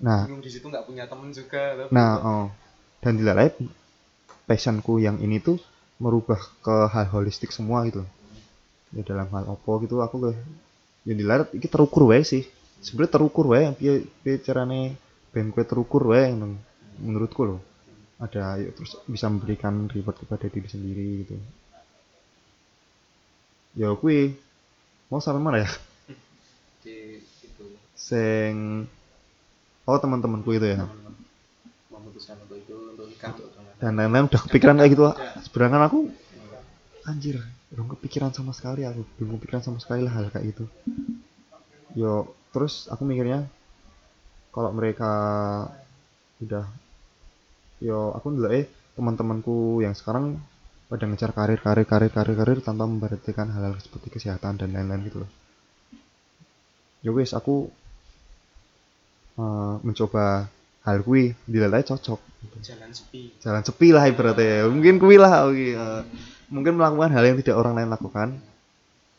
nah 0.00 0.24
Bingung 0.24 0.40
di 0.40 0.48
situ 0.48 0.64
nggak 0.64 0.88
punya 0.88 1.04
temen 1.04 1.28
juga. 1.28 1.84
nah 1.92 2.10
oh. 2.24 2.46
Dan 3.00 3.16
dilalai 3.16 3.48
passionku 4.44 5.00
yang 5.00 5.16
ini 5.24 5.40
tuh 5.40 5.56
merubah 6.00 6.40
ke 6.64 6.76
hal 6.92 7.06
holistik 7.12 7.52
semua 7.52 7.84
gitu. 7.88 8.04
Ya 8.92 9.02
dalam 9.06 9.28
hal 9.32 9.44
opo 9.48 9.80
gitu 9.84 10.04
aku 10.04 10.28
ke 10.28 10.30
yang 11.08 11.16
dilalai 11.16 11.48
iki 11.56 11.68
terukur 11.68 12.12
wae 12.12 12.24
sih. 12.24 12.44
Sebenarnya 12.80 13.20
terukur 13.20 13.52
wae 13.52 13.72
piye 13.76 14.04
piye 14.24 14.40
carane 14.40 14.96
ben 15.32 15.52
terukur 15.52 16.12
wae 16.12 16.32
neng- 16.32 16.60
menurutku 17.00 17.42
loh. 17.44 17.60
Ada 18.20 18.60
yuk, 18.60 18.76
terus 18.76 18.92
bisa 19.08 19.32
memberikan 19.32 19.88
reward 19.88 20.20
kepada 20.20 20.44
diri 20.52 20.68
sendiri 20.68 21.08
gitu. 21.24 21.34
Ya 23.80 23.88
kui 23.96 24.36
mau 25.08 25.24
sampai 25.24 25.40
mana 25.40 25.64
ya? 25.64 25.70
Di 26.84 27.20
itu 27.20 27.64
sing 27.96 28.84
oh 29.88 29.96
teman-temanku 29.96 30.52
itu 30.52 30.68
ya 30.68 30.84
memutuskan 32.00 32.36
untuk 32.40 32.56
itu 32.56 32.76
untuk 32.96 33.06
nikah 33.06 33.30
untuk 33.36 33.52
dengan 33.52 33.76
dan 33.76 33.92
lain-lain 33.96 34.24
udah 34.32 34.40
kepikiran 34.48 34.74
kayak 34.80 34.90
gitu 34.96 35.04
sedangkan 35.44 35.82
aku 35.84 35.98
anjir 37.04 37.36
belum 37.70 37.86
kepikiran 37.96 38.34
sama 38.34 38.50
sekali 38.50 38.82
aku 38.82 39.06
belum 39.16 39.38
kepikiran 39.38 39.62
sama 39.62 39.78
sekali 39.78 40.02
lah 40.02 40.12
hal 40.18 40.26
kayak 40.34 40.54
gitu. 40.54 40.64
Yo 41.94 42.34
terus 42.50 42.90
aku 42.90 43.06
mikirnya 43.06 43.46
kalau 44.50 44.74
mereka 44.74 45.12
udah 46.42 46.66
yo 47.78 48.10
aku 48.10 48.34
dulu 48.34 48.50
eh 48.50 48.66
teman-temanku 48.98 49.86
yang 49.86 49.94
sekarang 49.94 50.42
pada 50.90 51.06
ngejar 51.06 51.30
karir 51.30 51.62
karir 51.62 51.86
karir 51.86 52.10
karir 52.10 52.34
karir 52.34 52.58
tanpa 52.58 52.90
memperhatikan 52.90 53.46
hal-hal 53.54 53.78
seperti 53.78 54.10
kesehatan 54.10 54.58
dan 54.58 54.74
lain-lain 54.74 55.06
gitu 55.06 55.22
loh. 55.22 55.30
Yo 57.06 57.14
wes 57.14 57.30
aku 57.30 57.70
eh, 59.38 59.74
mencoba 59.86 60.50
hal 60.90 61.06
kui 61.06 61.30
dilalai 61.46 61.86
cocok. 61.86 62.20
Jalan 62.60 62.92
sepi. 62.92 63.40
jalan 63.40 63.62
sepi 63.62 63.88
lah 63.94 64.04
ibaratnya. 64.10 64.66
Mungkin 64.66 64.98
kui 64.98 65.16
lah 65.16 65.46
oke. 65.46 65.56
Eh, 65.56 66.02
mungkin 66.50 66.76
melakukan 66.76 67.14
hal 67.14 67.24
yang 67.24 67.38
tidak 67.38 67.56
orang 67.56 67.78
lain 67.78 67.90
lakukan. 67.94 68.28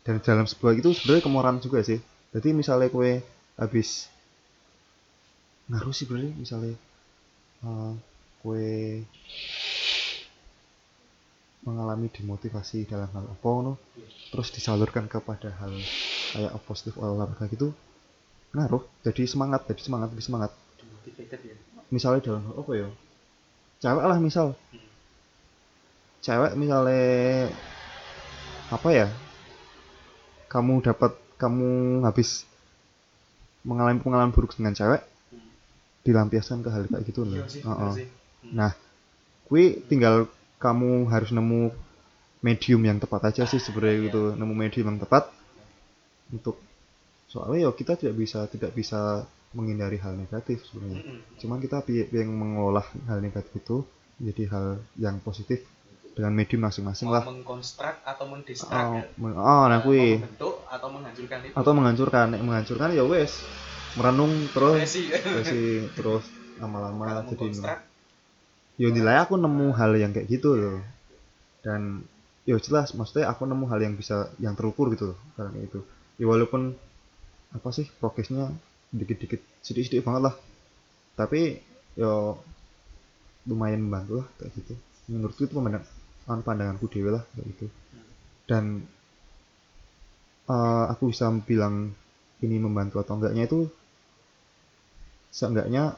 Dan 0.04 0.20
dalam 0.20 0.46
sebuah 0.46 0.76
itu 0.76 0.92
sebenarnya 0.92 1.24
kemoran 1.24 1.58
juga 1.64 1.80
sih. 1.82 1.98
Jadi 2.36 2.52
misalnya 2.52 2.92
kue 2.92 3.24
habis 3.56 4.12
ngaruh 5.72 5.96
sih 5.96 6.04
berarti 6.04 6.30
misalnya 6.36 6.76
eh, 7.64 7.94
kue 8.44 9.06
mengalami 11.62 12.10
demotivasi 12.10 12.90
dalam 12.90 13.06
hal 13.14 13.26
apa 13.30 13.50
no 13.62 13.78
terus 14.34 14.50
disalurkan 14.50 15.06
kepada 15.06 15.54
hal 15.62 15.70
kayak 16.34 16.54
positif 16.66 16.98
olahraga 16.98 17.46
gitu 17.54 17.70
ngaruh. 18.52 18.84
Jadi 19.06 19.30
semangat 19.30 19.64
jadi 19.70 19.82
semangat 19.86 20.10
jadi 20.18 20.24
semangat 20.26 20.52
Demotivated 21.02 21.42
ya. 21.42 21.56
misalnya 21.90 22.22
dalam 22.22 22.46
hal 22.46 22.56
apa 22.62 22.72
ya? 22.78 22.88
Cewek 23.82 24.06
lah 24.06 24.18
misal. 24.22 24.48
Cewek 26.22 26.54
misalnya 26.54 27.50
apa 28.70 28.90
ya? 28.94 29.08
Kamu 30.46 30.86
dapat 30.86 31.18
kamu 31.42 32.06
habis 32.06 32.46
mengalami 33.66 33.98
pengalaman 33.98 34.30
buruk 34.30 34.54
dengan 34.54 34.78
cewek 34.78 35.02
dilampiaskan 36.06 36.62
ke 36.62 36.70
hal 36.70 36.86
kayak 36.86 37.04
gitu 37.10 37.26
loh. 37.26 37.42
Iya 37.42 37.46
bener 37.46 37.90
sih. 37.94 38.08
nah 38.54 38.72
kui 39.46 39.82
tinggal 39.86 40.26
kamu 40.58 41.10
harus 41.10 41.30
nemu 41.34 41.70
medium 42.42 42.82
yang 42.82 42.98
tepat 42.98 43.30
aja 43.34 43.46
sih 43.46 43.62
sebenarnya 43.62 43.98
Iya. 43.98 44.06
gitu 44.10 44.22
nemu 44.34 44.54
medium 44.54 44.86
yang 44.94 45.00
tepat 45.02 45.30
untuk 46.34 46.58
soalnya 47.30 47.70
ya 47.70 47.72
kita 47.74 47.98
tidak 48.02 48.18
bisa 48.18 48.50
tidak 48.50 48.74
bisa 48.74 49.30
menghindari 49.52 50.00
hal 50.00 50.16
negatif 50.16 50.64
sebenarnya. 50.68 51.04
Mm-mm. 51.04 51.20
cuman 51.40 51.58
kita 51.60 51.84
yang 52.16 52.32
mengolah 52.32 52.86
hal 53.08 53.20
negatif 53.20 53.52
itu 53.58 53.78
menjadi 54.22 54.44
hal 54.54 54.66
yang 54.96 55.18
positif 55.20 55.66
dengan 56.12 56.32
medium 56.36 56.62
masing-masing 56.68 57.08
lah. 57.08 57.24
mengkonstruk 57.24 57.96
atau 58.04 58.26
mendestruk 58.28 58.76
oh, 58.76 59.00
ya. 59.00 59.04
men- 59.16 59.40
oh 59.40 59.64
nah 59.72 59.80
kui. 59.80 60.20
membentuk 60.20 60.56
atau 60.68 60.88
menghancurkan 60.92 61.40
itu. 61.48 61.54
atau 61.56 61.72
menghancurkan. 61.72 62.26
Nek 62.36 62.42
menghancurkan 62.44 62.90
ya 62.92 63.04
wes 63.08 63.32
merenung 63.96 64.34
terus. 64.52 64.78
Sih. 64.92 65.88
Terus 65.96 66.24
lama-lama 66.60 67.26
jadi 67.32 67.80
yo 68.80 68.88
nilai 68.90 69.24
aku 69.24 69.38
nemu 69.40 69.68
hal 69.78 69.92
yang 69.96 70.12
kayak 70.12 70.28
gitu 70.28 70.58
loh. 70.60 70.80
Dan 71.64 72.04
yo 72.44 72.60
jelas 72.60 72.92
maksudnya 72.94 73.32
aku 73.32 73.48
nemu 73.48 73.66
hal 73.72 73.80
yang 73.80 73.96
bisa 73.96 74.30
yang 74.44 74.54
terukur 74.54 74.92
gitu 74.92 75.16
loh. 75.16 75.18
Karena 75.40 75.64
itu. 75.64 75.80
Ya 76.20 76.28
walaupun 76.28 76.76
apa 77.52 77.70
sih 77.72 77.88
progresnya 78.00 78.52
dikit-dikit 78.91 79.41
sedikit-sedikit 79.63 80.06
banget 80.08 80.21
lah 80.32 80.36
tapi 81.15 81.60
yo 81.95 82.39
lumayan 83.47 83.84
membantu 83.84 84.23
lah 84.23 84.27
kayak 84.39 84.51
gitu 84.60 84.73
menurutku 85.10 85.47
itu 85.47 85.54
pemandang 85.56 85.86
anu 86.30 86.41
pandanganku 86.45 86.86
dewe 86.91 87.10
lah 87.15 87.23
kayak 87.34 87.45
gitu 87.56 87.65
dan 88.45 88.86
eh, 90.51 90.86
aku 90.91 91.10
bisa 91.10 91.32
bilang 91.43 91.95
ini 92.41 92.58
membantu 92.58 93.01
atau 93.01 93.17
enggaknya 93.17 93.47
itu 93.47 93.69
seenggaknya 95.31 95.96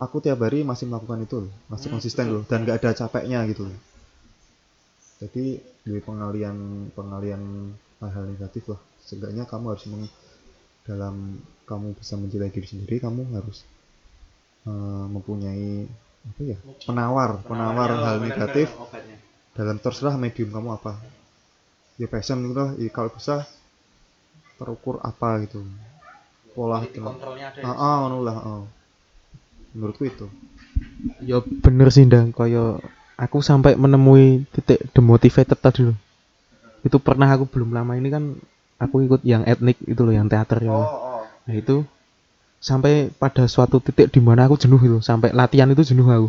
aku 0.00 0.24
tiap 0.24 0.40
hari 0.40 0.64
masih 0.64 0.88
melakukan 0.88 1.20
itu 1.22 1.36
loh, 1.46 1.52
masih 1.68 1.92
Hmm, 1.92 1.94
konsisten 2.00 2.26
loh 2.32 2.42
dan 2.48 2.64
gak 2.64 2.80
ada 2.80 2.96
capeknya 2.96 3.44
gitu 3.52 3.68
loh. 3.68 3.78
Jadi 5.20 5.60
dari 5.84 6.00
pengalian 6.00 6.88
pengalian 6.96 7.76
hal-hal 8.00 8.24
negatif 8.24 8.72
lah. 8.72 8.80
Seenggaknya 9.04 9.44
kamu 9.44 9.76
harus 9.76 9.84
meng, 9.92 10.08
dalam 10.90 11.38
kamu 11.70 11.94
bisa 11.94 12.18
mencintai 12.18 12.50
diri 12.50 12.66
sendiri, 12.66 12.98
kamu 12.98 13.30
harus 13.38 13.62
eh, 14.66 15.06
mempunyai 15.06 15.86
apa 16.20 16.40
ya 16.44 16.58
penawar 16.84 17.40
penawar 17.48 17.96
hal 17.96 18.20
oh, 18.20 18.28
negatif 18.28 18.68
obatnya. 18.76 19.16
dalam 19.56 19.80
terserah 19.80 20.20
medium 20.20 20.52
kamu 20.52 20.76
apa 20.76 21.00
ya 21.96 22.04
passion 22.12 22.44
gitu 22.44 22.60
lah 22.60 22.76
ya, 22.76 22.92
kalau 22.92 23.08
bisa 23.08 23.48
terukur 24.60 25.00
apa 25.00 25.48
gitu 25.48 25.64
pola 26.52 26.84
kontrolnya 26.84 27.56
ada. 27.56 27.64
ya. 27.64 27.72
ah 27.72 27.72
ah 27.72 27.94
ngono 28.04 28.18
lah 28.20 28.36
ah. 28.36 28.64
menurutku 29.72 30.04
itu 30.04 30.28
Ya 31.20 31.38
bener 31.44 31.88
sih 31.92 32.08
ndang 32.08 32.32
kaya 32.32 32.80
aku 33.20 33.44
sampai 33.44 33.76
menemui 33.76 34.48
titik 34.54 34.80
demotivated 34.96 35.58
tadi 35.60 35.80
loh. 35.84 35.98
Itu 36.80 36.96
pernah 36.96 37.28
aku 37.28 37.44
belum 37.44 37.76
lama 37.76 37.92
ini 37.96 38.08
kan 38.08 38.24
aku 38.80 39.04
ikut 39.04 39.20
yang 39.22 39.44
etnik 39.44 39.76
itu 39.84 40.00
loh 40.00 40.16
yang 40.16 40.26
teater 40.26 40.64
ya. 40.64 40.72
oh 40.72 41.28
Nah 41.44 41.54
itu 41.54 41.84
sampai 42.58 43.12
pada 43.12 43.44
suatu 43.44 43.78
titik 43.78 44.08
di 44.08 44.20
mana 44.24 44.48
aku 44.48 44.56
jenuh 44.56 44.80
itu, 44.80 44.98
sampai 45.04 45.36
latihan 45.36 45.68
itu 45.68 45.84
jenuh 45.84 46.08
aku. 46.08 46.28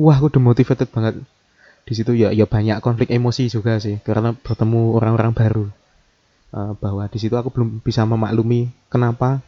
Wah, 0.00 0.16
aku 0.16 0.32
demotivated 0.32 0.88
banget. 0.90 1.20
Di 1.84 1.92
situ 1.92 2.16
ya 2.16 2.32
ya 2.32 2.48
banyak 2.48 2.80
konflik 2.80 3.12
emosi 3.12 3.52
juga 3.52 3.76
sih 3.76 4.00
karena 4.00 4.32
bertemu 4.32 4.96
orang-orang 4.96 5.36
baru. 5.36 5.64
Eh, 6.54 6.72
bahwa 6.78 7.02
di 7.10 7.18
situ 7.18 7.34
aku 7.34 7.50
belum 7.50 7.82
bisa 7.82 8.06
memaklumi 8.06 8.70
kenapa 8.86 9.42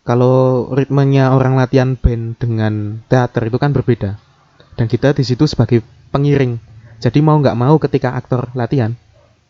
kalau 0.00 0.64
ritmenya 0.72 1.36
orang 1.36 1.60
latihan 1.60 1.92
band 1.92 2.40
dengan 2.40 3.04
teater 3.04 3.44
itu 3.44 3.60
kan 3.60 3.76
berbeda. 3.76 4.16
dan 4.76 4.92
kita 4.92 5.16
di 5.16 5.24
situ 5.24 5.44
sebagai 5.48 5.80
pengiring 6.12 6.60
jadi 7.00 7.20
mau 7.24 7.36
nggak 7.40 7.56
mau 7.56 7.76
ketika 7.80 8.12
aktor 8.12 8.48
latihan 8.52 8.92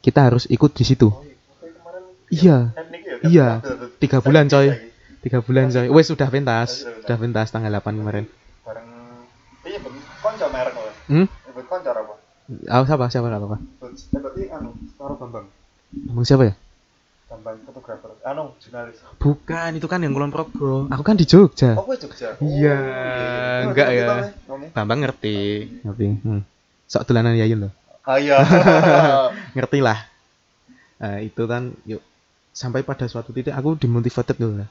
kita 0.02 0.26
harus 0.26 0.46
ikut 0.50 0.70
di 0.74 0.86
situ 0.86 1.10
iya. 2.30 2.74
Iya. 3.26 3.48
Tiga 3.98 4.18
bulan 4.20 4.50
coy. 4.50 4.72
tiga 5.22 5.38
bulan 5.42 5.70
coy. 5.70 5.86
Wes 5.90 6.06
sudah 6.08 6.28
pentas. 6.30 6.84
Sudah 6.84 7.16
pentas. 7.18 7.50
Tanggal 7.50 7.72
8 7.72 7.98
kemarin. 7.98 8.24
Bareng 8.66 8.86
iya 9.66 9.78
konco 10.22 10.46
merek 10.50 10.74
loh 10.74 10.94
hmm? 11.10 11.26
Ebet 11.50 11.66
konco 11.70 11.90
apa 11.90 12.14
oh, 12.70 12.84
siapa? 12.86 13.04
Siapa 13.10 13.26
apa 13.30 13.46
apa 13.46 13.58
eh 14.14 14.20
berarti 14.22 14.42
anu 14.54 14.70
Taro 14.94 15.14
Bambang. 15.18 15.46
Emang 16.10 16.24
siapa 16.26 16.44
ya? 16.46 16.54
Bambang 17.26 17.58
fotografer. 17.66 18.10
Anu 18.22 18.54
jurnalis. 18.62 19.02
Bukan 19.18 19.70
itu 19.74 19.86
kan 19.90 19.98
yang 20.02 20.14
kulon 20.14 20.30
progo. 20.30 20.86
Aku 20.90 21.02
kan 21.02 21.18
di 21.18 21.26
Jogja. 21.26 21.74
Oh 21.74 21.82
gue 21.86 21.98
Jogja? 21.98 22.38
Iya, 22.38 22.78
Oh, 23.66 23.74
enggak 23.74 23.86
ngerti 23.90 23.98
ya. 23.98 24.06
Bang, 24.06 24.20
Oke. 24.46 24.66
Bambang 24.70 24.98
ngerti. 25.02 25.36
Ngerti 25.82 26.04
hmm. 26.22 26.40
sok 26.86 27.02
dolanan 27.10 27.34
Yayun 27.34 27.66
loh. 27.66 27.72
Ah 28.06 28.18
iya. 28.22 28.38
Ngerti 29.58 29.78
lah. 29.82 29.98
Nah, 31.02 31.18
itu 31.18 31.42
kan 31.50 31.74
yuk 31.82 32.00
sampai 32.56 32.80
pada 32.80 33.04
suatu 33.04 33.36
titik 33.36 33.52
aku 33.52 33.76
dimotivated 33.76 34.40
loh 34.40 34.64
lah. 34.64 34.70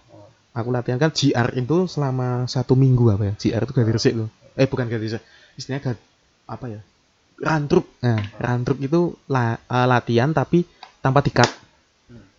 aku 0.57 0.73
latihan 0.73 0.97
kan 0.97 1.13
GR 1.13 1.53
itu 1.53 1.85
selama 1.85 2.49
satu 2.49 2.73
minggu 2.73 3.13
apa 3.13 3.29
ya? 3.29 3.33
GR 3.37 3.61
itu 3.61 3.73
ganti 3.77 3.91
resik 3.93 4.13
loh 4.17 4.29
eh 4.57 4.65
bukan 4.65 4.89
ganti 4.89 5.05
resik. 5.05 5.21
Istilahnya 5.55 5.93
gad, 5.93 5.97
apa 6.49 6.65
ya? 6.65 6.81
Rantruk 7.37 7.85
nah 8.01 8.17
rantruk 8.41 8.81
itu 8.81 9.13
la, 9.29 9.61
eh, 9.61 9.85
latihan 9.85 10.33
tapi 10.33 10.65
tanpa 11.05 11.21
dikat 11.21 11.47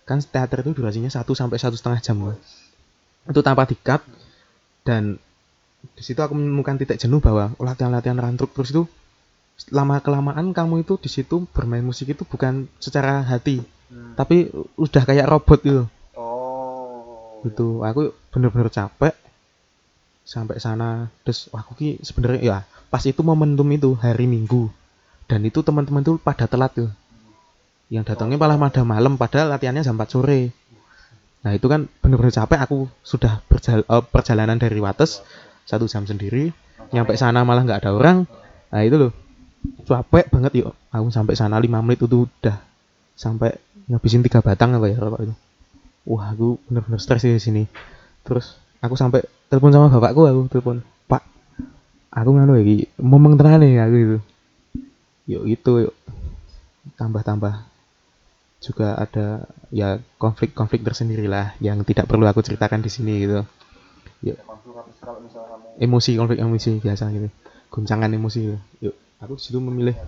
kan 0.07 0.19
teater 0.19 0.67
itu 0.67 0.83
durasinya 0.83 1.11
satu 1.11 1.35
sampai 1.35 1.59
satu 1.59 1.79
setengah 1.79 2.01
jam 2.03 2.19
loh 2.19 2.39
itu 3.27 3.41
tanpa 3.43 3.67
dikat 3.67 4.03
dan 4.87 5.19
di 5.95 6.03
situ 6.03 6.19
aku 6.23 6.35
menemukan 6.35 6.79
titik 6.79 6.99
jenuh 6.99 7.19
bahwa 7.19 7.55
latihan-latihan 7.59 8.19
rantruk 8.19 8.55
terus 8.55 8.71
itu 8.71 8.87
lama 9.75 9.99
kelamaan 9.99 10.55
kamu 10.55 10.87
itu 10.87 10.95
di 10.99 11.11
situ 11.11 11.47
bermain 11.51 11.83
musik 11.83 12.11
itu 12.15 12.23
bukan 12.23 12.71
secara 12.79 13.23
hati 13.27 13.63
Hmm. 13.87 14.19
tapi 14.19 14.51
udah 14.75 15.03
kayak 15.07 15.31
robot 15.31 15.63
gitu. 15.63 15.85
Oh. 16.19 17.39
Gitu. 17.47 17.87
Aku 17.87 18.11
bener-bener 18.35 18.67
capek. 18.67 19.15
Sampai 20.27 20.59
sana. 20.59 21.07
Terus 21.23 21.47
wah, 21.55 21.63
aku 21.63 21.79
ki 21.79 22.03
sebenarnya 22.03 22.41
ya 22.43 22.59
pas 22.91 23.03
itu 23.07 23.23
momentum 23.23 23.67
itu 23.71 23.95
hari 23.95 24.27
minggu. 24.27 24.71
Dan 25.27 25.47
itu 25.47 25.63
teman-teman 25.63 26.03
tuh 26.03 26.19
pada 26.19 26.51
telat 26.51 26.75
tuh. 26.75 26.91
Yang 27.91 28.15
datangnya 28.15 28.39
malah 28.39 28.59
pada 28.59 28.83
malam 28.83 29.15
padahal 29.15 29.55
latihannya 29.55 29.87
jam 29.87 29.95
4 29.95 30.11
sore. 30.11 30.51
Nah 31.47 31.55
itu 31.55 31.71
kan 31.71 31.87
bener-bener 32.03 32.35
capek. 32.35 32.59
Aku 32.67 32.91
sudah 33.07 33.39
berjal- 33.47 33.87
eh, 33.87 34.05
perjalanan 34.11 34.59
dari 34.59 34.83
Wates 34.83 35.23
satu 35.63 35.87
jam 35.87 36.03
sendiri. 36.03 36.51
Nyampe 36.91 37.15
sana 37.15 37.47
malah 37.47 37.63
nggak 37.63 37.87
ada 37.87 37.91
orang. 37.95 38.27
Nah 38.75 38.83
itu 38.83 38.99
loh. 38.99 39.13
Capek 39.87 40.27
banget 40.31 40.63
yuk. 40.63 40.75
Aku 40.91 41.11
sampai 41.15 41.39
sana 41.39 41.59
5 41.59 41.83
menit 41.83 42.03
itu 42.03 42.27
udah 42.27 42.59
sampai 43.17 43.57
ngabisin 43.89 44.21
tiga 44.21 44.45
batang 44.45 44.77
apa 44.77 44.93
ya 44.93 45.01
rokok 45.01 45.25
itu 45.25 45.35
wah 46.07 46.31
aku 46.31 46.63
bener-bener 46.71 47.03
stres 47.03 47.27
di 47.27 47.43
sini. 47.43 47.67
Terus 48.23 48.55
aku 48.79 48.95
sampai 48.95 49.27
telepon 49.51 49.75
sama 49.75 49.91
bapakku 49.91 50.23
aku 50.25 50.41
telepon 50.47 50.79
pak 51.11 51.27
aku 52.15 52.31
nganu 52.39 52.55
lagi 52.55 52.87
ngomong 53.03 53.35
tenan 53.35 53.61
nih 53.63 53.83
aku 53.83 53.97
itu 53.99 54.19
yuk 55.27 55.45
itu 55.51 55.73
yuk. 55.91 55.95
Tambah-tambah 56.95 57.67
juga 58.63 58.95
ada 58.95 59.51
ya 59.75 59.99
konflik-konflik 60.17 60.87
tersendiri 60.87 61.27
lah 61.27 61.53
yang 61.59 61.83
tidak 61.83 62.07
perlu 62.07 62.25
aku 62.31 62.47
ceritakan 62.47 62.81
di 62.81 62.91
sini 62.91 63.27
gitu. 63.27 63.43
Kamu 64.23 65.35
emosi 65.83 66.11
konflik 66.15 66.39
emosi 66.39 66.79
biasa 66.79 67.11
gitu. 67.11 67.29
Guncangan 67.75 68.09
emosi 68.15 68.39
gitu. 68.39 68.59
yuk 68.87 68.95
aku 69.19 69.35
di 69.35 69.43
situ 69.43 69.59
memilih 69.59 69.99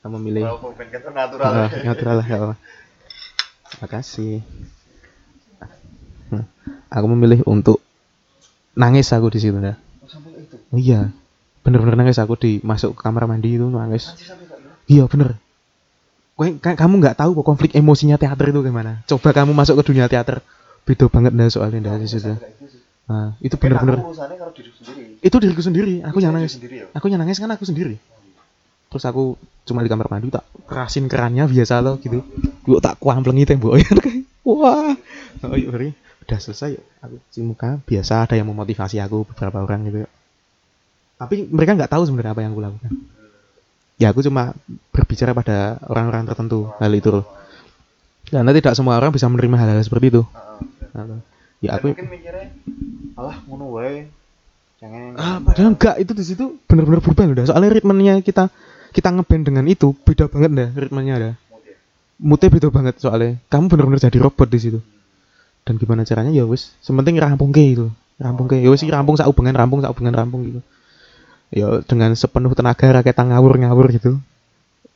kamu 0.00 0.16
kan 0.16 1.12
natural. 1.12 1.50
Ah, 1.50 1.70
natural 1.84 2.14
lah 2.20 2.26
gak 2.26 2.40
apa 2.40 2.56
makasih 3.78 4.42
aku 6.90 7.06
memilih 7.14 7.46
untuk 7.46 7.78
nangis 8.74 9.06
aku 9.14 9.30
di 9.30 9.38
situ 9.38 9.56
itu? 9.62 10.56
Iya. 10.74 11.14
Bener-bener 11.62 11.94
nangis 11.94 12.18
aku 12.18 12.34
di 12.34 12.58
masuk 12.66 12.98
ke 12.98 13.00
kamar 13.06 13.30
mandi 13.30 13.54
itu 13.54 13.66
nangis. 13.70 14.10
Gitu 14.18 14.34
iya 14.90 15.04
bener. 15.06 15.38
Kamu 16.64 16.98
nggak 16.98 17.20
tahu 17.20 17.36
kok 17.36 17.46
konflik 17.46 17.70
emosinya 17.76 18.16
teater 18.16 18.50
itu 18.50 18.60
gimana? 18.64 19.04
Coba 19.06 19.30
kamu 19.30 19.52
masuk 19.54 19.78
ke 19.84 19.92
dunia 19.92 20.10
teater. 20.10 20.42
Beda 20.88 21.06
banget 21.06 21.36
dah 21.36 21.48
soalnya 21.52 21.92
dah 21.92 22.00
di 22.00 22.08
situ. 22.08 22.34
nah, 23.10 23.34
itu 23.42 23.58
bener-bener 23.58 23.98
itu 25.18 25.36
diriku 25.42 25.62
sendiri 25.66 25.98
aku 26.06 26.22
yang 26.22 26.30
nangis. 26.30 26.56
ya? 26.62 26.86
Aku 26.94 27.10
yang 27.10 27.18
nangis 27.18 27.42
kan 27.42 27.50
aku 27.50 27.66
sendiri 27.66 27.98
terus 28.90 29.06
aku 29.06 29.38
cuma 29.62 29.86
di 29.86 29.88
kamar 29.88 30.10
mandi 30.10 30.34
tak 30.34 30.42
kerasin 30.66 31.06
kerannya 31.06 31.46
biasa 31.46 31.78
loh 31.78 31.96
gitu. 32.02 32.26
Gue 32.66 32.82
tak 32.82 32.98
kuamplengi 32.98 33.46
tembok 33.46 33.78
wah. 34.46 34.92
Oh 35.46 35.54
iya 35.56 35.70
Bri. 35.70 35.94
udah 36.26 36.38
selesai 36.38 36.74
yuk. 36.78 36.84
aku 37.00 37.14
cuci 37.30 37.40
muka. 37.46 37.70
Biasa 37.86 38.26
ada 38.26 38.34
yang 38.34 38.50
memotivasi 38.50 38.98
aku 38.98 39.24
beberapa 39.30 39.62
orang 39.62 39.86
gitu. 39.88 40.04
Tapi 41.16 41.46
mereka 41.48 41.78
nggak 41.78 41.90
tahu 41.90 42.02
sebenarnya 42.06 42.32
apa 42.34 42.40
yang 42.42 42.52
aku 42.52 42.62
lakukan. 42.66 42.92
Ya 44.00 44.10
aku 44.10 44.24
cuma 44.24 44.56
berbicara 44.90 45.36
pada 45.36 45.76
orang-orang 45.86 46.24
tertentu 46.26 46.72
hal 46.80 46.92
itu 46.96 47.08
loh. 47.12 47.24
Karena 48.30 48.50
tidak 48.54 48.74
semua 48.78 48.96
orang 48.96 49.10
bisa 49.12 49.26
menerima 49.26 49.56
hal-hal 49.58 49.82
seperti 49.82 50.06
itu. 50.18 50.22
Nah, 50.94 51.20
ya 51.60 51.76
aku 51.78 51.92
mungkin 51.92 52.08
mikirnya 52.08 52.46
alah 53.14 53.36
ngono 53.46 53.66
wae. 53.76 54.06
Jangan 54.80 55.12
Ah, 55.20 55.36
padahal 55.44 55.76
enggak 55.76 55.96
itu 56.00 56.12
di 56.16 56.24
situ 56.24 56.44
benar-benar 56.64 57.04
berubah 57.04 57.28
loh. 57.28 57.44
Soalnya 57.44 57.70
ritmenya 57.76 58.14
kita 58.24 58.48
kita 58.90 59.08
ngeband 59.14 59.42
dengan 59.46 59.64
itu 59.70 59.94
beda 59.94 60.26
banget 60.26 60.50
dah 60.50 60.68
ritmenya 60.74 61.14
dah. 61.18 61.34
Moodnya 62.20 62.48
beda 62.52 62.68
banget 62.68 63.00
soalnya. 63.00 63.40
Kamu 63.48 63.72
benar-benar 63.72 64.02
jadi 64.02 64.18
robot 64.20 64.48
di 64.50 64.60
situ. 64.60 64.80
Dan 65.64 65.80
gimana 65.80 66.04
caranya 66.04 66.32
ya 66.34 66.44
wis, 66.44 66.76
sementing 66.84 67.16
rampung 67.16 67.54
ke 67.54 67.62
itu. 67.64 67.88
Rampung 68.20 68.50
ke. 68.50 68.60
Ya 68.60 68.68
wis 68.68 68.84
rampung 68.84 69.16
sak 69.16 69.30
ubengan 69.30 69.56
rampung 69.56 69.80
sak 69.80 69.96
ubengan 69.96 70.14
rampung 70.20 70.44
gitu. 70.44 70.60
Ya 71.48 71.80
dengan 71.86 72.12
sepenuh 72.12 72.52
tenaga 72.52 73.00
rakyat 73.00 73.16
ngawur-ngawur 73.16 73.88
gitu. 73.96 74.20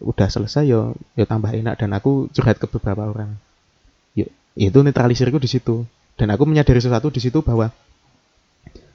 Udah 0.05 0.29
selesai 0.29 0.69
ya 0.69 0.93
ya 1.17 1.25
tambah 1.25 1.49
enak 1.49 1.81
dan 1.81 1.97
aku 1.97 2.29
curhat 2.35 2.61
ke 2.61 2.69
beberapa 2.69 3.09
orang. 3.09 3.41
Ya, 4.13 4.29
itu 4.59 4.79
netralisirku 4.85 5.41
di 5.41 5.49
situ. 5.49 5.89
Dan 6.15 6.31
aku 6.31 6.47
menyadari 6.47 6.79
sesuatu 6.79 7.11
di 7.11 7.19
situ 7.19 7.43
bahwa 7.43 7.75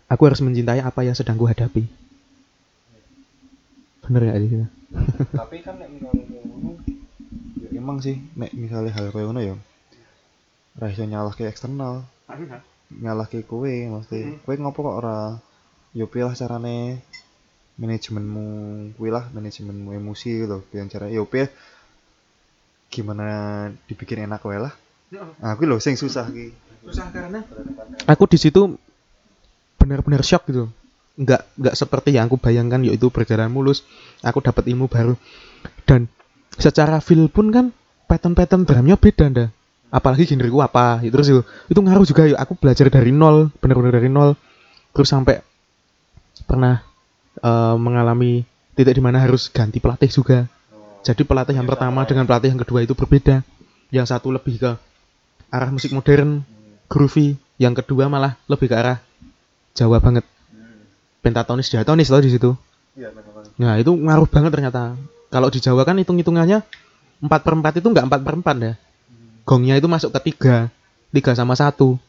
aku 0.08 0.22
harus 0.24 0.40
mencintai 0.40 0.80
apa 0.80 1.04
yang 1.04 1.18
sedang 1.18 1.36
kuhadapi. 1.36 1.84
Bener 4.10 4.26
ya 4.26 4.42
di 4.42 4.66
tapi 5.38 5.62
kan 5.62 5.78
nek 5.78 5.86
misalnya 5.94 6.26
ya 7.62 7.78
emang 7.78 8.02
sih 8.02 8.18
nek 8.34 8.58
misalnya 8.58 8.90
hal 8.98 9.14
kayak 9.14 9.30
ngono 9.30 9.42
ya 9.46 9.56
ra 10.80 10.88
iso 10.90 11.06
nyalahke 11.06 11.46
eksternal. 11.46 12.08
Nyalahke 12.90 13.46
kowe 13.46 13.70
mesti. 13.70 14.42
Kowe 14.42 14.56
ngopo 14.58 14.80
kok 14.82 14.98
ora? 15.04 15.38
Yo 15.94 16.10
piye 16.10 16.26
lah 16.26 16.34
carane 16.34 17.06
manajemenmu 17.78 18.46
kuwi 18.98 19.10
lah 19.10 19.30
manajemenmu 19.34 19.94
emosi 19.94 20.46
gitu 20.46 20.62
piye 20.70 20.86
cara 20.90 21.12
yo 21.12 21.30
piye? 21.30 21.52
Gimana 22.90 23.70
dibikin 23.86 24.26
enak 24.26 24.42
wae 24.42 24.58
lah. 24.58 24.74
Nah 25.14 25.54
kuwi 25.54 25.70
lho 25.70 25.78
sing 25.78 26.00
susah 26.00 26.32
ki. 26.32 26.50
Susah 26.86 27.12
karena? 27.12 27.44
Aku 28.08 28.26
di 28.26 28.40
situ 28.40 28.74
benar-benar 29.78 30.24
shock 30.24 30.48
gitu. 30.48 30.72
Nggak 31.20 31.42
nggak 31.60 31.76
seperti 31.76 32.16
yang 32.16 32.32
aku 32.32 32.40
bayangkan 32.40 32.80
yaitu 32.80 33.12
berjalan 33.12 33.52
mulus. 33.52 33.84
Aku 34.24 34.40
dapat 34.40 34.64
ilmu 34.72 34.88
baru 34.88 35.20
dan 35.84 36.08
secara 36.56 37.04
feel 37.04 37.28
pun 37.28 37.52
kan 37.52 37.66
pattern-pattern 38.10 38.66
drumnya 38.66 38.96
beda 38.96 39.26
nda. 39.30 39.46
Apalagi 39.90 40.30
genreku 40.30 40.62
apa, 40.62 41.02
itu 41.02 41.10
terus 41.10 41.28
itu, 41.34 41.42
itu 41.66 41.80
ngaruh 41.82 42.06
juga 42.06 42.30
yuk. 42.30 42.38
Aku 42.38 42.54
belajar 42.54 42.86
dari 42.94 43.10
nol, 43.10 43.50
benar-benar 43.58 43.98
dari 43.98 44.06
nol, 44.06 44.38
terus 44.94 45.10
sampai 45.10 45.42
pernah 46.46 46.86
eh, 47.42 47.76
mengalami 47.78 48.46
titik 48.78 48.94
di 48.94 49.02
mana 49.02 49.18
harus 49.18 49.50
ganti 49.50 49.82
pelatih 49.82 50.14
juga. 50.14 50.46
Jadi 51.02 51.26
pelatih 51.26 51.58
yang 51.58 51.66
pertama 51.66 52.06
dengan 52.06 52.30
pelatih 52.30 52.54
yang 52.54 52.62
kedua 52.62 52.86
itu 52.86 52.94
berbeda. 52.94 53.42
Yang 53.90 54.14
satu 54.14 54.30
lebih 54.30 54.62
ke 54.62 54.72
arah 55.50 55.70
musik 55.74 55.90
modern, 55.90 56.46
groovy. 56.86 57.34
Yang 57.58 57.82
kedua 57.84 58.06
malah 58.08 58.38
lebih 58.46 58.70
ke 58.70 58.76
arah 58.78 58.98
Jawa 59.74 59.98
banget. 59.98 60.26
Pentatonis, 61.20 61.68
diatonis 61.68 62.08
loh 62.08 62.24
di 62.24 62.32
situ. 62.32 62.52
iya 62.96 63.12
Nah 63.60 63.76
itu 63.76 63.92
ngaruh 63.92 64.28
banget 64.28 64.52
ternyata. 64.56 64.96
Kalau 65.30 65.52
di 65.52 65.60
Jawa 65.62 65.84
kan 65.86 66.00
hitung-hitungannya 66.00 66.64
4 67.20 67.28
per 67.28 67.54
4 67.54 67.80
itu 67.84 67.88
nggak 67.92 68.06
4 68.08 68.26
per 68.26 68.36
4 68.40 68.66
ya. 68.66 68.74
Gongnya 69.44 69.76
itu 69.76 69.88
masuk 69.92 70.10
ke 70.16 70.20
tiga, 70.32 70.72
tiga 71.12 71.32
sama 71.36 71.54
satu. 71.60 72.00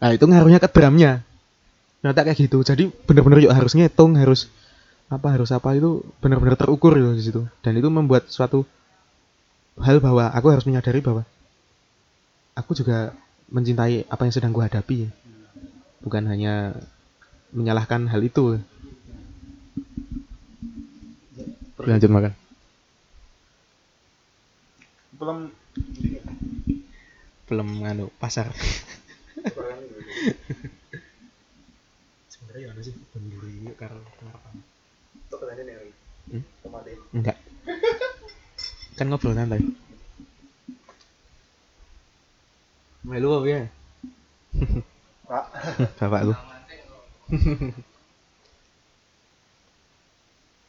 Nah 0.00 0.10
itu 0.16 0.24
ngaruhnya 0.24 0.58
ke 0.58 0.68
drumnya. 0.72 1.20
Ternyata 2.00 2.20
kayak 2.24 2.38
gitu. 2.48 2.58
Jadi 2.64 2.88
bener-bener 3.04 3.44
yuk 3.44 3.52
harus 3.52 3.76
ngitung, 3.76 4.16
harus 4.16 4.48
apa 5.10 5.34
harus 5.34 5.50
apa 5.52 5.74
itu 5.76 6.00
benar-benar 6.22 6.56
terukur 6.56 6.96
gitu 6.96 7.12
di 7.12 7.22
situ. 7.22 7.42
Dan 7.60 7.76
itu 7.76 7.92
membuat 7.92 8.32
suatu 8.32 8.64
hal 9.76 10.00
bahwa 10.00 10.32
aku 10.32 10.46
harus 10.48 10.64
menyadari 10.64 11.04
bahwa 11.04 11.28
aku 12.56 12.72
juga 12.72 13.12
mencintai 13.52 14.08
apa 14.08 14.22
yang 14.24 14.32
sedang 14.32 14.52
gue 14.56 14.64
hadapi. 14.64 14.98
Bukan 16.00 16.24
hanya 16.30 16.72
menyalahkan 17.50 18.06
hal 18.06 18.22
itu. 18.22 18.58
Lanjut 21.80 22.10
makan. 22.12 22.32
Belum. 25.16 25.38
Belum 27.50 27.68
nganu 27.82 28.06
pasar. 28.20 28.52
Sebenarnya 32.30 32.70
ya 32.70 32.82
sih? 32.84 32.94
Benduri 33.10 33.72
karena 33.74 34.00
kenapa? 34.20 34.48
Hmm? 36.30 36.44
enggak. 37.16 37.36
Kan 38.94 39.08
ngobrol 39.08 39.34
santai. 39.34 39.64
Melu 43.00 43.40
apa 43.40 43.46
ya? 43.48 43.60
Pak. 45.26 45.44
Bapakku 45.98 46.49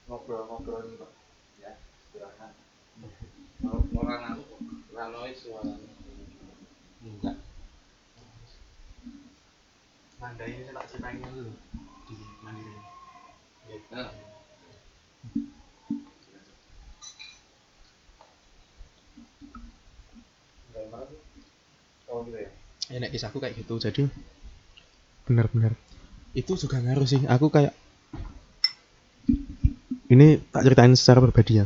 ngobrol-ngobrol 0.05 0.85
nih 0.85 0.97
Pak. 1.01 1.11
Ya 1.57 1.71
silakan 2.13 2.51
orang 3.97 4.21
aku 4.37 4.43
ranois 4.93 5.37
suara 5.41 5.73
enggak. 7.01 7.37
Mandai 10.21 10.53
ini 10.53 10.69
tak 10.69 10.85
ciptain 10.85 11.17
dulu. 11.17 11.49
Di 12.05 12.13
mandiri. 12.45 12.77
Oh 22.11 22.21
gitu 22.27 22.37
ya? 22.37 22.51
Nek 23.01 23.09
kisahku 23.09 23.41
kayak 23.41 23.57
gitu 23.57 23.81
jadi 23.81 24.05
benar-benar 25.25 25.73
itu 26.31 26.55
juga 26.55 26.79
ngaruh 26.79 27.07
sih. 27.07 27.21
Aku 27.27 27.51
kayak 27.51 27.75
ini 30.11 30.39
tak 30.51 30.67
ceritain 30.67 30.93
secara 30.95 31.23
pribadi 31.23 31.63
ya. 31.63 31.65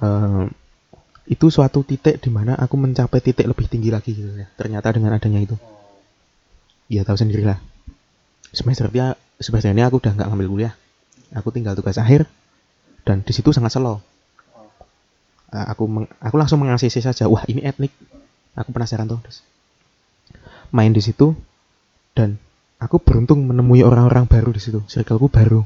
Eh, 0.00 0.44
itu 1.24 1.46
suatu 1.48 1.80
titik 1.80 2.20
di 2.20 2.28
mana 2.28 2.52
aku 2.56 2.76
mencapai 2.76 3.20
titik 3.24 3.48
lebih 3.48 3.68
tinggi 3.68 3.88
lagi 3.88 4.12
gitu 4.12 4.32
ya. 4.36 4.48
Ternyata 4.56 4.92
dengan 4.92 5.16
adanya 5.16 5.40
itu. 5.40 5.56
Ya 6.88 7.04
tahu 7.04 7.16
sendirilah. 7.16 7.56
Semester 8.52 8.92
dia 8.92 9.16
semester 9.40 9.72
ini 9.72 9.82
aku 9.82 9.98
udah 10.00 10.12
nggak 10.12 10.28
ngambil 10.28 10.48
kuliah. 10.52 10.74
Aku 11.34 11.50
tinggal 11.50 11.74
tugas 11.74 11.96
akhir 11.96 12.28
dan 13.08 13.24
di 13.24 13.32
situ 13.32 13.50
sangat 13.52 13.72
slow. 13.72 14.04
Eh, 15.52 15.66
aku 15.70 15.84
meng- 15.88 16.12
aku 16.20 16.36
langsung 16.36 16.60
mengasisi 16.60 17.00
saja 17.00 17.28
wah 17.28 17.44
ini 17.48 17.64
etnik. 17.64 17.92
Aku 18.54 18.70
penasaran 18.70 19.10
tuh 19.10 19.18
main 20.74 20.90
di 20.90 20.98
situ 20.98 21.38
dan 22.18 22.38
aku 22.84 23.00
beruntung 23.00 23.48
menemui 23.48 23.80
orang-orang 23.80 24.28
baru 24.28 24.52
di 24.52 24.60
situ. 24.60 24.84
Circleku 24.84 25.32
baru. 25.32 25.64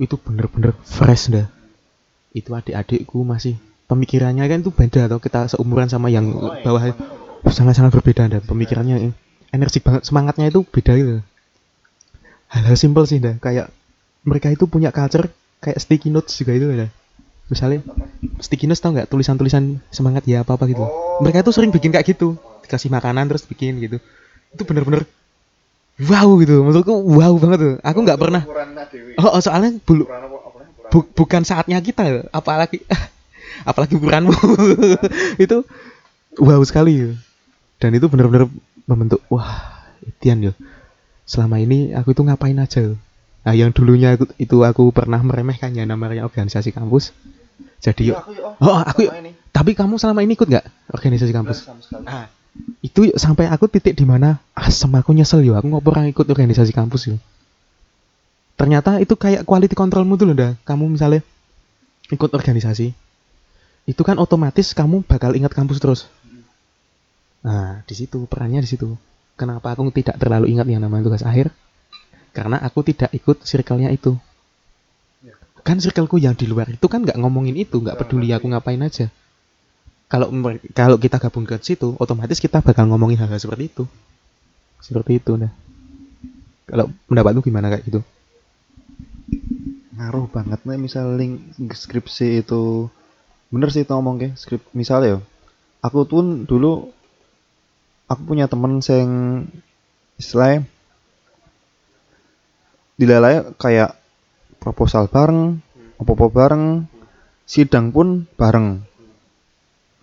Itu 0.00 0.16
bener-bener 0.16 0.72
fresh 0.84 1.28
dah 1.32 1.46
itu 2.36 2.52
adik-adikku 2.52 3.24
masih. 3.24 3.56
Pemikirannya 3.88 4.44
kan 4.44 4.60
itu 4.60 4.68
beda 4.68 5.08
atau 5.08 5.16
kita 5.16 5.48
seumuran 5.48 5.88
sama 5.88 6.12
yang 6.12 6.28
Oh, 6.36 6.52
iya. 6.52 6.60
bawah 6.60 6.82
sangat-sangat 7.48 7.96
berbeda 7.96 8.28
dan 8.28 8.42
pemikirannya 8.44 9.14
energi 9.54 9.78
banget 9.80 10.04
semangatnya 10.04 10.52
itu 10.52 10.60
beda 10.66 10.92
gitu. 11.00 11.24
Hal-hal 12.52 12.76
simpel 12.76 13.08
sih 13.08 13.22
dah 13.22 13.38
kayak 13.40 13.72
mereka 14.26 14.52
itu 14.52 14.66
punya 14.68 14.92
culture 14.92 15.30
kayak 15.62 15.78
sticky 15.80 16.12
notes 16.12 16.34
juga 16.36 16.52
itu 16.58 16.66
dah 16.66 16.90
misalnya 17.46 17.86
sticky 18.42 18.66
notes 18.66 18.82
tau 18.82 18.90
nggak? 18.90 19.06
Tulisan-tulisan 19.06 19.78
semangat 19.94 20.26
ya 20.26 20.42
apa 20.42 20.58
apa 20.58 20.66
gitu. 20.66 20.82
Oh. 20.82 21.22
mereka 21.22 21.46
itu 21.46 21.54
sering 21.54 21.70
bikin 21.70 21.94
kayak 21.94 22.10
gitu. 22.10 22.34
Dikasih 22.66 22.90
makanan 22.90 23.30
terus 23.30 23.46
bikin 23.46 23.78
gitu. 23.78 24.02
Itu 24.50 24.66
bener-bener 24.66 25.06
wow 26.02 26.28
gitu. 26.40 26.60
Menurutku 26.60 26.92
wow 26.92 27.32
banget 27.36 27.58
tuh. 27.58 27.74
Aku 27.80 27.98
nggak 28.04 28.20
pernah. 28.20 28.42
oh, 29.16 29.30
oh, 29.36 29.40
soalnya 29.40 29.76
bulu 29.80 30.04
bu- 30.92 31.08
bukan 31.14 31.42
saatnya 31.42 31.80
kita 31.80 32.02
ya. 32.04 32.20
apalagi 32.30 32.84
apalagi 33.68 33.96
ukuranmu. 33.96 34.32
Itu 35.44 35.64
wow 36.36 36.60
sekali 36.62 37.16
dan 37.76 37.92
itu 37.92 38.08
benar-benar 38.08 38.48
membentuk 38.84 39.20
wah 39.28 39.84
Itian 40.04 40.44
yo. 40.44 40.52
Selama 41.26 41.58
ini 41.58 41.90
aku 41.90 42.12
itu 42.12 42.22
ngapain 42.22 42.56
aja 42.56 42.94
nah 43.46 43.54
yang 43.54 43.70
dulunya 43.70 44.18
aku, 44.18 44.26
itu 44.42 44.66
aku 44.66 44.90
pernah 44.90 45.22
meremehkannya 45.22 45.86
namanya 45.86 46.26
organisasi 46.26 46.74
kampus. 46.74 47.14
Jadi 47.78 48.10
Iya, 48.10 48.18
aku 48.18 48.30
yuk, 48.34 48.58
oh 48.58 48.78
aku 48.82 49.06
ini. 49.06 49.38
tapi 49.54 49.78
kamu 49.78 50.02
selama 50.02 50.26
ini 50.26 50.34
ikut 50.34 50.50
nggak 50.50 50.66
organisasi 50.90 51.30
kampus? 51.30 51.62
sama 51.62 51.78
sekali. 51.78 52.04
Ah, 52.10 52.26
itu 52.84 53.10
sampai 53.18 53.50
aku 53.50 53.66
titik 53.66 53.98
di 53.98 54.06
mana 54.06 54.38
asem 54.54 54.88
aku 54.94 55.10
nyesel 55.10 55.42
yo. 55.42 55.58
Aku 55.58 55.68
pernah 55.82 56.06
ikut 56.06 56.26
organisasi 56.26 56.70
kampus 56.70 57.10
yo. 57.10 57.16
Ternyata 58.56 59.02
itu 59.04 59.12
kayak 59.18 59.44
quality 59.44 59.76
controlmu 59.76 60.16
tuh 60.16 60.32
loh 60.32 60.36
dah 60.36 60.52
kamu 60.64 60.96
misalnya 60.96 61.20
ikut 62.08 62.30
organisasi 62.32 62.94
itu 63.86 64.02
kan 64.02 64.16
otomatis 64.18 64.72
kamu 64.72 65.04
bakal 65.04 65.36
ingat 65.36 65.52
kampus 65.52 65.78
terus. 65.78 66.00
Nah 67.44 67.84
di 67.84 67.94
situ 67.94 68.24
perannya 68.26 68.64
di 68.64 68.68
situ. 68.70 68.96
Kenapa 69.36 69.76
aku 69.76 69.92
tidak 69.92 70.16
terlalu 70.16 70.48
ingat 70.56 70.64
yang 70.64 70.80
namanya 70.80 71.12
tugas 71.12 71.20
akhir? 71.20 71.52
Karena 72.32 72.56
aku 72.64 72.80
tidak 72.80 73.12
ikut 73.12 73.44
circle-nya 73.44 73.92
itu. 73.92 74.16
Ya. 75.20 75.36
kan 75.60 75.76
circleku 75.76 76.16
yang 76.16 76.32
di 76.32 76.48
luar 76.48 76.72
itu 76.72 76.86
kan 76.88 77.04
nggak 77.04 77.20
ngomongin 77.20 77.56
itu 77.56 77.80
nggak 77.80 78.00
peduli 78.00 78.32
aku 78.32 78.48
ngapain 78.48 78.80
aja 78.80 79.12
kalau 80.06 80.30
kalau 80.70 80.96
kita 81.02 81.18
gabung 81.18 81.42
ke 81.42 81.58
situ 81.58 81.98
otomatis 81.98 82.38
kita 82.38 82.62
bakal 82.62 82.86
ngomongin 82.86 83.18
hal-hal 83.18 83.38
seperti 83.38 83.70
itu. 83.70 83.84
Seperti 84.78 85.18
itu 85.18 85.34
nah. 85.34 85.50
Kalau 86.66 86.90
pendapatmu 87.10 87.42
gimana 87.42 87.70
kayak 87.70 87.84
gitu? 87.86 88.00
Ngaruh 89.98 90.26
banget 90.30 90.60
nih 90.62 90.78
misal 90.78 91.18
link 91.18 91.56
skripsi 91.58 92.42
itu 92.44 92.90
bener 93.50 93.70
sih 93.70 93.86
itu 93.86 93.92
ngomong 93.94 94.18
ke 94.18 94.28
skrip 94.34 94.58
misalnya 94.74 95.16
ya 95.16 95.18
aku 95.78 96.02
tuh 96.02 96.42
dulu 96.44 96.90
aku 98.10 98.20
punya 98.26 98.50
temen 98.50 98.82
sing 98.82 99.06
istilahnya 100.18 100.66
dilalai 102.98 103.54
kayak 103.54 103.94
proposal 104.58 105.06
bareng 105.06 105.62
apa-apa 106.02 106.26
bareng 106.26 106.64
sidang 107.46 107.94
pun 107.94 108.26
bareng 108.34 108.82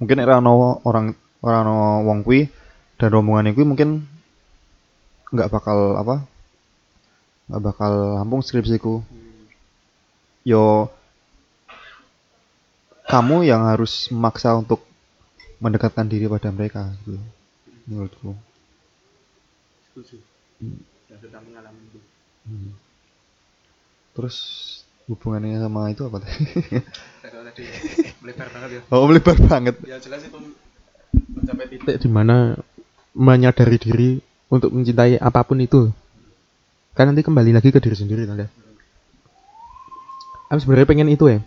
mungkin 0.04 0.20
era 0.20 0.44
ono 0.44 0.84
orang 0.84 1.16
orang 1.40 1.60
ono 1.64 1.78
wong 2.04 2.20
kuwi 2.28 2.52
dan 3.00 3.10
rombongan 3.16 3.56
kuwi 3.56 3.64
mungkin 3.64 4.04
nggak 5.32 5.48
bakal 5.48 5.96
apa 5.96 6.28
nggak 7.48 7.64
bakal 7.64 8.20
rampung 8.20 8.44
skripsiku 8.44 9.00
yo 10.44 10.92
kamu 13.08 13.48
yang 13.48 13.64
harus 13.64 14.12
memaksa 14.12 14.52
untuk 14.60 14.84
mendekatkan 15.64 16.12
diri 16.12 16.28
pada 16.28 16.52
mereka 16.52 16.92
gitu 17.08 17.24
menurutku. 17.88 18.36
Setuju. 19.92 20.18
Dan 21.12 21.18
sedang 21.20 21.44
mengalami 21.48 21.80
itu. 21.88 22.00
Hmm. 22.44 22.76
terus 24.14 24.36
hubungannya 25.08 25.60
sama 25.60 25.92
itu 25.92 26.02
apa 26.08 26.18
tadi? 26.24 26.38
Tadi 27.24 27.64
melebar 28.24 28.48
banget 28.50 28.70
ya. 28.74 28.82
Oh 28.90 29.06
melebar 29.06 29.38
banget. 29.46 29.76
Ya 29.86 29.98
jelas 30.00 30.24
itu 30.26 30.40
mencapai 31.14 31.66
titik. 31.70 31.96
Di 32.02 32.10
mana 32.10 32.58
menyadari 33.14 33.78
diri 33.78 34.10
untuk 34.50 34.74
mencintai 34.74 35.22
apa 35.22 35.44
pun 35.46 35.62
itu. 35.62 35.92
Kan 36.98 37.14
nanti 37.14 37.22
kembali 37.26 37.54
lagi 37.54 37.74
ke 37.74 37.82
diri 37.82 37.98
sendiri 37.98 38.26
tanda 38.26 38.50
aku 40.54 40.62
sebenarnya 40.62 40.86
pengen 40.86 41.10
itu 41.10 41.26
ya. 41.26 41.42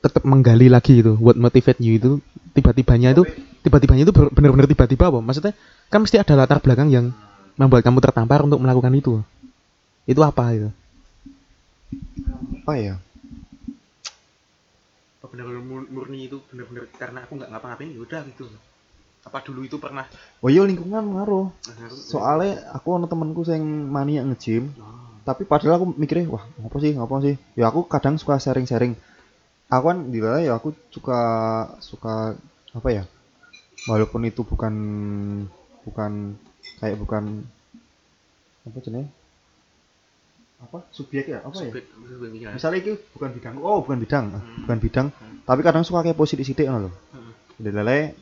Tetap 0.00 0.24
menggali 0.24 0.72
lagi 0.72 1.04
itu 1.04 1.20
what 1.20 1.36
motivate 1.36 1.76
you 1.84 2.00
itu. 2.00 2.10
Tiba-tibanya 2.56 3.12
itu 3.12 3.28
tiba-tibanya 3.60 4.08
itu 4.08 4.14
benar-benar 4.32 4.64
tiba-tiba 4.64 5.12
apa? 5.12 5.20
Maksudnya 5.20 5.52
kan 5.92 6.00
mesti 6.00 6.16
ada 6.16 6.32
latar 6.32 6.64
belakang 6.64 6.88
yang 6.88 7.12
membuat 7.60 7.84
kamu 7.84 8.00
tertampar 8.00 8.40
untuk 8.40 8.56
melakukan 8.56 8.88
itu. 8.96 9.20
Itu 10.08 10.24
apa 10.24 10.56
itu 10.56 10.72
apa 12.64 12.72
ya 12.76 12.96
benar-benar 15.28 15.62
murni 15.92 16.26
itu 16.26 16.40
benar-benar 16.50 16.88
karena 16.96 17.18
aku 17.22 17.36
nggak 17.36 17.50
ngapa-ngapain 17.52 17.92
ya 17.92 18.00
udah 18.00 18.20
gitu. 18.32 18.48
Apa 19.26 19.44
dulu 19.44 19.60
itu 19.66 19.76
pernah? 19.76 20.08
Oh 20.40 20.48
iya 20.48 20.64
lingkungan 20.64 21.04
ngaruh. 21.04 21.52
Soalnya 21.92 22.64
aku 22.72 22.96
ada 22.96 23.06
temenku 23.06 23.44
yang 23.44 23.62
mania 23.92 24.24
nge-gym 24.24 24.72
tapi 25.28 25.44
padahal 25.44 25.76
aku 25.76 25.86
mikirnya 26.00 26.24
wah 26.32 26.40
ngapa 26.56 26.76
sih 26.80 26.92
ngapa 26.96 27.14
sih? 27.20 27.34
Ya 27.52 27.68
aku 27.68 27.84
kadang 27.84 28.16
suka 28.16 28.40
sharing-sharing. 28.40 28.96
Aku 29.68 29.84
kan 29.92 30.08
di 30.08 30.24
ya 30.24 30.56
aku 30.56 30.72
suka 30.88 31.20
suka 31.84 32.32
apa 32.72 32.88
ya 32.88 33.04
walaupun 33.84 34.24
itu 34.24 34.40
bukan 34.42 34.74
bukan 35.84 36.40
kayak 36.80 36.96
bukan 36.96 37.44
apa 38.64 38.78
jenis 38.80 39.08
apa? 40.58 40.78
Subjek 40.90 41.30
ya? 41.30 41.38
Apa 41.46 41.54
ya? 41.62 41.72
Misalnya 42.50 42.78
itu 42.82 42.92
bukan 43.14 43.30
bidang 43.30 43.54
oh 43.62 43.78
bukan 43.86 43.98
bidang. 44.02 44.24
Hmm. 44.34 44.66
bukan 44.66 44.78
bidang. 44.82 45.06
Hmm. 45.14 45.38
tapi 45.46 45.60
kadang 45.62 45.86
suka 45.86 46.02
kayak 46.02 46.18
posisi 46.18 46.42
sidik 46.42 46.66
lho. 46.66 46.90
Hmm. 46.90 47.32
lele 47.62 48.18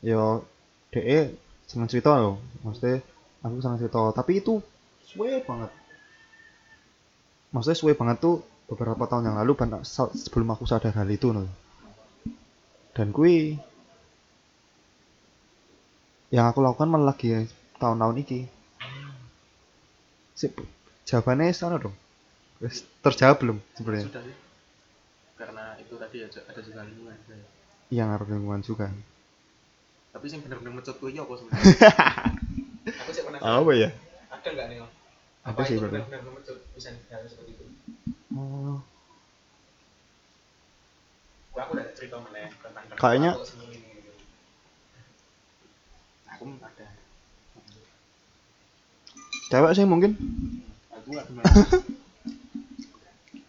yo 0.00 0.46
de 0.94 1.34
seneng 1.66 1.86
cerita 1.90 2.18
loh 2.18 2.38
maksudnya 2.62 3.02
aku 3.42 3.58
seneng 3.58 3.78
cerita. 3.82 4.00
Tapi 4.14 4.32
itu 4.38 4.62
suwe 5.02 5.42
banget. 5.42 5.70
Maksudnya 7.50 7.78
suwe 7.78 7.92
banget 7.98 8.22
tuh 8.22 8.46
beberapa 8.70 9.10
tahun 9.10 9.34
yang 9.34 9.36
lalu 9.42 9.58
sebelum 9.82 10.54
aku 10.54 10.62
sadar 10.62 10.94
hal 10.94 11.10
itu 11.10 11.34
no. 11.34 11.50
dan 12.94 13.10
kui 13.10 13.58
yang 16.30 16.46
aku 16.46 16.62
lakukan 16.62 16.86
malah 16.86 17.14
lagi 17.14 17.50
tahun-tahun 17.82 18.22
iki. 18.22 18.40
Sip, 20.38 20.54
jawabannya 21.10 21.50
sana 21.50 21.76
dong. 21.76 21.94
Terjawab 23.02 23.36
belum 23.42 23.58
sebenarnya? 23.74 24.06
Sudah 24.06 24.22
sih. 24.22 24.36
Karena 25.34 25.64
itu 25.82 25.94
tadi 25.98 26.16
ya 26.22 26.28
ada 26.30 26.60
juga 26.62 26.80
lingkungan 26.86 27.16
yang 27.90 28.06
ngaruh 28.14 28.28
lingkungan 28.30 28.62
juga. 28.62 28.86
Tapi 30.14 30.26
sih 30.30 30.38
bener-bener 30.38 30.70
mecut 30.70 30.94
gue 30.94 31.10
apa 31.10 31.34
sebenarnya? 31.34 31.64
Aku 33.02 33.10
sih 33.10 33.22
apa 33.26 33.72
ya? 33.74 33.90
Ada 34.30 34.48
nggak 34.54 34.66
nih 34.70 34.78
Om? 34.78 34.90
Apa 35.40 35.60
sih, 35.66 35.74
berarti? 35.80 35.98
bener-bener 36.06 36.32
mecut 36.38 36.56
bisa 36.76 36.94
hal 36.94 37.22
seperti 37.26 37.50
itu? 37.58 37.64
Oh. 38.30 38.78
Wah, 41.50 41.62
aku 41.66 41.72
udah 41.74 41.86
cerita 41.98 42.16
meneh 42.22 42.46
tentang 42.62 42.84
Kayaknya- 42.94 43.34
aku 43.34 43.66
ini. 43.66 43.78
aku 46.30 46.44
ada. 46.62 46.86
Cewek 49.50 49.72
sih 49.74 49.82
mungkin 49.82 50.14
aku 51.10 51.18
nggak 51.18 51.28
benar 51.34 51.44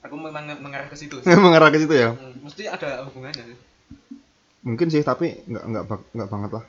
aku 0.02 0.16
memang 0.18 0.44
mengarah 0.60 0.90
ke 0.90 0.98
situ. 0.98 1.22
Mengarah 1.46 1.70
ke 1.70 1.78
situ 1.78 1.94
ya? 1.94 2.12
Hmm, 2.18 2.42
mesti 2.42 2.68
ada 2.68 3.06
hubungannya 3.08 3.54
sih. 3.54 3.58
Mungkin 4.66 4.90
sih 4.90 5.06
tapi 5.06 5.40
nggak 5.46 5.64
nggak 5.70 5.84
nggak 6.18 6.30
banget 6.30 6.52
lah. 6.58 6.66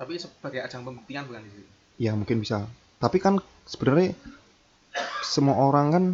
Tapi 0.00 0.16
sebagai 0.16 0.64
ajang 0.64 0.82
pembuktian 0.82 1.28
bukan 1.28 1.44
di 1.44 1.52
situ 1.52 1.70
ya 2.00 2.16
mungkin 2.16 2.40
bisa. 2.40 2.64
Tapi 2.96 3.20
kan 3.20 3.36
sebenarnya 3.68 4.16
semua 5.20 5.60
orang 5.60 5.86
kan 5.92 6.04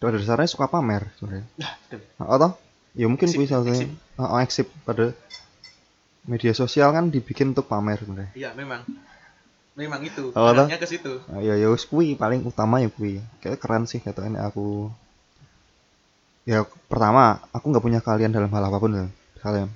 pada 0.00 0.16
dasarnya 0.16 0.48
suka 0.48 0.66
pamer 0.66 1.12
sebenarnya. 1.20 1.46
Nah 1.60 1.72
betul. 1.84 2.00
Atau 2.16 2.50
ya 2.96 3.06
mungkin 3.06 3.28
bisa 3.28 3.60
saya 3.60 3.76
eksib. 3.76 3.90
oh, 4.16 4.40
eksib 4.40 4.66
pada 4.88 5.12
media 6.24 6.56
sosial 6.56 6.90
kan 6.96 7.12
dibikin 7.12 7.52
untuk 7.52 7.68
pamer 7.68 8.00
sebenarnya. 8.00 8.32
Iya 8.32 8.50
memang 8.56 8.82
memang 9.72 10.04
itu 10.04 10.32
Oh, 10.36 10.48
arahnya 10.52 10.76
ke 10.76 10.86
situ. 10.88 11.20
Ah, 11.32 11.40
ya 11.40 11.56
ya 11.56 11.72
wis 11.72 11.88
kuwi 11.88 12.12
paling 12.16 12.44
utama 12.44 12.80
ya 12.84 12.92
kuwi. 12.92 13.24
Kayak 13.40 13.58
keren 13.62 13.84
sih 13.88 14.00
katanya 14.04 14.44
aku. 14.48 14.92
Ya 16.44 16.66
pertama 16.90 17.40
aku 17.54 17.70
nggak 17.70 17.84
punya 17.84 18.00
kalian 18.02 18.34
dalam 18.34 18.50
hal 18.52 18.64
apa 18.68 18.78
pun 18.82 18.92
ya 18.92 19.06
kalian. 19.40 19.68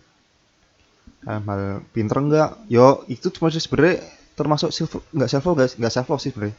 Dalam 1.24 1.42
hal 1.48 1.60
pinter 1.94 2.18
enggak 2.20 2.50
yo 2.68 3.02
itu 3.08 3.32
cuma 3.32 3.48
sih 3.48 3.62
sebenarnya 3.62 4.04
termasuk 4.36 4.68
self 4.74 5.00
nggak 5.16 5.30
self 5.32 5.44
love 5.48 5.58
nggak 5.80 5.92
self 5.92 6.08
love 6.12 6.22
sih 6.22 6.30
sebenarnya. 6.34 6.56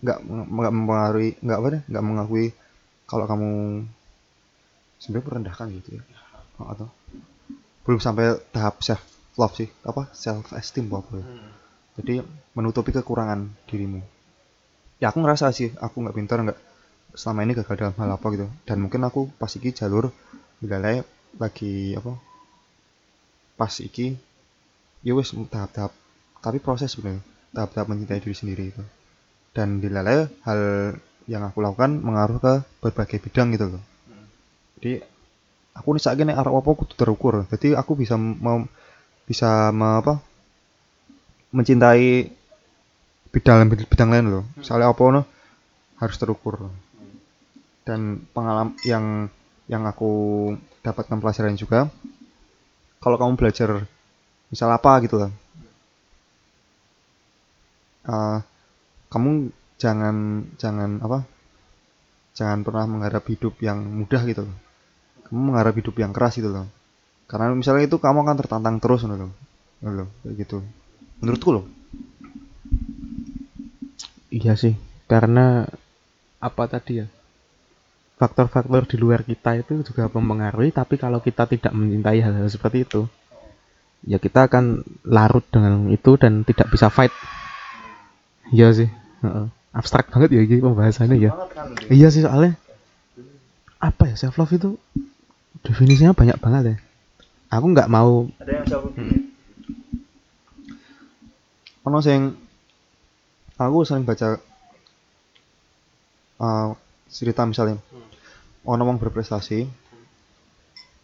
Nggak 0.00 0.18
nggak 0.48 0.72
mempengaruhi 0.72 1.30
nggak 1.44 1.58
apa 1.58 1.68
deh 1.74 1.82
nggak 1.90 2.04
mengakui 2.04 2.46
kalau 3.08 3.24
kamu 3.28 3.50
sebenarnya 5.02 5.26
merendahkan 5.28 5.66
gitu 5.82 5.88
ya. 6.00 6.02
Oh, 6.58 6.68
atau 6.72 6.88
belum 7.84 8.00
sampai 8.00 8.38
tahap 8.50 8.80
self 8.80 9.02
love 9.36 9.54
sih 9.54 9.68
apa 9.84 10.08
self 10.16 10.50
esteem 10.56 10.88
apa 10.90 11.12
ya. 11.18 11.26
Hmm. 11.26 11.50
Jadi 11.98 12.22
menutupi 12.54 12.94
kekurangan 12.94 13.50
dirimu. 13.66 14.00
Ya 15.02 15.10
aku 15.10 15.22
ngerasa 15.22 15.50
sih 15.50 15.74
aku 15.78 16.02
nggak 16.02 16.16
pintar 16.16 16.38
nggak 16.42 16.58
selama 17.18 17.42
ini 17.42 17.52
gagal 17.58 17.74
dalam 17.74 17.94
hal 17.98 18.10
apa 18.14 18.26
gitu. 18.34 18.46
Dan 18.62 18.86
mungkin 18.86 19.02
aku 19.02 19.30
pas 19.34 19.50
iki 19.50 19.74
jalur 19.74 20.14
misalnya 20.62 21.02
lagi 21.38 21.94
apa 21.98 22.18
pas 23.58 23.74
iki 23.82 24.14
ya 25.02 25.14
wes 25.14 25.34
tahap-tahap 25.34 25.90
tapi 26.38 26.58
proses 26.62 26.94
sebenarnya 26.94 27.22
tahap-tahap 27.54 27.86
mencintai 27.90 28.22
diri 28.22 28.36
sendiri 28.38 28.64
itu. 28.70 28.82
Dan 29.50 29.82
dilalai 29.82 30.30
hal 30.46 30.60
yang 31.26 31.42
aku 31.44 31.58
lakukan 31.60 31.98
mengaruh 31.98 32.38
ke 32.38 32.54
berbagai 32.80 33.18
bidang 33.18 33.50
gitu 33.58 33.74
loh. 33.74 33.82
Jadi 34.78 35.02
aku 35.74 35.88
nih 35.98 36.02
saat 36.02 36.18
ini 36.18 36.30
arah 36.30 36.54
apa 36.54 36.70
kudu 36.74 36.94
terukur. 36.94 37.42
Jadi 37.50 37.74
aku 37.74 37.98
bisa 37.98 38.14
mau 38.18 38.62
bisa 39.26 39.74
me- 39.74 39.98
apa 40.00 40.22
mencintai 41.52 42.28
bidang 43.32 43.68
bidang 43.68 44.08
lain 44.12 44.26
loh. 44.28 44.44
Misalnya 44.56 44.92
apa 44.92 45.02
no 45.12 45.22
harus 46.00 46.16
terukur. 46.16 46.68
Dan 47.84 48.28
pengalaman 48.36 48.76
yang 48.84 49.28
yang 49.68 49.84
aku 49.84 50.52
dapatkan 50.84 51.20
pelajaran 51.20 51.56
juga 51.56 51.88
kalau 53.00 53.16
kamu 53.20 53.36
belajar 53.36 53.84
misal 54.48 54.68
apa 54.72 54.92
gitu 55.04 55.16
lah. 55.20 55.32
Eh, 58.08 58.38
kamu 59.12 59.52
jangan 59.78 60.44
jangan 60.56 61.00
apa 61.04 61.24
jangan 62.36 62.60
pernah 62.64 62.84
mengharap 62.88 63.24
hidup 63.28 63.56
yang 63.60 63.80
mudah 63.80 64.22
gitu 64.24 64.44
loh. 64.48 64.56
Kamu 65.28 65.52
mengharap 65.52 65.74
hidup 65.76 65.96
yang 66.00 66.12
keras 66.12 66.36
gitu 66.40 66.48
loh. 66.48 66.68
Karena 67.28 67.52
misalnya 67.52 67.84
itu 67.84 68.00
kamu 68.00 68.24
akan 68.24 68.36
tertantang 68.40 68.76
terus 68.80 69.04
loh. 69.04 69.32
Gitu 69.80 69.92
loh, 69.92 70.08
kayak 70.24 70.34
gitu 70.44 70.58
menurutku 71.20 71.50
loh 71.54 71.66
Iya 74.28 74.60
sih, 74.60 74.76
karena 75.08 75.64
apa 76.36 76.64
tadi 76.68 77.00
ya? 77.00 77.06
Faktor-faktor 78.20 78.84
di 78.84 78.96
luar 79.00 79.24
kita 79.24 79.56
itu 79.56 79.80
juga 79.80 80.10
mempengaruhi, 80.12 80.68
tapi 80.74 81.00
kalau 81.00 81.24
kita 81.24 81.48
tidak 81.48 81.72
mencintai 81.72 82.20
hal-hal 82.20 82.44
seperti 82.50 82.84
itu, 82.84 83.08
ya 84.04 84.20
kita 84.20 84.50
akan 84.50 84.84
larut 85.06 85.46
dengan 85.48 85.88
itu 85.88 86.20
dan 86.20 86.44
tidak 86.44 86.68
bisa 86.68 86.92
fight. 86.92 87.14
Iya 88.52 88.68
sih, 88.76 88.88
abstrak 89.72 90.12
banget 90.12 90.36
ya 90.36 90.40
ini 90.44 90.60
pembahasannya 90.60 91.16
ya. 91.16 91.32
Iya 91.88 92.08
sih 92.12 92.22
soalnya 92.26 92.60
apa 93.78 94.10
ya 94.10 94.14
self 94.18 94.36
love 94.36 94.52
itu 94.52 94.74
definisinya 95.64 96.12
banyak 96.12 96.36
banget 96.36 96.62
ya. 96.74 96.76
Aku 97.48 97.70
nggak 97.72 97.88
mau 97.88 98.28
ada 98.42 98.52
yang 98.52 98.66
self 98.68 98.92
ono 101.88 102.04
sing 102.04 102.36
aku 103.56 103.82
sering 103.82 104.04
baca 104.04 104.36
uh, 106.38 106.68
cerita 107.08 107.48
misalnya 107.48 107.80
ono 108.68 108.82
wong 108.84 109.00
berprestasi 109.00 109.64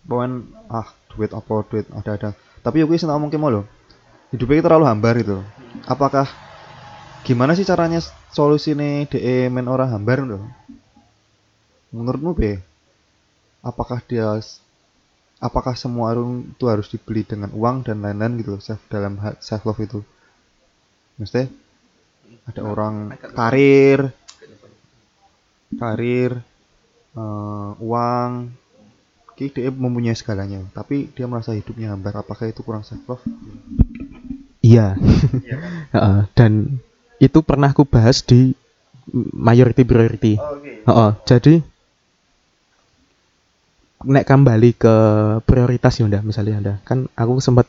pokoknya 0.05 0.45
ah 0.68 0.89
duit 1.16 1.32
apa 1.32 1.55
duit 1.72 1.87
ada 1.97 2.11
ada 2.14 2.30
tapi 2.61 2.85
aku 2.85 2.95
sih 3.01 3.09
mungkin 3.09 3.41
mau 3.41 3.49
loh 3.49 3.64
hidupnya 4.30 4.61
terlalu 4.61 4.85
hambar 4.85 5.16
gitu 5.16 5.41
apakah 5.89 6.28
gimana 7.24 7.57
sih 7.57 7.64
caranya 7.64 8.05
solusi 8.30 8.76
nih 8.76 9.09
de 9.09 9.49
men 9.49 9.64
orang 9.64 9.89
hambar 9.89 10.20
loh 10.20 10.45
menurutmu 11.89 12.37
be 12.37 12.61
apakah 13.64 14.05
dia 14.05 14.37
apakah 15.41 15.72
semua 15.72 16.12
orang 16.12 16.53
itu 16.53 16.64
harus 16.68 16.93
dibeli 16.93 17.24
dengan 17.24 17.49
uang 17.57 17.89
dan 17.89 18.05
lain-lain 18.05 18.45
gitu 18.45 18.61
self 18.61 18.82
dalam 18.93 19.16
self 19.41 19.64
love 19.64 19.80
itu 19.80 20.05
Maksudnya 21.20 21.46
ada 22.44 22.60
orang 22.66 22.94
karir, 23.32 24.12
karir, 25.78 26.42
eh, 27.16 27.70
uang, 27.80 28.30
Ki 29.34 29.50
dia 29.50 29.66
mempunyai 29.66 30.14
segalanya, 30.14 30.62
tapi 30.70 31.10
dia 31.10 31.26
merasa 31.26 31.50
hidupnya 31.58 31.90
hambar. 31.90 32.22
Apakah 32.22 32.46
itu 32.46 32.62
kurang 32.62 32.86
self 32.86 33.02
love? 33.10 33.24
Iya. 34.62 34.94
Heeh, 35.94 36.18
dan 36.38 36.78
itu 37.18 37.42
pernah 37.42 37.74
aku 37.74 37.82
bahas 37.82 38.22
di 38.22 38.54
majority 39.34 39.82
priority. 39.82 40.34
Oke. 40.38 40.86
Heeh, 40.86 41.10
jadi 41.26 41.54
nek 44.04 44.28
kembali 44.28 44.70
ke 44.76 44.96
prioritas 45.48 45.96
ya 45.96 46.04
udah 46.04 46.20
misalnya 46.20 46.60
ada 46.60 46.74
kan 46.84 47.08
aku 47.16 47.40
sempat 47.40 47.64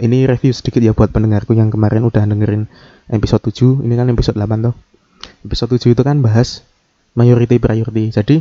ini 0.00 0.24
review 0.24 0.56
sedikit 0.56 0.80
ya 0.80 0.96
buat 0.96 1.12
pendengarku 1.12 1.52
yang 1.52 1.68
kemarin 1.68 2.08
udah 2.08 2.24
dengerin 2.24 2.64
episode 3.12 3.44
7 3.44 3.84
ini 3.84 3.92
kan 3.92 4.08
episode 4.08 4.40
8 4.40 4.64
toh. 4.64 4.74
Episode 5.44 5.76
7 5.76 5.92
itu 5.92 6.02
kan 6.02 6.24
bahas 6.24 6.64
majority 7.12 7.60
priority. 7.60 8.08
Jadi 8.08 8.40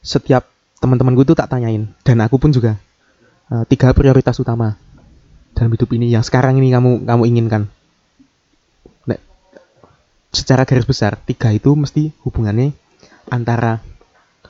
setiap 0.00 0.48
teman-temanku 0.80 1.28
itu 1.28 1.36
tak 1.36 1.52
tanyain. 1.52 1.92
Dan 2.00 2.24
aku 2.24 2.40
pun 2.40 2.48
juga 2.48 2.80
eh, 3.52 3.64
tiga 3.68 3.92
prioritas 3.92 4.40
utama 4.40 4.80
dalam 5.52 5.68
hidup 5.76 5.92
ini 5.92 6.08
yang 6.08 6.24
sekarang 6.24 6.56
ini 6.56 6.72
kamu 6.72 7.04
kamu 7.04 7.22
inginkan. 7.28 7.68
Nek, 9.04 9.20
secara 10.32 10.64
garis 10.64 10.88
besar 10.88 11.20
tiga 11.20 11.52
itu 11.52 11.76
mesti 11.76 12.16
hubungannya 12.24 12.72
antara 13.28 13.84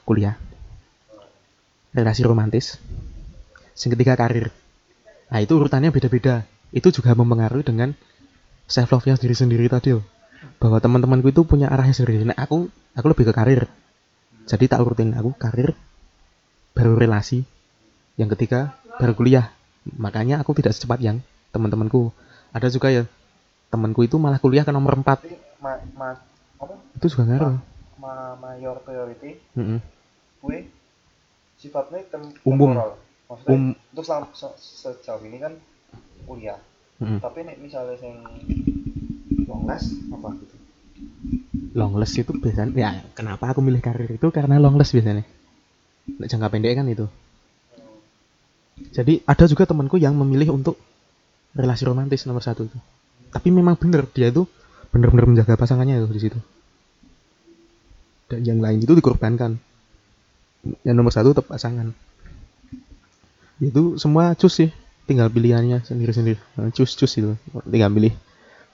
kuliah 0.06 0.38
relasi 1.90 2.22
romantis 2.22 2.78
yang 3.80 3.96
ketiga 3.96 4.14
karir 4.14 4.52
nah 5.30 5.38
itu 5.40 5.56
urutannya 5.56 5.94
beda-beda. 5.94 6.44
Itu 6.70 6.94
juga 6.94 7.14
mempengaruhi 7.14 7.66
dengan 7.66 7.94
self 8.70 8.90
love 8.94 9.06
nya 9.06 9.18
sendiri 9.18 9.34
sendiri 9.34 9.64
tadi 9.66 9.96
loh. 9.96 10.04
Bahwa 10.58 10.78
teman-temanku 10.78 11.32
itu 11.32 11.42
punya 11.46 11.70
arahnya 11.70 11.94
sendiri. 11.96 12.26
Nah 12.26 12.36
aku 12.36 12.70
aku 12.94 13.06
lebih 13.10 13.30
ke 13.30 13.34
karir. 13.34 13.62
Jadi 14.46 14.64
tak 14.66 14.82
urutin 14.82 15.14
aku 15.14 15.34
karir 15.34 15.74
baru 16.74 16.94
relasi. 16.98 17.42
Yang 18.18 18.38
ketiga 18.38 18.74
baru 18.98 19.14
kuliah. 19.16 19.50
Makanya 19.96 20.42
aku 20.42 20.52
tidak 20.58 20.76
secepat 20.76 21.00
yang 21.00 21.22
teman-temanku. 21.54 22.12
Ada 22.52 22.68
juga 22.70 22.90
ya 22.90 23.06
temanku 23.70 24.02
itu 24.02 24.18
malah 24.18 24.42
kuliah 24.42 24.66
ke 24.66 24.74
nomor 24.74 24.98
4 24.98 25.06
Ma, 25.60 25.76
ma, 25.92 26.16
apa? 26.56 26.74
Itu 26.96 27.12
juga 27.12 27.28
ngaruh 27.28 27.60
ma 28.00 28.32
mayor 28.40 28.80
priority. 28.80 29.36
Mm-mm. 29.54 29.78
gue 30.40 30.58
sifatnya 31.60 32.00
tem 32.08 32.32
Umum. 32.48 32.72
temporal. 32.72 32.90
Maksudnya 33.30 33.54
Um- 33.54 33.76
untuk 33.94 34.04
selama 34.04 34.26
se- 34.34 34.58
sejauh 34.58 35.22
ini 35.22 35.38
kan 35.38 35.54
kuliah. 36.26 36.58
Mm-mm. 37.00 37.16
tapi 37.16 37.48
nek 37.48 37.56
misalnya 37.56 37.96
yang 38.04 38.20
long 39.48 39.64
last 39.64 39.88
apa 40.12 40.36
gitu? 40.36 40.56
Longless 41.72 42.12
itu 42.18 42.28
biasanya 42.36 42.76
ya 42.76 42.90
kenapa 43.16 43.56
aku 43.56 43.64
milih 43.64 43.80
karir 43.80 44.10
itu 44.10 44.28
karena 44.28 44.60
longless 44.60 44.92
biasanya. 44.92 45.24
Nek 46.20 46.28
jangka 46.28 46.52
pendek 46.52 46.76
kan 46.76 46.84
itu. 46.92 47.08
Jadi 48.92 49.24
ada 49.24 49.44
juga 49.48 49.64
temanku 49.64 49.96
yang 49.96 50.12
memilih 50.12 50.52
untuk 50.60 50.76
relasi 51.56 51.88
romantis 51.88 52.28
nomor 52.28 52.44
satu 52.44 52.68
itu. 52.68 52.78
Tapi 53.32 53.48
memang 53.48 53.80
bener 53.80 54.04
dia 54.12 54.28
itu 54.28 54.44
bener-bener 54.92 55.24
menjaga 55.24 55.56
pasangannya 55.56 56.04
itu 56.04 56.08
di 56.12 56.20
situ. 56.20 56.38
Dan 58.28 58.44
yang 58.44 58.58
lain 58.60 58.82
itu 58.82 58.92
dikorbankan. 58.92 59.56
Yang 60.84 60.96
nomor 61.00 61.12
satu 61.16 61.32
tetap 61.32 61.48
pasangan 61.48 61.96
itu 63.60 64.00
semua 64.00 64.32
cus 64.34 64.64
sih. 64.64 64.70
Tinggal 65.04 65.28
pilihannya 65.28 65.84
sendiri-sendiri. 65.84 66.40
Eh, 66.40 66.70
cus 66.72 66.96
cus 66.96 67.12
itu. 67.20 67.36
Tinggal 67.68 67.92
pilih 67.92 68.14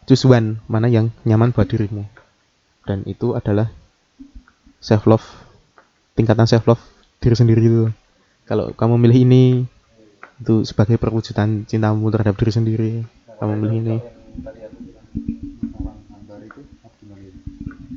choose 0.07 0.25
one 0.31 0.63
mana 0.71 0.87
yang 0.87 1.11
nyaman 1.27 1.51
buat 1.51 1.67
dirimu. 1.67 2.07
Dan 2.87 3.03
itu 3.05 3.35
adalah 3.35 3.67
self 4.79 5.11
love 5.11 5.27
tingkatan 6.15 6.47
self 6.47 6.65
love 6.71 6.83
diri 7.19 7.35
sendiri 7.35 7.61
itu. 7.67 7.85
Kalau 8.47 8.71
kamu 8.71 8.95
milih 9.03 9.27
ini 9.27 9.45
itu 10.39 10.63
sebagai 10.63 11.01
perwujudan 11.03 11.67
cintamu 11.67 12.07
terhadap 12.15 12.39
diri 12.39 12.53
sendiri 12.55 12.91
kamu 13.43 13.53
milih 13.59 13.77
ini. 13.83 13.97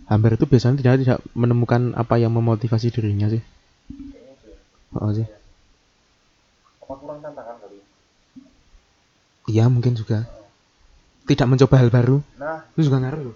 Hampir 0.10 0.42
itu 0.42 0.50
biasanya 0.50 0.82
tidak 0.82 0.94
tidak 1.06 1.20
menemukan 1.38 1.94
apa 1.94 2.18
yang 2.18 2.34
memotivasi 2.34 2.90
dirinya 2.90 3.30
sih. 3.30 3.46
Ya. 3.46 4.98
oh 4.98 5.14
sih 5.14 5.30
kurang 6.98 7.20
tantangan 7.22 7.56
kali 7.62 7.78
iya 9.46 9.70
mungkin 9.70 9.94
juga 9.94 10.26
tidak 11.30 11.46
mencoba 11.46 11.76
hal 11.78 11.90
baru 11.94 12.18
nah 12.42 12.66
itu 12.74 12.90
juga 12.90 12.98
ngaruh 13.06 13.22
loh 13.30 13.36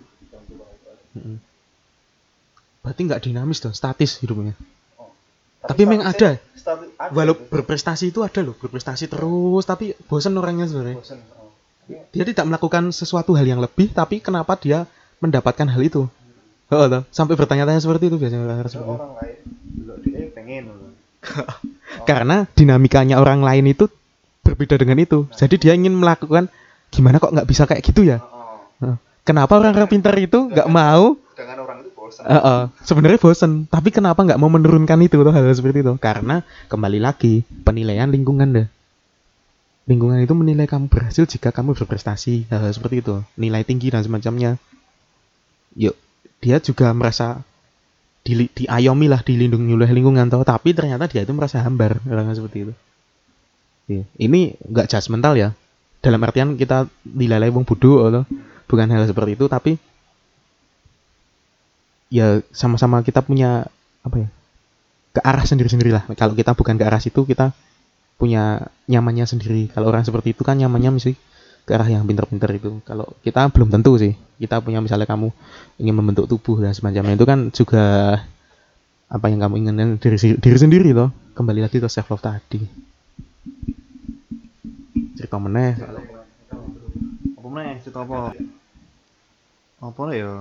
berarti 2.84 3.02
nggak 3.06 3.22
dinamis 3.24 3.62
dong 3.62 3.76
statis 3.76 4.18
hidupnya 4.20 4.58
Oh. 5.64 5.72
Tapi 5.72 5.88
memang 5.88 6.12
statusnya- 6.12 6.44
ada. 7.00 7.16
walau 7.16 7.40
itu. 7.40 7.48
berprestasi 7.48 8.12
itu 8.12 8.20
ada 8.20 8.44
loh 8.44 8.52
berprestasi 8.60 9.08
terus 9.08 9.64
tapi 9.64 9.96
bosan 10.12 10.36
orangnya 10.36 10.68
sebenarnya 10.68 11.00
bosen 11.00 11.24
oh. 11.40 11.56
Tapi 11.88 12.12
dia 12.12 12.24
tidak 12.28 12.46
melakukan 12.52 12.92
sesuatu 12.92 13.32
hal 13.32 13.48
yang 13.48 13.64
lebih 13.64 13.96
tapi 13.96 14.20
kenapa 14.20 14.60
dia 14.60 14.84
mendapatkan 15.24 15.64
hal 15.72 15.80
itu 15.80 16.04
oh, 16.68 16.86
toh. 16.92 17.04
sampai 17.16 17.40
bertanya-tanya 17.40 17.80
seperti 17.80 18.12
itu 18.12 18.20
biasanya 18.20 18.44
orang 18.44 19.14
lain 19.24 19.40
dia 20.04 20.28
pengen 20.36 20.64
loh. 20.68 20.92
karena 22.10 22.46
dinamikanya 22.54 23.20
orang 23.20 23.42
lain 23.42 23.72
itu 23.72 23.88
berbeda 24.44 24.76
dengan 24.76 25.00
itu. 25.00 25.26
Jadi 25.34 25.56
dia 25.60 25.74
ingin 25.74 25.96
melakukan 25.96 26.52
gimana 26.94 27.18
kok 27.18 27.34
nggak 27.34 27.48
bisa 27.48 27.64
kayak 27.66 27.84
gitu 27.84 28.06
ya? 28.06 28.22
Kenapa 29.24 29.56
orang-orang 29.56 29.88
pintar 29.88 30.14
itu 30.20 30.52
nggak 30.52 30.68
mau? 30.68 31.16
Sedangkan 31.32 31.64
orang 31.64 31.78
itu 31.88 31.90
bosan. 31.96 32.24
Eh, 32.28 32.36
eh, 32.36 32.62
sebenarnya 32.84 33.20
bosen 33.24 33.52
tapi 33.72 33.90
kenapa 33.96 34.20
nggak 34.20 34.40
mau 34.40 34.52
menurunkan 34.52 35.00
itu 35.00 35.16
tuh 35.16 35.32
hal 35.32 35.48
seperti 35.56 35.80
itu? 35.80 35.96
Karena 35.96 36.44
kembali 36.68 37.00
lagi 37.00 37.48
penilaian 37.64 38.12
lingkungan 38.12 38.52
deh. 38.52 38.68
Lingkungan 39.88 40.20
itu 40.20 40.36
menilai 40.36 40.68
kamu 40.68 40.92
berhasil 40.92 41.28
jika 41.28 41.52
kamu 41.52 41.76
berprestasi 41.76 42.52
hal, 42.52 42.68
-hal 42.68 42.72
seperti 42.76 43.00
itu. 43.00 43.24
Nilai 43.40 43.64
tinggi 43.64 43.92
dan 43.96 44.04
semacamnya. 44.04 44.60
Yuk 45.80 45.96
dia 46.44 46.60
juga 46.60 46.92
merasa 46.92 47.40
di, 48.24 48.48
diayomi 48.48 49.12
lah 49.12 49.20
dilindungi 49.22 49.76
oleh 49.76 49.92
lingkungan 49.92 50.32
toh. 50.32 50.42
Tapi 50.48 50.72
ternyata 50.72 51.06
dia 51.12 51.28
itu 51.28 51.36
merasa 51.36 51.60
hambar 51.60 52.00
orang 52.08 52.32
seperti 52.32 52.72
itu. 52.72 52.74
Iya. 53.84 54.08
ini 54.16 54.56
nggak 54.64 54.88
judgmental 54.88 55.36
ya. 55.36 55.50
Dalam 56.00 56.24
artian 56.24 56.56
kita 56.56 56.88
dinilai 57.04 57.52
wong 57.52 57.68
bodoh 57.68 58.08
atau 58.08 58.24
bukan 58.68 58.88
hal 58.88 59.04
seperti 59.04 59.36
itu 59.36 59.46
tapi 59.52 59.76
ya 62.08 62.40
sama-sama 62.56 63.04
kita 63.04 63.20
punya 63.20 63.68
apa 64.04 64.16
ya 64.24 64.30
ke 65.14 65.20
arah 65.22 65.44
sendiri-sendiri 65.44 65.92
lah. 65.92 66.04
Kalau 66.16 66.34
kita 66.34 66.56
bukan 66.56 66.80
ke 66.80 66.84
arah 66.88 67.04
situ 67.04 67.28
kita 67.28 67.52
punya 68.16 68.72
nyamannya 68.88 69.28
sendiri. 69.28 69.70
Kalau 69.70 69.92
orang 69.92 70.08
seperti 70.08 70.32
itu 70.32 70.42
kan 70.48 70.58
nyamannya 70.58 70.96
mesti 70.96 71.14
ke 71.64 71.72
arah 71.72 71.88
yang 71.88 72.04
pinter-pinter 72.04 72.50
itu 72.60 72.84
kalau 72.84 73.08
kita 73.24 73.48
belum 73.48 73.72
tentu 73.72 73.96
sih 73.96 74.14
kita 74.36 74.60
punya 74.60 74.84
misalnya 74.84 75.08
kamu 75.08 75.32
ingin 75.80 75.96
membentuk 75.96 76.28
tubuh 76.28 76.60
dan 76.60 76.76
semacamnya 76.76 77.16
itu 77.16 77.26
kan 77.28 77.40
juga 77.56 77.84
apa 79.08 79.26
yang 79.30 79.40
kamu 79.46 79.56
inginkan 79.64 79.90
diri, 80.02 80.18
diri 80.36 80.58
sendiri 80.60 80.90
loh 80.92 81.14
kembali 81.38 81.64
lagi 81.64 81.80
ke 81.80 81.88
self 81.88 82.12
love 82.12 82.24
tadi 82.24 82.60
cerita 85.16 85.40
meneh 85.40 85.80
Apa 87.44 87.52
meneh? 87.52 87.76
Cerita 87.84 88.08
apa? 88.08 88.32
Apa 89.84 90.02
lah 90.08 90.16
ya? 90.16 90.32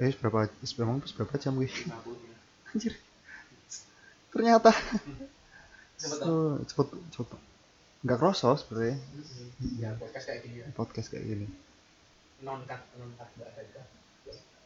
Eh, 0.00 0.12
berapa 0.20 0.52
memang 0.80 1.00
berapa 1.00 1.34
jam 1.40 1.56
gue? 1.56 1.68
Anjir. 2.76 2.92
Ternyata. 4.32 4.72
So, 5.96 6.60
cepet 6.64 6.88
cepet. 7.12 7.49
Enggak 8.00 8.18
kroso 8.18 8.56
sebenarnya 8.56 8.96
Ya, 9.76 9.92
podcast 9.92 10.24
kayak 10.24 10.40
gini 10.42 10.56
ya. 10.64 10.66
podcast 10.72 11.08
kayak 11.12 11.24
gini. 11.26 11.46
Non 12.40 12.64
cut, 12.64 12.80
non 12.96 13.12
cut. 13.12 13.28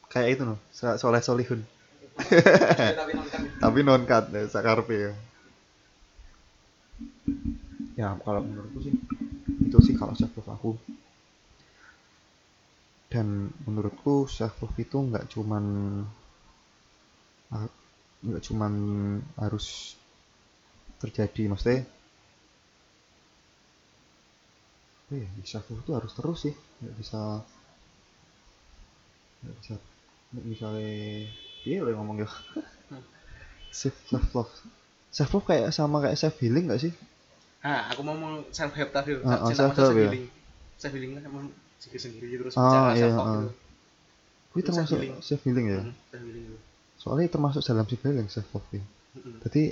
Kayak 0.06 0.28
itu 0.38 0.42
loh, 0.46 0.58
so- 0.70 0.94
soleh 0.94 1.18
solihun. 1.18 1.66
Tapi 3.62 3.80
non 3.82 4.06
cut. 4.06 4.30
Ya, 4.30 4.46
sakarpe 4.46 4.94
ya. 4.94 5.12
Ya, 7.98 8.08
kalau 8.22 8.46
menurutku 8.46 8.78
sih 8.82 8.94
itu 9.66 9.78
sih 9.82 9.94
kalau 9.98 10.14
self 10.14 10.30
love 10.38 10.50
aku. 10.54 10.70
Dan 13.10 13.50
menurutku 13.66 14.30
self 14.30 14.54
love 14.62 14.78
itu 14.78 14.94
nggak 14.94 15.26
cuman 15.34 15.64
ah, 17.50 17.66
nggak 18.22 18.42
cuman 18.46 18.72
harus 19.38 19.98
terjadi 21.02 21.50
maksudnya 21.50 21.82
apa 25.14 25.22
ya 25.22 25.46
self 25.46 25.70
love 25.70 25.82
itu 25.86 25.92
harus 25.94 26.12
terus 26.18 26.38
sih 26.42 26.54
nggak 26.82 26.94
bisa 26.98 27.20
nggak 29.46 29.54
bisa 29.62 29.74
nggak 30.34 30.44
misalnya 30.50 30.90
iya 31.62 31.78
lo 31.86 31.90
ngomong 31.94 32.26
ya 32.26 32.28
self 33.70 33.94
self 34.10 34.26
love 34.34 34.52
self 35.14 35.30
love 35.30 35.46
kayak 35.46 35.70
sama 35.70 36.02
kayak 36.02 36.18
self 36.18 36.34
healing 36.42 36.66
gak 36.66 36.82
sih 36.82 36.94
Nah, 37.64 37.88
aku 37.88 38.04
mau 38.04 38.12
ngomong 38.12 38.44
self 38.52 38.76
help 38.76 38.92
tadi. 38.92 39.16
Ah, 39.24 39.40
ah, 39.40 39.48
self 39.56 39.72
ya. 39.72 40.04
healing. 40.04 40.28
Self 40.76 40.92
healing 40.92 41.16
kan 41.16 41.22
emang 41.24 41.44
diri 41.80 41.96
sendiri 41.96 42.36
terus 42.36 42.52
Ah, 42.60 42.92
iya, 42.92 43.08
self 43.08 43.24
ah. 43.24 43.40
gitu. 43.40 43.48
Wih 44.52 44.60
Itu 44.60 44.68
termasuk 44.68 44.98
self 45.24 45.42
healing 45.48 45.66
ya 45.72 45.80
Hmm, 45.80 45.94
Self 46.12 46.22
healing 46.28 46.44
itu. 46.44 46.56
soalnya 47.00 47.24
termasuk 47.32 47.64
dalam 47.64 47.88
self 47.88 48.02
healing 48.04 48.28
self 48.28 48.48
love 48.52 48.68
ya 48.68 48.84
jadi 49.48 49.62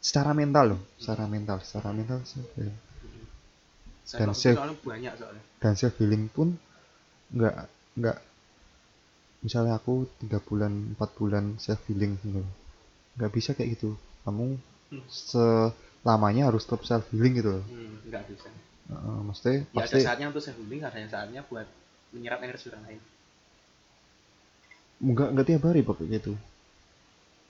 secara 0.00 0.32
mental 0.32 0.64
loh 0.72 0.80
secara 0.96 1.28
mental 1.28 1.60
secara 1.60 1.92
mental 1.92 2.24
self 2.24 2.48
healing 2.56 2.78
Dan 4.10 4.28
itu 4.30 4.40
self- 4.42 4.82
banyak 4.84 5.12
soalnya. 5.18 5.42
dan 5.62 5.72
self 5.78 5.94
healing 6.02 6.26
pun 6.34 6.48
nggak 7.32 7.56
nggak 7.98 8.18
misalnya 9.42 9.74
aku 9.80 9.94
tiga 10.22 10.38
bulan 10.48 10.72
empat 10.94 11.10
bulan 11.18 11.44
self 11.64 11.80
healing 11.90 12.12
gitu 12.22 12.42
nggak 13.18 13.32
bisa 13.36 13.50
kayak 13.56 13.70
gitu 13.78 13.90
kamu 14.24 14.56
Hmm. 14.92 15.04
selamanya 15.08 16.42
harus 16.52 16.62
tetap 16.68 16.82
self 16.84 17.06
healing 17.12 17.34
gitu 17.40 17.50
loh. 17.56 17.64
Hmm, 17.64 17.96
enggak 18.04 18.22
bisa. 18.28 18.48
Heeh, 18.92 19.18
maksudnya 19.24 19.56
Ya 19.56 19.64
ada 19.64 19.80
pasti 19.80 19.98
saatnya 20.04 20.26
untuk 20.28 20.42
self 20.44 20.58
healing, 20.60 20.80
ada 20.84 20.98
saatnya 21.08 21.40
buat 21.48 21.64
menyerap 22.12 22.44
energi 22.44 22.68
orang 22.68 22.84
lain. 22.88 23.00
nggak 25.02 25.28
nggak 25.34 25.46
tiap 25.48 25.62
hari 25.66 25.80
pokoknya 25.82 26.16
gitu 26.22 26.32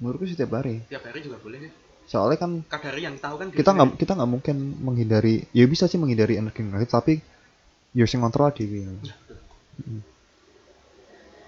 menurutku 0.01 0.25
sih 0.31 0.39
tiap 0.39 0.53
hari 0.57 0.75
Tiap 0.91 1.03
hari 1.07 1.21
juga 1.27 1.39
boleh 1.45 1.59
sih. 1.69 1.73
Soalnya 2.13 2.37
kan 2.37 2.61
Kadari 2.69 3.09
yang 3.09 3.17
tahu 3.17 3.41
kan 3.41 3.49
kita 3.49 3.73
nggak 3.73 3.97
kita 3.97 4.13
nggak 4.21 4.31
mungkin 4.31 4.57
menghindari 4.85 5.49
ya 5.57 5.65
bisa 5.65 5.89
sih 5.89 5.97
menghindari 5.97 6.37
energi 6.37 6.61
negatif 6.61 6.93
tapi 6.93 7.15
ya 7.97 8.05
sing 8.05 8.21
kontrol 8.21 8.53
dewi 8.53 8.85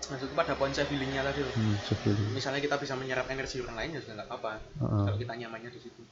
Maksudku 0.05 0.37
pada 0.37 0.53
poin 0.53 0.69
self 0.69 0.93
healingnya 0.93 1.25
tadi 1.25 1.41
loh. 1.41 1.53
hmm, 1.57 1.77
self 1.81 2.01
healing 2.05 2.29
Misalnya 2.37 2.61
kita 2.61 2.77
bisa 2.77 2.93
menyerap 2.93 3.25
energi 3.33 3.65
orang 3.65 3.77
lain 3.81 3.97
ya 3.97 4.01
sudah 4.05 4.15
nggak 4.21 4.29
apa-apa. 4.29 4.53
Heeh. 4.61 5.05
Kalau 5.09 5.17
kita 5.17 5.33
nyamannya 5.33 5.71
di 5.73 5.81
situ. 5.81 6.03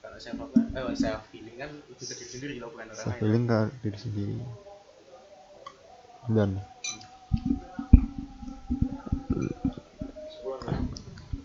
Kalau 0.00 0.16
self 0.16 0.48
eh 0.56 0.96
self 0.96 1.22
healing 1.28 1.56
kan 1.60 1.70
lebih 1.76 2.06
ke 2.08 2.14
diri 2.16 2.28
sendiri 2.32 2.54
loh 2.56 2.72
bukan 2.72 2.88
orang 2.88 2.96
self 2.96 3.12
lain. 3.12 3.20
healing 3.20 3.44
ke 3.44 3.58
diri 3.84 3.98
sendiri 4.00 4.36
dan 6.32 6.50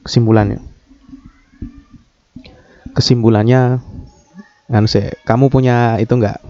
kesimpulannya 0.06 0.62
kesimpulannya 2.98 3.78
kan 4.66 4.84
sih 4.90 5.14
kamu 5.22 5.54
punya 5.54 6.02
itu 6.02 6.18
enggak 6.18 6.42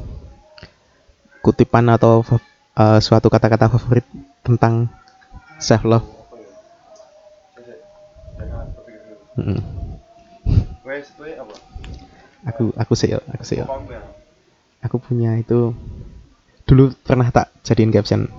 kutipan 1.43 1.91
atau 1.91 2.23
eh, 2.79 2.99
suatu 3.03 3.27
kata-kata 3.27 3.67
favorit 3.67 4.07
tentang 4.47 4.87
self 5.59 5.83
love? 5.83 6.07
Apa? 11.37 11.55
aku 12.47 12.63
aku 12.79 12.93
sih 12.95 13.11
aku 13.11 13.43
sih 13.43 13.59
aku 14.79 14.95
punya 15.03 15.35
itu 15.35 15.75
dulu 16.63 16.95
pernah 17.03 17.27
tak 17.27 17.51
jadiin 17.67 17.91
caption? 17.91 18.31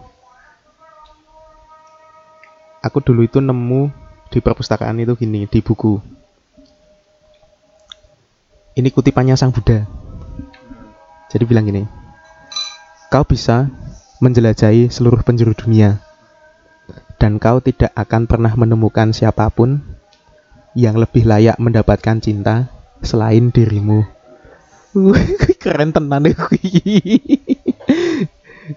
Aku 2.82 3.04
dulu 3.04 3.26
itu 3.26 3.42
nemu 3.42 3.90
di 4.32 4.38
perpustakaan 4.40 5.00
itu 5.02 5.12
gini 5.18 5.44
di 5.48 5.61
buku 5.61 5.98
ini 8.79 8.95
kutipannya 8.95 9.35
sang 9.35 9.51
Buddha. 9.51 9.83
Jadi 11.29 11.45
bilang 11.45 11.66
gini 11.66 11.99
kau 13.09 13.24
bisa 13.24 13.72
menjelajahi 14.20 14.93
seluruh 14.93 15.24
penjuru 15.24 15.57
dunia 15.57 15.97
dan 17.16 17.41
kau 17.41 17.59
tidak 17.64 17.89
akan 17.97 18.29
pernah 18.29 18.53
menemukan 18.53 19.16
siapa 19.16 19.49
pun 19.49 19.81
yang 20.76 21.01
lebih 21.01 21.24
layak 21.24 21.57
mendapatkan 21.57 22.20
cinta 22.20 22.68
selain 23.01 23.49
dirimu. 23.49 24.05
Keren 25.62 25.91
tenan 25.91 26.29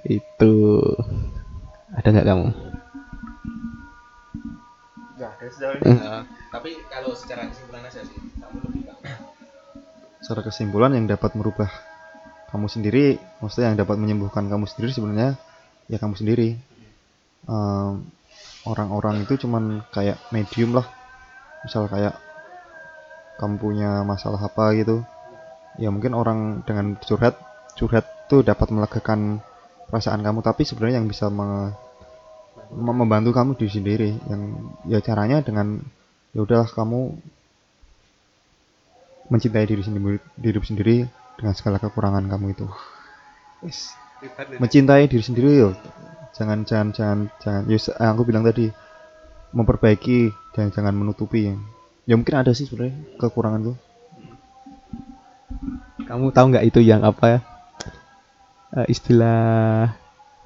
itu. 0.07 0.53
Ada 1.91 2.07
nggak 2.07 2.27
kamu? 2.31 2.47
Enggak, 5.19 5.31
ada 5.37 5.49
sejauh 5.51 5.75
ini. 5.75 5.91
Tapi 6.49 6.69
kalau 6.87 7.11
secara 7.11 7.51
kesimpulan 7.51 7.83
aja 7.83 7.99
sih, 7.99 8.15
kamu 8.39 8.57
lebih 8.63 8.81
Secara 10.31 10.47
kesimpulan 10.47 10.95
yang 10.95 11.11
dapat 11.11 11.35
merubah 11.35 11.67
kamu 12.55 12.71
sendiri, 12.71 13.19
maksudnya 13.43 13.75
yang 13.75 13.83
dapat 13.83 13.99
menyembuhkan 13.99 14.47
kamu 14.47 14.63
sendiri 14.63 14.95
sebenarnya 14.95 15.35
ya 15.91 15.99
kamu 15.99 16.15
sendiri. 16.15 16.55
Em, 17.51 18.07
orang-orang 18.63 19.27
itu 19.27 19.35
cuman 19.43 19.83
kayak 19.91 20.23
medium 20.31 20.79
lah. 20.79 20.87
Misal 21.67 21.91
kayak 21.91 22.15
kamu 23.43 23.59
punya 23.59 24.07
masalah 24.07 24.39
apa 24.39 24.71
gitu, 24.79 25.03
ya 25.75 25.91
mungkin 25.91 26.15
orang 26.15 26.63
dengan 26.63 26.95
curhat, 27.03 27.35
curhat 27.75 28.07
tuh 28.31 28.39
dapat 28.39 28.71
melegakan 28.71 29.43
perasaan 29.91 30.23
kamu, 30.23 30.39
tapi 30.47 30.63
sebenarnya 30.63 31.03
yang 31.03 31.11
bisa 31.11 31.27
me- 31.27 31.75
mem- 32.71 32.99
membantu 33.03 33.35
kamu 33.35 33.59
diri 33.59 33.71
sendiri. 33.75 34.09
Yang 34.31 34.41
ya 34.87 35.03
caranya 35.03 35.43
dengan 35.43 35.83
ya 36.31 36.39
udahlah 36.39 36.71
kamu 36.71 37.19
mencintai 39.31 39.63
diri 39.63 39.79
sendiri 39.81 40.19
diri 40.35 40.59
sendiri 40.59 40.95
dengan 41.39 41.53
segala 41.55 41.79
kekurangan 41.79 42.27
kamu 42.27 42.51
itu. 42.53 42.67
Wis, 43.63 43.95
mencintai 44.59 45.07
diri 45.07 45.23
sendiri 45.23 45.49
yo. 45.55 45.71
Jangan 46.35 46.67
jangan 46.67 46.87
jangan 46.91 47.19
jangan. 47.39 47.63
Ya 47.71 47.79
se- 47.79 47.95
aku 47.95 48.27
bilang 48.27 48.43
tadi 48.43 48.67
memperbaiki 49.55 50.29
dan 50.51 50.69
jangan 50.75 50.93
menutupi. 50.93 51.49
Ya 52.05 52.19
mungkin 52.19 52.35
ada 52.35 52.51
sih 52.51 52.67
sebenarnya 52.67 52.97
kekurangan 53.17 53.71
tuh 53.71 53.77
kamu 56.01 56.33
tahu 56.35 56.45
nggak 56.51 56.65
itu 56.67 56.79
yang 56.83 57.05
apa? 57.07 57.25
Ya 57.37 57.39
Eh, 58.71 58.87
istilah 58.87 59.91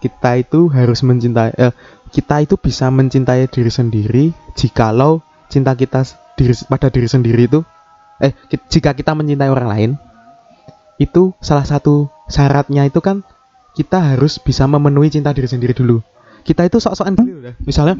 kita 0.02 0.42
itu 0.42 0.66
harus 0.74 1.06
mencintai 1.06 1.54
eh, 1.62 1.74
kita 2.10 2.42
itu 2.42 2.58
bisa 2.58 2.90
mencintai 2.90 3.46
diri 3.46 3.70
sendiri 3.70 4.24
jikalau 4.58 5.22
cinta 5.46 5.78
kita 5.78 6.02
diri 6.34 6.58
pada 6.66 6.90
diri 6.90 7.06
sendiri 7.06 7.46
itu 7.46 7.62
eh 8.24 8.32
jika 8.72 8.96
kita 8.96 9.12
mencintai 9.12 9.52
orang 9.52 9.68
lain 9.68 9.92
itu 10.96 11.36
salah 11.44 11.68
satu 11.68 12.08
syaratnya 12.32 12.88
itu 12.88 13.04
kan 13.04 13.22
kita 13.76 14.16
harus 14.16 14.40
bisa 14.40 14.64
memenuhi 14.66 15.12
cinta 15.12 15.36
diri 15.36 15.52
sendiri 15.52 15.76
dulu. 15.76 16.00
Kita 16.48 16.64
itu 16.64 16.80
sok-sokan 16.80 17.20
dulu 17.20 17.44
ya. 17.44 17.54
Misalnya 17.60 18.00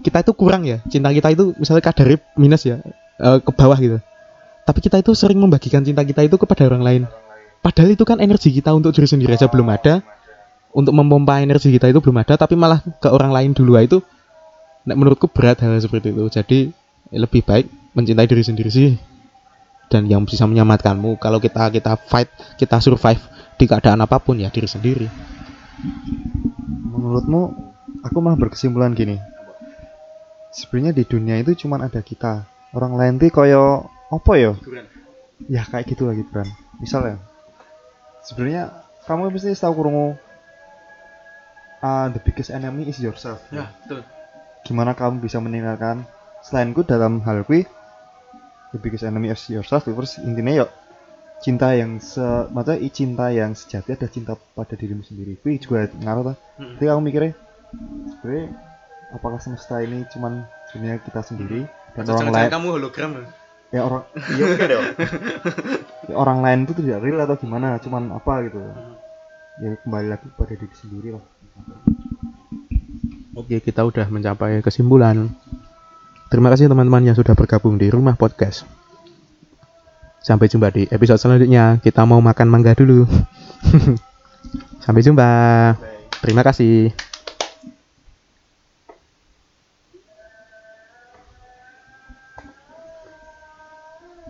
kita 0.00 0.24
itu 0.24 0.32
kurang 0.32 0.64
ya. 0.64 0.80
Cinta 0.88 1.12
kita 1.12 1.28
itu 1.28 1.52
misalnya 1.60 1.84
kadarnya 1.84 2.18
minus 2.40 2.64
ya 2.64 2.80
eh, 3.20 3.38
ke 3.44 3.52
bawah 3.52 3.76
gitu. 3.76 4.00
Tapi 4.64 4.78
kita 4.80 5.04
itu 5.04 5.12
sering 5.12 5.36
membagikan 5.36 5.84
cinta 5.84 6.00
kita 6.00 6.24
itu 6.24 6.40
kepada 6.40 6.64
orang 6.72 6.82
lain. 6.82 7.02
Padahal 7.60 7.94
itu 7.94 8.02
kan 8.08 8.18
energi 8.18 8.50
kita 8.50 8.72
untuk 8.72 8.96
diri 8.96 9.06
sendiri 9.06 9.36
aja 9.36 9.46
belum 9.52 9.68
ada. 9.68 10.00
Untuk 10.72 10.96
memompa 10.96 11.44
energi 11.44 11.68
kita 11.68 11.92
itu 11.92 12.00
belum 12.00 12.24
ada 12.24 12.40
tapi 12.40 12.56
malah 12.56 12.80
ke 12.80 13.12
orang 13.12 13.28
lain 13.28 13.52
dulu. 13.52 13.76
Ah, 13.76 13.84
itu 13.84 14.00
menurutku 14.88 15.28
berat 15.28 15.60
hal 15.60 15.76
seperti 15.76 16.16
itu. 16.16 16.24
Jadi 16.32 16.58
lebih 17.12 17.44
baik 17.44 17.81
mencintai 17.92 18.28
diri 18.28 18.42
sendiri 18.44 18.70
sih. 18.72 18.96
Dan 19.92 20.08
yang 20.08 20.24
bisa 20.24 20.48
menyelamatkanmu 20.48 21.20
kalau 21.20 21.36
kita 21.36 21.68
kita 21.68 22.00
fight 22.08 22.32
kita 22.56 22.80
survive 22.80 23.20
di 23.60 23.64
keadaan 23.68 24.00
apa 24.00 24.16
pun 24.16 24.40
ya 24.40 24.48
diri 24.48 24.64
sendiri. 24.64 25.06
Menurutmu 26.88 27.42
aku 28.00 28.18
malah 28.24 28.40
berkesimpulan 28.40 28.96
gini. 28.96 29.20
Sebenarnya 30.52 30.96
di 30.96 31.04
dunia 31.04 31.36
itu 31.40 31.64
cuman 31.64 31.88
ada 31.88 32.00
kita. 32.00 32.48
Orang 32.72 32.96
lain 32.96 33.20
tuh 33.20 33.28
koyo 33.28 33.84
apa 34.08 34.32
ya? 34.40 34.56
Hiburan. 34.56 34.86
ya 35.50 35.66
kayak 35.66 35.90
gitu 35.90 36.06
lagi 36.06 36.22
Bran 36.22 36.46
misalnya 36.78 37.18
sebenarnya 38.26 38.70
kamu 39.06 39.34
mesti 39.34 39.54
tahu 39.58 39.82
kurungu 39.82 40.14
uh, 41.82 42.06
the 42.14 42.20
biggest 42.22 42.54
enemy 42.54 42.86
is 42.86 43.02
yourself. 43.02 43.42
Ya, 43.50 43.74
betul. 43.82 44.06
gimana 44.62 44.94
kamu 44.94 45.22
bisa 45.22 45.42
meninggalkan? 45.42 46.06
Selainku 46.42 46.82
dalam 46.82 47.22
hal 47.22 47.46
kui 47.46 47.66
the 48.72 48.78
biggest 48.78 49.04
enemy 49.04 49.28
is 49.28 49.40
yourself 49.46 49.84
terus 49.84 50.16
intinya 50.18 50.64
yuk 50.64 50.70
cinta 51.38 51.72
yang 51.72 51.98
se 51.98 52.22
maksudnya 52.48 52.78
i- 52.78 52.88
cinta 52.88 53.26
yang 53.28 53.52
sejati 53.52 53.92
ada 53.92 54.06
cinta 54.06 54.32
pada 54.54 54.72
dirimu 54.72 55.02
sendiri. 55.02 55.34
Kui 55.36 55.58
juga 55.58 55.90
ngaruh 55.92 56.32
tuh 56.32 56.36
Mm-mm. 56.56 56.76
jadi 56.78 56.86
kamu 56.88 57.00
mikirnya 57.02 57.32
sebenarnya 58.12 58.46
apakah 59.10 59.38
semesta 59.38 59.76
ini 59.78 60.06
cuman 60.08 60.46
dunia 60.70 60.96
kita 60.98 61.20
sendiri 61.20 61.66
dan 61.92 62.06
orang 62.06 62.30
Jangan-jangan 62.30 62.32
lain? 62.38 62.52
kamu 62.52 62.68
hologram 62.72 63.10
ya 63.68 63.80
orang 63.82 64.02
iya 64.30 64.44
mungkin 64.46 64.68
ya. 64.68 64.80
Ya, 66.02 66.14
orang 66.14 66.38
lain 66.40 66.58
itu 66.62 66.72
tidak 66.78 66.98
real 67.00 67.18
atau 67.18 67.36
gimana 67.36 67.78
cuman 67.78 68.12
apa 68.12 68.32
gitu. 68.44 68.58
Ya 69.58 69.76
kembali 69.78 70.06
lagi 70.08 70.26
pada 70.32 70.52
diri 70.52 70.74
sendiri 70.74 71.08
lah. 71.12 71.24
Oke, 73.32 73.58
kita 73.58 73.80
udah 73.80 74.06
mencapai 74.06 74.60
kesimpulan. 74.60 75.32
Terima 76.32 76.48
kasih 76.48 76.64
teman-teman 76.64 77.04
yang 77.04 77.12
sudah 77.12 77.36
bergabung 77.36 77.76
di 77.76 77.92
Rumah 77.92 78.16
Podcast. 78.16 78.64
Sampai 80.24 80.48
jumpa 80.48 80.72
di 80.72 80.88
episode 80.88 81.20
selanjutnya. 81.20 81.76
Kita 81.76 82.08
mau 82.08 82.24
makan 82.24 82.48
mangga 82.48 82.72
dulu. 82.72 83.04
Sampai 84.88 85.04
jumpa. 85.04 85.28
Terima 86.24 86.40
kasih. 86.40 86.88